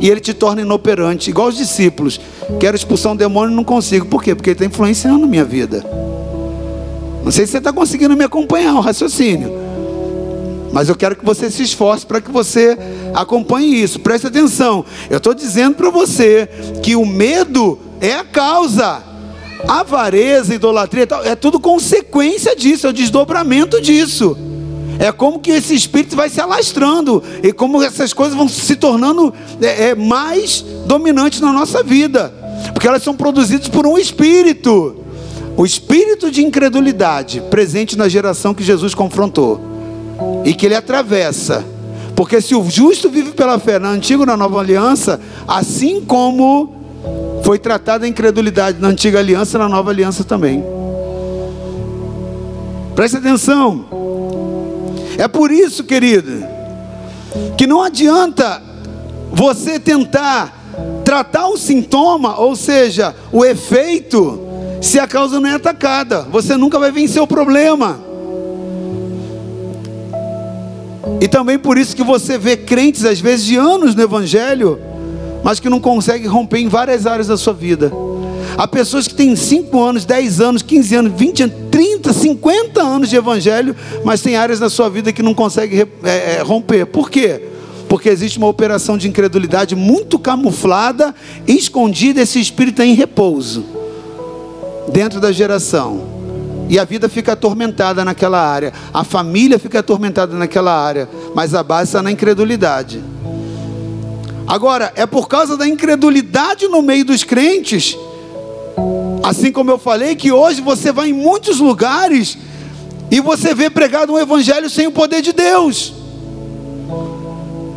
E 0.00 0.08
ele 0.10 0.20
te 0.20 0.34
torna 0.34 0.60
inoperante, 0.60 1.30
igual 1.30 1.48
os 1.48 1.56
discípulos. 1.56 2.20
Quero 2.60 2.76
expulsar 2.76 3.12
um 3.12 3.16
demônio, 3.16 3.56
não 3.56 3.64
consigo. 3.64 4.04
Por 4.04 4.22
quê? 4.22 4.34
Porque 4.34 4.50
ele 4.50 4.54
está 4.56 4.66
influenciando 4.66 5.26
minha 5.26 5.46
vida. 5.46 5.82
Não 7.24 7.32
sei 7.32 7.46
se 7.46 7.52
você 7.52 7.58
está 7.58 7.72
conseguindo 7.72 8.14
me 8.14 8.22
acompanhar 8.22 8.74
o 8.74 8.80
raciocínio. 8.80 9.50
Mas 10.74 10.90
eu 10.90 10.94
quero 10.94 11.16
que 11.16 11.24
você 11.24 11.50
se 11.50 11.62
esforce 11.62 12.04
para 12.04 12.20
que 12.20 12.30
você 12.30 12.76
acompanhe 13.14 13.82
isso. 13.82 13.98
Preste 13.98 14.26
atenção. 14.26 14.84
Eu 15.08 15.16
estou 15.16 15.32
dizendo 15.32 15.74
para 15.74 15.88
você 15.88 16.46
que 16.82 16.94
o 16.94 17.06
medo 17.06 17.78
é 17.98 18.12
a 18.12 18.24
causa. 18.24 19.07
Avareza, 19.66 20.54
idolatria, 20.54 21.08
é 21.24 21.34
tudo 21.34 21.58
consequência 21.58 22.54
disso, 22.54 22.86
é 22.86 22.90
o 22.90 22.92
desdobramento 22.92 23.80
disso. 23.80 24.36
É 24.98 25.12
como 25.12 25.38
que 25.38 25.50
esse 25.50 25.74
espírito 25.74 26.16
vai 26.16 26.28
se 26.28 26.40
alastrando 26.40 27.22
e 27.42 27.52
como 27.52 27.82
essas 27.82 28.12
coisas 28.12 28.36
vão 28.36 28.48
se 28.48 28.74
tornando 28.76 29.32
é, 29.60 29.90
é, 29.90 29.94
mais 29.94 30.64
dominantes 30.86 31.40
na 31.40 31.52
nossa 31.52 31.82
vida, 31.82 32.34
porque 32.72 32.88
elas 32.88 33.02
são 33.02 33.14
produzidas 33.14 33.68
por 33.68 33.86
um 33.86 33.96
espírito, 33.96 34.96
o 35.56 35.64
espírito 35.64 36.30
de 36.30 36.44
incredulidade 36.44 37.40
presente 37.48 37.96
na 37.96 38.08
geração 38.08 38.52
que 38.52 38.64
Jesus 38.64 38.94
confrontou 38.94 39.60
e 40.44 40.52
que 40.52 40.66
ele 40.66 40.74
atravessa. 40.74 41.64
Porque 42.16 42.40
se 42.40 42.52
o 42.52 42.68
justo 42.68 43.08
vive 43.08 43.30
pela 43.30 43.60
fé 43.60 43.78
na 43.78 43.90
antiga 43.90 44.24
e 44.24 44.26
na 44.26 44.36
nova 44.36 44.58
aliança, 44.58 45.20
assim 45.46 46.00
como 46.00 46.77
foi 47.42 47.58
tratada 47.58 48.04
a 48.04 48.08
incredulidade 48.08 48.78
na 48.80 48.88
antiga 48.88 49.18
aliança, 49.18 49.58
na 49.58 49.68
nova 49.68 49.90
aliança 49.90 50.24
também. 50.24 50.62
Preste 52.94 53.16
atenção. 53.16 53.86
É 55.16 55.26
por 55.26 55.50
isso, 55.50 55.84
querido, 55.84 56.44
que 57.56 57.66
não 57.66 57.82
adianta 57.82 58.62
você 59.32 59.78
tentar 59.78 60.54
tratar 61.04 61.48
o 61.48 61.56
sintoma, 61.56 62.38
ou 62.38 62.54
seja, 62.54 63.14
o 63.32 63.44
efeito, 63.44 64.40
se 64.80 64.98
a 64.98 65.06
causa 65.06 65.40
não 65.40 65.48
é 65.48 65.54
atacada. 65.54 66.22
Você 66.30 66.56
nunca 66.56 66.78
vai 66.78 66.92
vencer 66.92 67.22
o 67.22 67.26
problema. 67.26 67.98
E 71.20 71.26
também 71.26 71.58
por 71.58 71.78
isso 71.78 71.96
que 71.96 72.02
você 72.02 72.36
vê 72.38 72.56
crentes, 72.56 73.04
às 73.04 73.20
vezes, 73.20 73.44
de 73.46 73.56
anos 73.56 73.94
no 73.94 74.02
Evangelho, 74.02 74.78
mas 75.42 75.60
que 75.60 75.68
não 75.68 75.80
conseguem 75.80 76.26
romper 76.26 76.58
em 76.58 76.68
várias 76.68 77.06
áreas 77.06 77.26
da 77.26 77.36
sua 77.36 77.52
vida. 77.52 77.92
Há 78.56 78.66
pessoas 78.66 79.06
que 79.06 79.14
têm 79.14 79.36
5 79.36 79.80
anos, 79.80 80.04
10 80.04 80.40
anos, 80.40 80.62
15 80.62 80.94
anos, 80.96 81.12
20 81.14 81.42
anos, 81.44 81.56
30, 81.70 82.12
50 82.12 82.82
anos 82.82 83.08
de 83.08 83.16
Evangelho, 83.16 83.76
mas 84.04 84.20
tem 84.20 84.36
áreas 84.36 84.58
da 84.58 84.68
sua 84.68 84.88
vida 84.88 85.12
que 85.12 85.22
não 85.22 85.34
conseguem 85.34 85.86
é, 86.02 86.36
é, 86.38 86.42
romper. 86.42 86.86
Por 86.86 87.10
quê? 87.10 87.40
Porque 87.88 88.08
existe 88.08 88.38
uma 88.38 88.48
operação 88.48 88.98
de 88.98 89.08
incredulidade 89.08 89.76
muito 89.76 90.18
camuflada, 90.18 91.14
escondida, 91.46 92.20
esse 92.20 92.40
espírito 92.40 92.82
é 92.82 92.86
em 92.86 92.94
repouso 92.94 93.64
dentro 94.92 95.20
da 95.20 95.30
geração. 95.30 96.18
E 96.68 96.78
a 96.78 96.84
vida 96.84 97.08
fica 97.08 97.32
atormentada 97.32 98.04
naquela 98.04 98.40
área, 98.40 98.72
a 98.92 99.02
família 99.04 99.58
fica 99.58 99.78
atormentada 99.78 100.36
naquela 100.36 100.72
área, 100.72 101.08
mas 101.34 101.54
a 101.54 101.62
base 101.62 101.90
está 101.90 102.02
na 102.02 102.10
incredulidade. 102.10 103.02
Agora, 104.48 104.90
é 104.96 105.04
por 105.04 105.28
causa 105.28 105.58
da 105.58 105.68
incredulidade 105.68 106.68
no 106.68 106.80
meio 106.80 107.04
dos 107.04 107.22
crentes, 107.22 107.94
assim 109.22 109.52
como 109.52 109.70
eu 109.70 109.78
falei, 109.78 110.16
que 110.16 110.32
hoje 110.32 110.62
você 110.62 110.90
vai 110.90 111.10
em 111.10 111.12
muitos 111.12 111.60
lugares 111.60 112.38
e 113.10 113.20
você 113.20 113.54
vê 113.54 113.68
pregado 113.68 114.14
um 114.14 114.18
evangelho 114.18 114.70
sem 114.70 114.86
o 114.86 114.90
poder 114.90 115.20
de 115.20 115.34
Deus. 115.34 115.92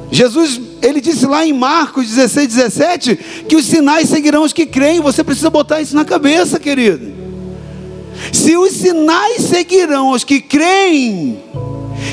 Jesus, 0.10 0.62
ele 0.82 1.02
disse 1.02 1.26
lá 1.26 1.46
em 1.46 1.52
Marcos 1.52 2.08
16, 2.08 2.48
17, 2.48 3.16
que 3.50 3.58
os 3.58 3.66
sinais 3.66 4.08
seguirão 4.08 4.44
os 4.44 4.54
que 4.54 4.66
creem. 4.66 5.02
Você 5.02 5.26
precisa 5.26 5.50
botar 5.50 5.82
isso 5.82 5.94
na 5.94 6.06
cabeça, 6.06 6.58
querido. 6.58 7.12
Se 8.32 8.56
os 8.56 8.72
sinais 8.72 9.44
seguirão 9.44 10.12
os 10.12 10.24
que 10.24 10.40
creem, 10.40 11.38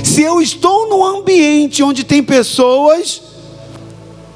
se 0.02 0.22
eu 0.22 0.40
estou 0.40 0.88
num 0.88 1.04
ambiente 1.04 1.80
onde 1.80 2.02
tem 2.02 2.24
pessoas 2.24 3.22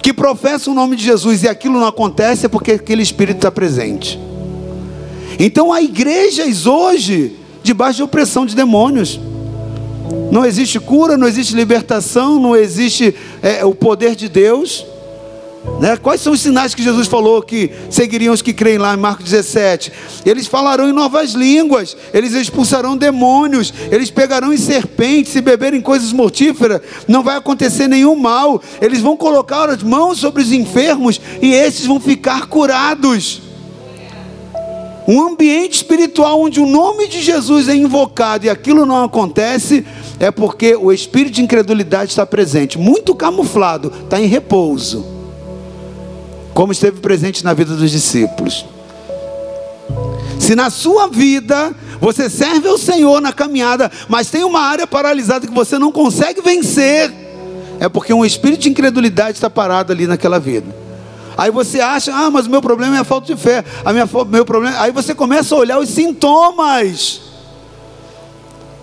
que 0.03 0.13
professam 0.13 0.73
o 0.73 0.77
nome 0.77 0.97
de 0.97 1.05
Jesus 1.05 1.45
e 1.45 1.49
aquilo 1.49 1.79
não 1.79 1.87
acontece, 1.87 2.47
é 2.47 2.49
porque 2.49 2.73
aquele 2.73 3.03
Espírito 3.03 3.37
está 3.37 3.53
presente. 3.53 4.19
Então 5.39 5.73
há 5.73 5.81
igrejas 5.81 6.67
hoje 6.67 7.37
debaixo 7.63 7.99
de 7.99 8.03
opressão 8.03 8.45
de 8.45 8.57
demônios. 8.57 9.21
Não 10.31 10.45
existe 10.45 10.81
cura, 10.81 11.17
não 11.17 11.29
existe 11.29 11.55
libertação, 11.55 12.41
não 12.41 12.57
existe 12.57 13.15
é, 13.43 13.65
o 13.65 13.75
poder 13.75 14.17
de 14.17 14.29
Deus. 14.29 14.85
Né? 15.79 15.97
Quais 15.97 16.21
são 16.21 16.33
os 16.33 16.41
sinais 16.41 16.75
que 16.75 16.83
Jesus 16.83 17.07
falou 17.07 17.41
que 17.41 17.71
seguiriam 17.89 18.35
os 18.35 18.43
que 18.43 18.53
creem 18.53 18.79
lá 18.79 18.95
em 18.95 18.97
Marcos 18.97 19.25
17? 19.31 19.93
Eles 20.27 20.47
falarão 20.47 20.89
em 20.89 20.93
novas 20.93 21.33
línguas, 21.33 21.97
eles 22.13 22.33
expulsarão 22.33 22.97
demônios, 22.97 23.73
eles 23.91 24.11
pegarão 24.11 24.53
em 24.53 24.57
serpentes, 24.57 25.33
se 25.33 25.41
beberem 25.41 25.81
coisas 25.81 26.13
mortíferas, 26.13 26.81
não 27.07 27.23
vai 27.23 27.37
acontecer 27.37 27.87
nenhum 27.87 28.17
mal. 28.17 28.61
Eles 28.81 29.01
vão 29.01 29.17
colocar 29.17 29.69
as 29.71 29.83
mãos 29.83 30.19
sobre 30.19 30.43
os 30.43 30.53
enfermos 30.53 31.21
e 31.41 31.53
esses 31.53 31.87
vão 31.87 32.01
ficar 32.01 32.47
curados. 32.47 33.43
Um 35.07 35.21
ambiente 35.21 35.75
espiritual 35.75 36.41
onde 36.41 36.61
o 36.61 36.67
nome 36.67 37.09
de 37.09 37.21
Jesus 37.21 37.69
é 37.69 37.75
invocado 37.75 38.47
e 38.47 38.51
aquilo 38.51 38.87
não 38.87 39.03
acontece, 39.05 39.85
é 40.21 40.31
porque 40.31 40.77
o 40.77 40.93
espírito 40.93 41.35
de 41.35 41.43
incredulidade 41.43 42.11
está 42.11 42.25
presente, 42.25 42.79
muito 42.79 43.13
camuflado, 43.15 43.93
está 44.05 44.21
em 44.21 44.27
repouso, 44.27 45.22
como 46.55 46.73
esteve 46.73 47.01
presente 47.01 47.45
na 47.45 47.55
vida 47.55 47.75
dos 47.75 47.91
discípulos. 47.91 48.65
Se 50.39 50.55
na 50.55 50.71
sua 50.71 51.09
vida 51.09 51.75
você 52.01 52.29
serve 52.29 52.69
ao 52.69 52.77
Senhor 52.77 53.21
na 53.21 53.33
caminhada, 53.33 53.91
mas 54.09 54.29
tem 54.29 54.45
uma 54.45 54.61
área 54.61 54.87
paralisada 54.87 55.47
que 55.47 55.53
você 55.53 55.79
não 55.79 55.93
consegue 55.93 56.41
vencer, 56.41 57.13
é 57.79 57.89
porque 57.89 58.13
um 58.13 58.25
espírito 58.25 58.63
de 58.63 58.69
incredulidade 58.69 59.39
está 59.39 59.49
parado 59.49 59.93
ali 59.93 60.07
naquela 60.07 60.39
vida. 60.39 60.83
Aí 61.37 61.51
você 61.51 61.81
acha, 61.81 62.15
ah, 62.15 62.31
mas 62.31 62.47
o 62.47 62.51
meu 62.51 62.61
problema 62.61 62.97
é 62.97 63.01
a 63.01 63.05
falta 63.05 63.27
de 63.27 63.41
fé. 63.41 63.65
A 63.85 63.93
minha, 63.93 64.09
meu 64.29 64.45
problema. 64.45 64.79
Aí 64.81 64.93
você 64.93 65.15
começa 65.15 65.55
a 65.55 65.59
olhar 65.59 65.79
os 65.79 65.89
sintomas. 65.89 67.21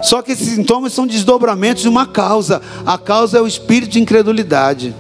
Só 0.02 0.22
que 0.22 0.32
esses 0.32 0.56
sintomas 0.56 0.94
são 0.94 1.06
desdobramentos 1.06 1.84
de 1.84 1.90
uma 1.90 2.08
causa. 2.08 2.62
A 2.86 2.98
causa 2.98 3.38
é 3.38 3.42
o 3.42 3.48
espírito 3.48 3.92
de 3.92 4.00
incredulidade. 4.00 4.96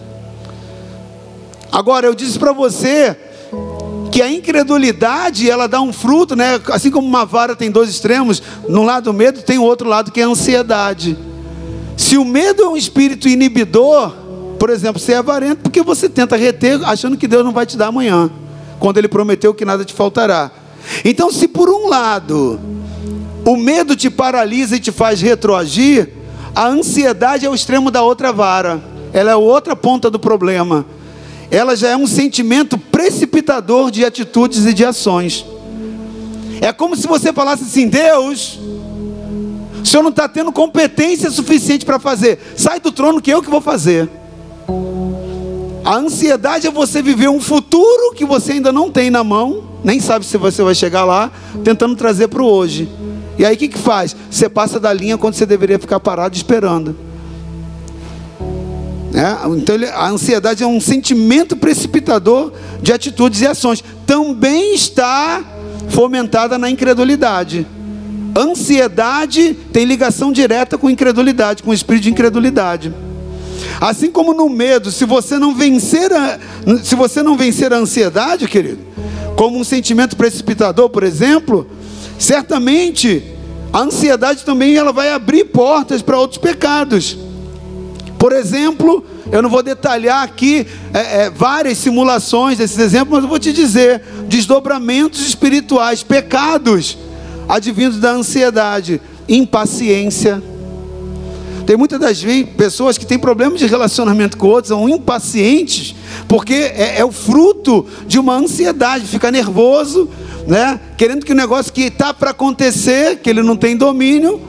Agora 1.71 2.07
eu 2.07 2.15
disse 2.15 2.37
para 2.37 2.51
você 2.51 3.15
que 4.11 4.21
a 4.21 4.31
incredulidade 4.31 5.49
ela 5.49 5.67
dá 5.67 5.79
um 5.81 5.93
fruto, 5.93 6.35
né? 6.35 6.59
Assim 6.71 6.89
como 6.89 7.07
uma 7.07 7.25
vara 7.25 7.55
tem 7.55 7.69
dois 7.69 7.89
extremos, 7.89 8.41
no 8.67 8.83
lado 8.83 9.05
do 9.05 9.13
medo 9.13 9.41
tem 9.41 9.57
o 9.57 9.63
outro 9.63 9.87
lado 9.87 10.11
que 10.11 10.19
é 10.19 10.23
a 10.23 10.27
ansiedade. 10.27 11.17
Se 11.95 12.17
o 12.17 12.25
medo 12.25 12.63
é 12.63 12.67
um 12.67 12.77
espírito 12.77 13.27
inibidor, 13.27 14.13
por 14.59 14.69
exemplo, 14.69 14.99
você 14.99 15.13
é 15.13 15.17
avarento 15.17 15.61
porque 15.61 15.81
você 15.81 16.09
tenta 16.09 16.35
reter 16.35 16.83
achando 16.83 17.17
que 17.17 17.27
Deus 17.27 17.45
não 17.45 17.51
vai 17.51 17.65
te 17.65 17.77
dar 17.77 17.87
amanhã, 17.87 18.31
quando 18.79 18.97
Ele 18.97 19.07
prometeu 19.07 19.53
que 19.53 19.63
nada 19.63 19.85
te 19.85 19.93
faltará. 19.93 20.51
Então, 21.05 21.31
se 21.31 21.47
por 21.47 21.69
um 21.69 21.87
lado 21.87 22.59
o 23.45 23.55
medo 23.55 23.95
te 23.95 24.09
paralisa 24.09 24.75
e 24.75 24.79
te 24.79 24.91
faz 24.91 25.21
retroagir, 25.21 26.09
a 26.55 26.67
ansiedade 26.67 27.45
é 27.45 27.49
o 27.49 27.55
extremo 27.55 27.91
da 27.91 28.01
outra 28.01 28.33
vara, 28.33 28.81
ela 29.13 29.31
é 29.31 29.33
a 29.33 29.37
outra 29.37 29.75
ponta 29.75 30.09
do 30.09 30.19
problema. 30.19 30.85
Ela 31.51 31.75
já 31.75 31.89
é 31.89 31.97
um 31.97 32.07
sentimento 32.07 32.77
precipitador 32.77 33.89
de 33.89 34.05
atitudes 34.05 34.65
e 34.65 34.73
de 34.73 34.85
ações. 34.85 35.45
É 36.61 36.71
como 36.71 36.95
se 36.95 37.07
você 37.07 37.33
falasse 37.33 37.63
assim: 37.63 37.87
Deus, 37.87 38.59
o 39.81 39.85
Senhor 39.85 40.03
não 40.03 40.09
está 40.09 40.27
tendo 40.27 40.51
competência 40.51 41.31
suficiente 41.31 41.85
para 41.85 41.99
fazer, 41.99 42.39
sai 42.55 42.79
do 42.79 42.91
trono 42.91 43.21
que 43.21 43.31
eu 43.31 43.41
que 43.41 43.49
vou 43.49 43.61
fazer. 43.61 44.09
A 45.83 45.95
ansiedade 45.95 46.67
é 46.67 46.71
você 46.71 47.01
viver 47.01 47.29
um 47.29 47.39
futuro 47.39 48.13
que 48.13 48.25
você 48.25 48.53
ainda 48.53 48.71
não 48.71 48.91
tem 48.91 49.09
na 49.09 49.23
mão, 49.23 49.63
nem 49.83 49.99
sabe 49.99 50.25
se 50.25 50.37
você 50.37 50.61
vai 50.61 50.75
chegar 50.75 51.05
lá, 51.05 51.31
tentando 51.63 51.95
trazer 51.95 52.27
para 52.27 52.43
o 52.43 52.45
hoje. 52.45 52.87
E 53.39 53.45
aí 53.45 53.55
o 53.55 53.57
que, 53.57 53.69
que 53.69 53.77
faz? 53.77 54.15
Você 54.29 54.49
passa 54.49 54.79
da 54.79 54.91
linha 54.91 55.17
quando 55.17 55.33
você 55.33 55.45
deveria 55.45 55.79
ficar 55.79 55.99
parado 55.99 56.35
esperando. 56.35 56.95
É? 59.13 59.47
Então 59.57 59.75
a 59.93 60.09
ansiedade 60.09 60.63
é 60.63 60.67
um 60.67 60.79
sentimento 60.79 61.55
precipitador 61.55 62.53
de 62.81 62.93
atitudes 62.93 63.41
e 63.41 63.47
ações. 63.47 63.83
Também 64.05 64.75
está 64.75 65.43
fomentada 65.89 66.57
na 66.57 66.69
incredulidade. 66.69 67.65
Ansiedade 68.37 69.55
tem 69.73 69.85
ligação 69.85 70.31
direta 70.31 70.77
com 70.77 70.89
incredulidade, 70.89 71.63
com 71.63 71.71
o 71.71 71.73
espírito 71.73 72.03
de 72.03 72.11
incredulidade. 72.11 72.93
Assim 73.81 74.11
como 74.11 74.33
no 74.33 74.47
medo, 74.49 74.91
se 74.91 75.05
você 75.05 75.39
não 75.39 75.55
vencer 75.55 76.11
a, 76.13 76.39
se 76.83 76.95
você 76.95 77.23
não 77.23 77.35
vencer 77.35 77.73
a 77.73 77.77
ansiedade, 77.77 78.47
querido, 78.47 78.79
como 79.35 79.57
um 79.57 79.63
sentimento 79.63 80.15
precipitador, 80.15 80.89
por 80.89 81.03
exemplo, 81.03 81.67
certamente 82.17 83.23
a 83.71 83.81
ansiedade 83.81 84.43
também 84.43 84.75
ela 84.75 84.91
vai 84.91 85.11
abrir 85.11 85.45
portas 85.45 86.01
para 86.01 86.17
outros 86.17 86.37
pecados. 86.37 87.17
Por 88.19 88.33
exemplo, 88.33 89.03
eu 89.31 89.41
não 89.41 89.49
vou 89.49 89.63
detalhar 89.63 90.23
aqui 90.23 90.67
é, 90.93 91.23
é, 91.23 91.29
várias 91.31 91.79
simulações 91.79 92.57
desses 92.57 92.77
exemplos, 92.77 93.13
mas 93.13 93.23
eu 93.23 93.29
vou 93.29 93.39
te 93.39 93.51
dizer: 93.51 94.03
desdobramentos 94.27 95.25
espirituais, 95.25 96.03
pecados 96.03 96.97
advindos 97.47 97.99
da 97.99 98.11
ansiedade, 98.11 99.01
impaciência 99.27 100.43
tem 101.69 101.77
muitas 101.77 101.99
das 101.99 102.19
vezes 102.19 102.49
pessoas 102.57 102.97
que 102.97 103.05
têm 103.05 103.19
problemas 103.19 103.59
de 103.59 103.67
relacionamento 103.67 104.35
com 104.37 104.47
outros, 104.47 104.69
são 104.69 104.89
impacientes, 104.89 105.93
porque 106.27 106.55
é, 106.55 106.95
é 106.97 107.05
o 107.05 107.11
fruto 107.11 107.85
de 108.07 108.17
uma 108.17 108.35
ansiedade, 108.35 109.05
fica 109.05 109.29
nervoso, 109.29 110.09
né? 110.47 110.79
Querendo 110.97 111.23
que 111.23 111.31
o 111.31 111.35
negócio 111.35 111.71
que 111.71 111.83
está 111.83 112.11
para 112.11 112.31
acontecer, 112.31 113.17
que 113.17 113.29
ele 113.29 113.43
não 113.43 113.55
tem 113.55 113.77
domínio, 113.77 114.41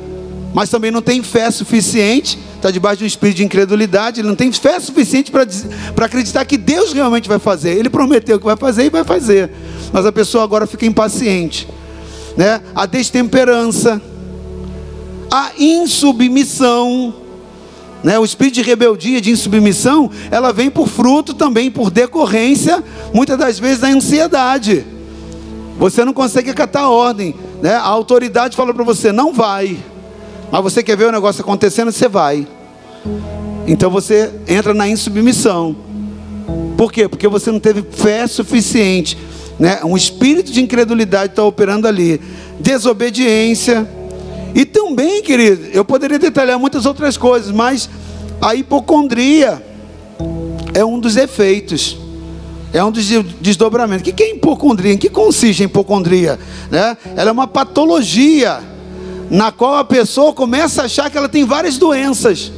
mas 0.55 0.71
também 0.71 0.91
não 0.91 1.03
tem 1.03 1.23
fé 1.23 1.51
suficiente, 1.51 2.39
está 2.61 2.71
debaixo 2.71 2.99
de 2.99 3.05
um 3.05 3.07
espírito 3.07 3.39
de 3.39 3.45
incredulidade, 3.45 4.21
ele 4.21 4.29
não 4.29 4.37
tem 4.37 4.53
fé 4.53 4.79
suficiente 4.79 5.31
para 5.31 6.07
acreditar 6.07 6.45
que 6.45 6.57
Deus 6.57 6.93
realmente 6.93 7.29
vai 7.29 7.39
fazer. 7.39 7.77
Ele 7.77 7.91
prometeu 7.91 8.39
que 8.39 8.45
vai 8.45 8.57
fazer 8.57 8.85
e 8.85 8.91
vai 8.91 9.03
fazer. 9.03 9.51
Mas 9.93 10.07
a 10.07 10.13
pessoa 10.13 10.45
agora 10.45 10.67
fica 10.67 10.87
impaciente. 10.87 11.67
Né? 12.37 12.61
A 12.75 12.87
destemperança, 12.87 14.01
a 15.31 15.53
insubmissão. 15.59 17.15
Né? 18.05 18.19
O 18.19 18.25
espírito 18.25 18.55
de 18.55 18.63
rebeldia, 18.63 19.21
de 19.21 19.31
insubmissão, 19.31 20.11
ela 20.31 20.53
vem 20.53 20.71
por 20.71 20.89
fruto 20.89 21.35
também, 21.35 21.71
por 21.71 21.91
decorrência, 21.91 22.83
muitas 23.13 23.39
das 23.39 23.59
vezes, 23.59 23.81
da 23.81 23.89
ansiedade. 23.89 24.85
Você 25.79 26.05
não 26.05 26.13
consegue 26.13 26.51
acatar 26.51 26.85
a 26.85 26.91
ordem. 26.91 27.35
Né? 27.63 27.75
A 27.75 27.87
autoridade 27.87 28.57
fala 28.57 28.73
para 28.73 28.85
você, 28.85 29.13
não 29.13 29.33
vai. 29.33 29.79
Mas 30.51 30.63
você 30.63 30.83
quer 30.83 30.97
ver 30.97 31.07
o 31.07 31.13
negócio 31.13 31.43
acontecendo, 31.43 31.93
você 31.93 32.09
vai. 32.09 32.47
Então 33.67 33.91
você 33.91 34.33
entra 34.49 34.75
na 34.75 34.89
insubmissão. 34.89 35.77
Por 36.77 36.93
quê? 36.93 37.09
Porque 37.09 37.29
você 37.29 37.51
não 37.51 37.61
teve 37.61 37.83
fé 37.91 38.27
suficiente. 38.27 39.17
Né? 39.59 39.81
Um 39.85 39.97
espírito 39.97 40.51
de 40.51 40.63
incredulidade 40.63 41.33
está 41.33 41.45
operando 41.45 41.87
ali. 41.87 42.21
Desobediência 42.59 43.87
e 44.55 44.65
também, 44.65 45.23
querido, 45.23 45.69
eu 45.73 45.85
poderia 45.85 46.19
detalhar 46.19 46.59
muitas 46.59 46.87
outras 46.87 47.17
coisas, 47.17 47.51
mas 47.51 47.89
a 48.41 48.55
hipocondria 48.55 49.63
é 50.75 50.85
um 50.85 50.99
dos 50.99 51.17
efeitos, 51.17 51.97
é 52.73 52.83
um 52.83 52.91
dos 52.91 53.07
desdobramentos. 53.41 54.09
O 54.09 54.13
que 54.13 54.23
é 54.23 54.35
hipocondria? 54.35 54.93
Em 54.93 54.99
que 54.99 55.09
consiste 55.09 55.63
a 55.63 55.67
hipocondria? 55.67 56.39
Né? 56.71 56.97
Ela 57.17 57.31
é 57.31 57.33
uma 57.33 57.47
patologia 57.47 58.61
na 59.31 59.53
qual 59.53 59.77
a 59.77 59.85
pessoa 59.85 60.33
começa 60.33 60.83
a 60.83 60.85
achar 60.87 61.09
que 61.09 61.17
ela 61.17 61.29
tem 61.29 61.45
várias 61.45 61.79
doenças. 61.79 62.53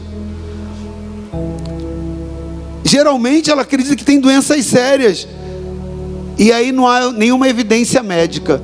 geralmente 2.85 3.51
ela 3.51 3.63
acredita 3.63 3.95
que 3.97 4.05
tem 4.05 4.19
doenças 4.21 4.67
sérias. 4.67 5.27
E 6.39 6.53
aí 6.53 6.73
não 6.73 6.87
há 6.87 7.11
nenhuma 7.13 7.49
evidência 7.49 8.03
médica. 8.03 8.63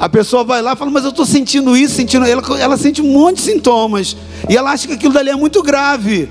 A 0.00 0.08
pessoa 0.08 0.42
vai 0.42 0.60
lá 0.62 0.72
e 0.72 0.76
fala, 0.76 0.90
mas 0.90 1.04
eu 1.04 1.10
estou 1.10 1.26
sentindo 1.26 1.76
isso, 1.76 1.94
sentindo. 1.94 2.24
Ela, 2.26 2.42
ela 2.58 2.76
sente 2.76 3.00
um 3.00 3.12
monte 3.12 3.36
de 3.36 3.42
sintomas. 3.42 4.16
E 4.48 4.56
ela 4.56 4.72
acha 4.72 4.88
que 4.88 4.94
aquilo 4.94 5.12
dali 5.12 5.30
é 5.30 5.36
muito 5.36 5.62
grave. 5.62 6.28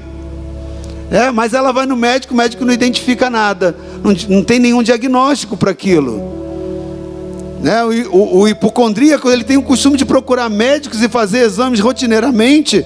É, 1.10 1.32
mas 1.32 1.54
ela 1.54 1.72
vai 1.72 1.86
no 1.86 1.96
médico, 1.96 2.34
o 2.34 2.38
médico 2.38 2.66
não 2.66 2.74
identifica 2.74 3.30
nada. 3.30 3.76
Não, 4.04 4.14
não 4.28 4.44
tem 4.44 4.60
nenhum 4.60 4.84
diagnóstico 4.84 5.56
para 5.56 5.72
aquilo. 5.72 6.42
Né? 7.62 7.84
O, 7.84 8.16
o, 8.16 8.38
o 8.40 8.48
hipocondríaco 8.48 9.30
ele 9.30 9.44
tem 9.44 9.58
o 9.58 9.64
costume 9.64 9.98
de 9.98 10.06
procurar 10.06 10.50
médicos 10.50 11.02
e 11.02 11.08
fazer 11.08 11.40
exames 11.40 11.80
rotineiramente, 11.80 12.84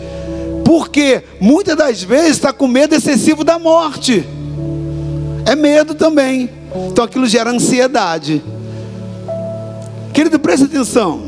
porque 0.66 1.24
muitas 1.40 1.78
das 1.78 2.04
vezes 2.04 2.32
está 2.32 2.52
com 2.52 2.68
medo 2.68 2.94
excessivo 2.94 3.44
da 3.44 3.58
morte. 3.58 4.28
É 5.46 5.56
medo 5.56 5.94
também. 5.96 6.50
Então 6.90 7.06
aquilo 7.06 7.26
gera 7.26 7.52
ansiedade. 7.52 8.44
Querido, 10.14 10.40
preste 10.40 10.66
atenção. 10.66 11.22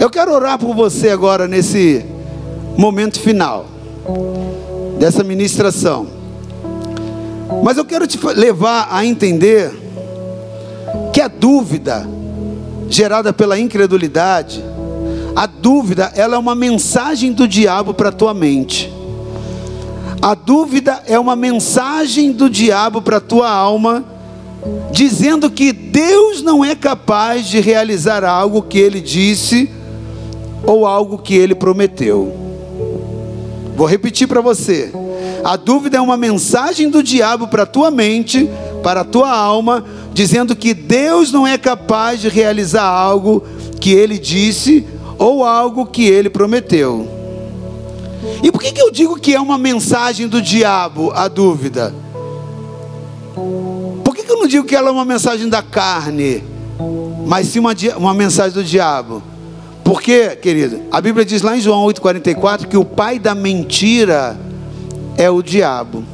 Eu 0.00 0.10
quero 0.10 0.32
orar 0.32 0.58
por 0.58 0.74
você 0.74 1.10
agora 1.10 1.46
nesse 1.46 2.04
momento 2.76 3.20
final 3.20 3.66
dessa 4.98 5.22
ministração. 5.22 6.06
Mas 7.62 7.76
eu 7.76 7.84
quero 7.84 8.06
te 8.06 8.18
levar 8.34 8.88
a 8.90 9.04
entender 9.04 9.70
a 11.20 11.28
dúvida 11.28 12.08
gerada 12.88 13.32
pela 13.32 13.58
incredulidade, 13.58 14.62
a 15.34 15.46
dúvida, 15.46 16.12
ela 16.14 16.34
é 16.34 16.38
uma 16.38 16.54
mensagem 16.54 17.32
do 17.32 17.46
diabo 17.46 17.94
para 17.94 18.08
a 18.08 18.12
tua 18.12 18.34
mente. 18.34 18.92
A 20.20 20.34
dúvida 20.34 21.02
é 21.06 21.18
uma 21.18 21.34
mensagem 21.34 22.32
do 22.32 22.50
diabo 22.50 23.00
para 23.00 23.18
a 23.18 23.20
tua 23.20 23.50
alma, 23.50 24.04
dizendo 24.90 25.50
que 25.50 25.72
Deus 25.72 26.42
não 26.42 26.64
é 26.64 26.74
capaz 26.74 27.46
de 27.46 27.60
realizar 27.60 28.24
algo 28.24 28.60
que 28.62 28.78
ele 28.78 29.00
disse 29.00 29.70
ou 30.66 30.86
algo 30.86 31.16
que 31.16 31.34
ele 31.34 31.54
prometeu. 31.54 32.34
Vou 33.76 33.86
repetir 33.86 34.28
para 34.28 34.42
você. 34.42 34.92
A 35.42 35.56
dúvida 35.56 35.96
é 35.96 36.00
uma 36.00 36.18
mensagem 36.18 36.90
do 36.90 37.02
diabo 37.02 37.48
para 37.48 37.62
a 37.62 37.66
tua 37.66 37.90
mente, 37.90 38.46
para 38.82 39.00
a 39.00 39.04
tua 39.04 39.30
alma, 39.30 39.84
dizendo 40.12 40.56
que 40.56 40.74
Deus 40.74 41.32
não 41.32 41.46
é 41.46 41.56
capaz 41.56 42.20
de 42.20 42.28
realizar 42.28 42.84
algo 42.84 43.44
que 43.80 43.92
ele 43.92 44.18
disse 44.18 44.86
ou 45.18 45.44
algo 45.44 45.86
que 45.86 46.04
ele 46.04 46.30
prometeu. 46.30 47.08
E 48.42 48.50
por 48.50 48.60
que, 48.60 48.72
que 48.72 48.80
eu 48.80 48.90
digo 48.90 49.18
que 49.18 49.34
é 49.34 49.40
uma 49.40 49.58
mensagem 49.58 50.28
do 50.28 50.40
diabo 50.40 51.10
a 51.14 51.28
dúvida? 51.28 51.94
Por 54.04 54.14
que, 54.14 54.22
que 54.22 54.30
eu 54.30 54.38
não 54.38 54.46
digo 54.46 54.66
que 54.66 54.74
ela 54.74 54.88
é 54.88 54.92
uma 54.92 55.04
mensagem 55.04 55.48
da 55.48 55.62
carne, 55.62 56.42
mas 57.26 57.48
sim 57.48 57.58
uma, 57.58 57.74
uma 57.96 58.14
mensagem 58.14 58.52
do 58.52 58.64
diabo? 58.64 59.22
Porque, 59.84 60.36
querido, 60.36 60.82
a 60.90 61.00
Bíblia 61.00 61.24
diz 61.24 61.42
lá 61.42 61.56
em 61.56 61.60
João 61.60 61.84
8,44 61.86 62.66
que 62.66 62.76
o 62.76 62.84
pai 62.84 63.18
da 63.18 63.34
mentira 63.34 64.38
é 65.16 65.28
o 65.30 65.42
diabo. 65.42 66.04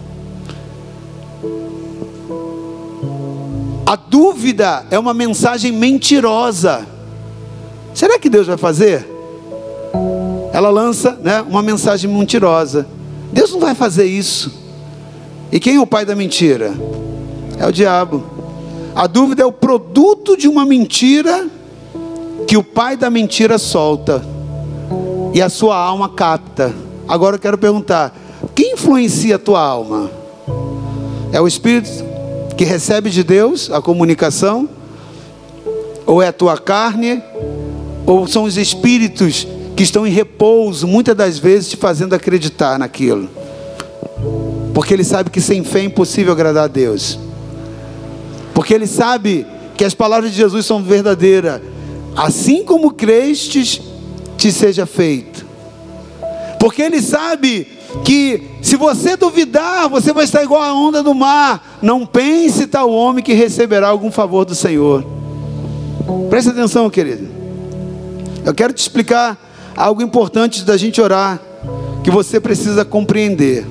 A 3.87 3.95
dúvida 3.95 4.85
é 4.91 4.99
uma 4.99 5.15
mensagem 5.15 5.71
mentirosa. 5.71 6.85
Será 7.95 8.19
que 8.19 8.29
Deus 8.29 8.49
vai 8.49 8.57
fazer? 8.57 9.07
Ela 10.53 10.71
lança 10.71 11.13
né, 11.23 11.41
uma 11.43 11.63
mensagem 11.63 12.11
mentirosa. 12.11 12.85
Deus 13.33 13.53
não 13.53 13.61
vai 13.61 13.77
fazer 13.77 14.07
isso. 14.07 14.53
E 15.53 15.61
quem 15.61 15.77
é 15.77 15.81
o 15.81 15.87
pai 15.87 16.05
da 16.05 16.17
mentira? 16.17 16.75
É 17.61 17.65
o 17.65 17.71
diabo. 17.71 18.25
A 18.93 19.07
dúvida 19.07 19.45
é 19.45 19.47
o 19.47 19.53
produto 19.53 20.37
de 20.37 20.49
uma 20.49 20.67
mentira 20.67 21.47
que 22.49 22.57
o 22.57 22.65
pai 22.65 22.97
da 22.97 23.09
mentira 23.09 23.57
solta 23.57 24.21
e 25.33 25.41
a 25.41 25.49
sua 25.49 25.77
alma 25.77 26.09
capta. 26.09 26.75
Agora 27.07 27.37
eu 27.37 27.41
quero 27.41 27.57
perguntar: 27.57 28.13
quem 28.53 28.73
influencia 28.73 29.37
a 29.37 29.39
tua 29.39 29.61
alma? 29.61 30.11
É 31.33 31.41
o 31.41 31.47
Espírito 31.47 32.16
que 32.57 32.65
recebe 32.65 33.11
de 33.11 33.23
Deus 33.23 33.71
a 33.71 33.81
comunicação? 33.81 34.69
Ou 36.07 36.23
é 36.23 36.29
a 36.29 36.33
tua 36.33 36.57
carne? 36.57 37.23
Ou 38.07 38.27
são 38.27 38.45
os 38.45 38.57
espíritos 38.57 39.47
que 39.77 39.83
estão 39.83 40.07
em 40.07 40.11
repouso, 40.11 40.87
muitas 40.87 41.15
das 41.15 41.39
vezes 41.39 41.71
te 41.71 41.77
fazendo 41.77 42.15
acreditar 42.15 42.79
naquilo? 42.79 43.29
Porque 44.73 44.95
ele 44.95 45.05
sabe 45.05 45.31
que 45.31 45.41
sem 45.41 45.65
fé 45.65 45.81
é 45.81 45.85
impossível 45.85 46.33
agradar 46.33 46.65
a 46.65 46.69
Deus. 46.69 47.19
Porque 48.55 48.73
ele 48.73 48.87
sabe 48.87 49.47
que 49.77 49.85
as 49.85 49.95
palavras 49.95 50.31
de 50.31 50.37
Jesus 50.37 50.65
são 50.65 50.83
verdadeiras. 50.83 51.61
Assim 52.17 52.65
como 52.65 52.93
crestes, 52.93 53.81
te 54.39 54.51
seja 54.51 54.87
feito. 54.87 55.45
Porque 56.59 56.81
ele 56.83 57.03
sabe 57.03 57.67
que 58.05 58.43
se 58.63 58.77
você 58.77 59.17
duvidar, 59.17 59.89
você 59.89 60.13
vai 60.13 60.25
estar 60.25 60.43
igual 60.43 60.63
a 60.63 60.75
onda 60.75 61.03
do 61.03 61.15
mar. 61.15 61.76
Não 61.87 62.05
pense 62.05 62.67
tal 62.67 62.91
homem 62.91 63.23
que 63.23 63.33
receberá 63.33 63.87
algum 63.87 64.11
favor 64.11 64.45
do 64.45 64.57
Senhor. 64.57 65.07
Preste 66.29 66.51
atenção, 66.51 66.91
querido. 66.91 67.29
Eu 68.45 68.53
quero 68.53 68.73
te 68.73 68.79
explicar 68.79 69.39
algo 69.77 70.03
importante 70.03 70.65
da 70.65 70.77
gente 70.77 71.01
orar, 71.01 71.41
que 72.03 72.11
você 72.11 72.41
precisa 72.41 72.85
compreender. 72.85 73.65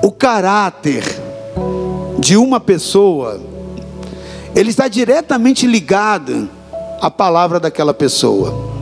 O 0.00 0.12
caráter 0.12 1.02
de 2.20 2.36
uma 2.36 2.60
pessoa, 2.60 3.40
ele 4.54 4.70
está 4.70 4.86
diretamente 4.86 5.66
ligado 5.66 6.48
à 7.00 7.10
palavra 7.10 7.58
daquela 7.58 7.92
pessoa 7.92 8.72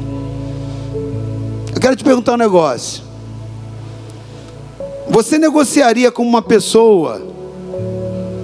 quero 1.83 1.97
te 1.97 2.05
perguntar 2.05 2.35
um 2.35 2.37
negócio. 2.37 3.03
Você 5.09 5.39
negociaria 5.39 6.11
com 6.11 6.23
uma 6.23 6.43
pessoa 6.43 7.23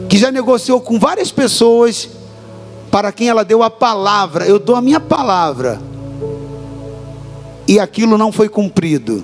que 0.08 0.16
já 0.16 0.32
negociou 0.32 0.80
com 0.80 0.98
várias 0.98 1.30
pessoas 1.30 2.08
para 2.90 3.12
quem 3.12 3.28
ela 3.28 3.44
deu 3.44 3.62
a 3.62 3.70
palavra, 3.70 4.46
eu 4.46 4.58
dou 4.58 4.74
a 4.74 4.80
minha 4.80 4.98
palavra, 4.98 5.78
e 7.66 7.78
aquilo 7.78 8.16
não 8.16 8.32
foi 8.32 8.48
cumprido, 8.48 9.22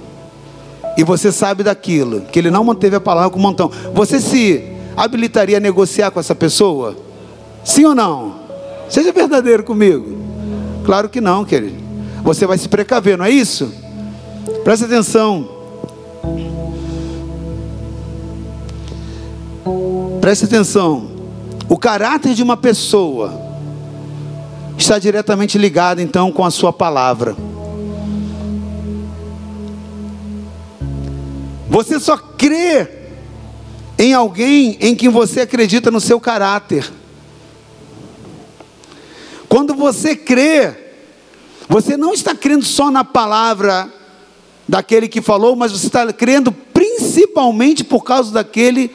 e 0.97 1.03
você 1.03 1.33
sabe 1.33 1.63
daquilo, 1.63 2.21
que 2.23 2.39
ele 2.39 2.51
não 2.51 2.63
manteve 2.63 2.97
a 2.97 3.01
palavra 3.01 3.31
com 3.31 3.39
um 3.39 3.43
montão, 3.43 3.71
você 3.95 4.21
se 4.21 4.63
habilitaria 4.95 5.57
a 5.57 5.61
negociar 5.61 6.11
com 6.11 6.21
essa 6.21 6.35
pessoa? 6.35 6.95
Sim 7.65 7.87
ou 7.87 7.95
não? 7.95 8.35
Seja 8.89 9.11
verdadeiro 9.11 9.65
comigo. 9.65 10.19
Claro 10.85 11.09
que 11.09 11.21
não, 11.21 11.45
querido. 11.45 11.83
Você 12.23 12.47
vai 12.47 12.59
se 12.59 12.69
precaver, 12.69 13.17
não 13.17 13.25
é 13.25 13.31
isso? 13.31 13.73
Presta 14.63 14.85
atenção. 14.85 15.49
Presta 20.21 20.47
atenção. 20.47 21.11
O 21.69 21.77
caráter 21.79 22.35
de 22.35 22.43
uma 22.43 22.57
pessoa 22.57 23.41
está 24.77 24.99
diretamente 24.99 25.57
ligado 25.57 26.01
então 26.01 26.31
com 26.31 26.45
a 26.45 26.51
sua 26.51 26.73
palavra. 26.73 27.37
Você 31.69 31.99
só 31.99 32.17
crê 32.17 32.89
em 33.99 34.13
alguém 34.13 34.77
em 34.81 34.95
quem 34.95 35.09
você 35.09 35.41
acredita 35.41 35.91
no 35.91 36.01
seu 36.01 36.21
caráter. 36.21 36.91
Quando 39.49 39.75
você 39.75 40.17
crê, 40.17 40.75
você 41.69 41.97
não 41.97 42.13
está 42.13 42.35
crendo 42.35 42.65
só 42.65 42.91
na 42.91 43.05
palavra 43.05 43.93
daquele 44.69 45.09
que 45.09 45.23
falou, 45.23 45.55
mas 45.57 45.73
você 45.73 45.87
está 45.87 46.13
crendo 46.13 46.53
principalmente 46.53 47.85
por 47.85 48.03
causa 48.03 48.33
daquele, 48.33 48.91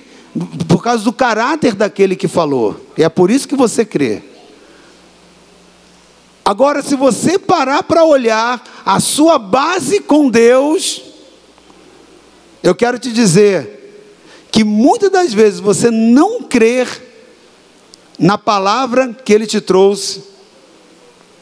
por 0.67 0.83
causa 0.83 1.03
do 1.03 1.13
caráter 1.13 1.73
daquele 1.73 2.15
que 2.15 2.27
falou. 2.27 2.85
E 2.97 3.03
é 3.03 3.09
por 3.09 3.31
isso 3.31 3.47
que 3.47 3.55
você 3.55 3.83
crê. 3.83 4.23
Agora, 6.43 6.81
se 6.81 6.95
você 6.95 7.37
parar 7.37 7.83
para 7.83 8.03
olhar 8.03 8.63
a 8.85 8.99
sua 8.99 9.37
base 9.37 9.99
com 9.99 10.29
Deus, 10.29 11.01
eu 12.63 12.73
quero 12.73 12.97
te 12.97 13.11
dizer 13.11 13.77
que 14.51 14.63
muitas 14.63 15.11
das 15.11 15.33
vezes 15.33 15.59
você 15.59 15.91
não 15.91 16.41
crer 16.41 16.87
na 18.17 18.37
palavra 18.37 19.13
que 19.13 19.31
Ele 19.31 19.45
te 19.45 19.61
trouxe, 19.61 20.23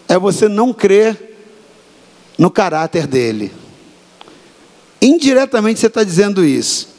é 0.08 0.18
você 0.20 0.48
não 0.48 0.74
crer 0.74 1.38
no 2.38 2.52
caráter 2.52 3.08
dele. 3.08 3.52
Indiretamente 5.02 5.80
você 5.80 5.88
está 5.88 6.04
dizendo 6.04 6.44
isso. 6.44 6.97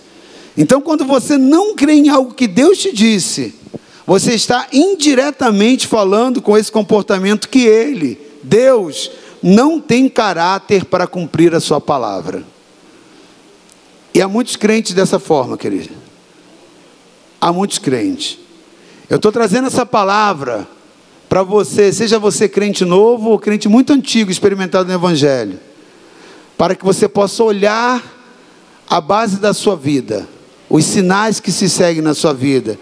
Então, 0.58 0.80
quando 0.80 1.04
você 1.04 1.38
não 1.38 1.76
crê 1.76 1.92
em 1.92 2.08
algo 2.08 2.34
que 2.34 2.48
Deus 2.48 2.78
te 2.78 2.92
disse, 2.92 3.54
você 4.04 4.34
está 4.34 4.66
indiretamente 4.72 5.86
falando 5.86 6.42
com 6.42 6.58
esse 6.58 6.70
comportamento 6.72 7.48
que 7.48 7.64
Ele, 7.64 8.20
Deus, 8.42 9.08
não 9.40 9.80
tem 9.80 10.08
caráter 10.08 10.84
para 10.84 11.06
cumprir 11.06 11.54
a 11.54 11.60
Sua 11.60 11.80
palavra. 11.80 12.42
E 14.12 14.20
há 14.20 14.26
muitos 14.26 14.56
crentes 14.56 14.94
dessa 14.94 15.20
forma, 15.20 15.56
querido. 15.56 15.94
Há 17.40 17.52
muitos 17.52 17.78
crentes. 17.78 18.36
Eu 19.08 19.18
estou 19.18 19.30
trazendo 19.30 19.68
essa 19.68 19.86
palavra 19.86 20.66
para 21.28 21.44
você, 21.44 21.92
seja 21.92 22.18
você 22.18 22.48
crente 22.48 22.84
novo 22.84 23.30
ou 23.30 23.38
crente 23.38 23.68
muito 23.68 23.92
antigo, 23.92 24.28
experimentado 24.28 24.88
no 24.88 24.94
Evangelho, 24.94 25.60
para 26.56 26.74
que 26.74 26.84
você 26.84 27.06
possa 27.06 27.44
olhar 27.44 28.02
a 28.90 29.00
base 29.00 29.36
da 29.36 29.54
sua 29.54 29.76
vida, 29.76 30.26
os 30.68 30.84
sinais 30.84 31.40
que 31.40 31.50
se 31.50 31.68
seguem 31.68 32.02
na 32.02 32.14
sua 32.14 32.34
vida, 32.34 32.78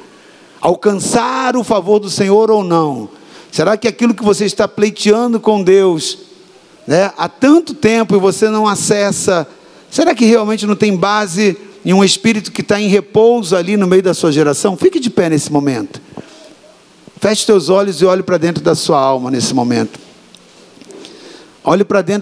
alcançar 0.60 1.56
o 1.56 1.62
favor 1.62 1.98
do 1.98 2.10
Senhor 2.10 2.50
ou 2.50 2.64
não. 2.64 3.08
Será 3.52 3.76
que 3.76 3.86
aquilo 3.86 4.14
que 4.14 4.24
você 4.24 4.44
está 4.44 4.66
pleiteando 4.66 5.38
com 5.38 5.62
Deus, 5.62 6.18
né, 6.86 7.12
há 7.16 7.28
tanto 7.28 7.74
tempo 7.74 8.14
e 8.14 8.18
você 8.18 8.48
não 8.48 8.66
acessa, 8.66 9.46
será 9.90 10.14
que 10.14 10.24
realmente 10.24 10.66
não 10.66 10.76
tem 10.76 10.96
base 10.96 11.56
em 11.84 11.92
um 11.92 12.02
espírito 12.02 12.50
que 12.50 12.60
está 12.60 12.80
em 12.80 12.88
repouso 12.88 13.54
ali 13.54 13.76
no 13.76 13.86
meio 13.86 14.02
da 14.02 14.12
sua 14.12 14.32
geração? 14.32 14.76
Fique 14.76 14.98
de 14.98 15.08
pé 15.08 15.28
nesse 15.28 15.52
momento. 15.52 16.00
Feche 17.20 17.46
teus 17.46 17.68
olhos 17.68 18.00
e 18.02 18.04
olhe 18.04 18.22
para 18.22 18.36
dentro 18.36 18.62
da 18.62 18.74
sua 18.74 19.00
alma 19.00 19.30
nesse 19.30 19.54
momento. 19.54 19.98
Olhe 21.64 21.82
para 21.82 22.02
dentro 22.02 22.14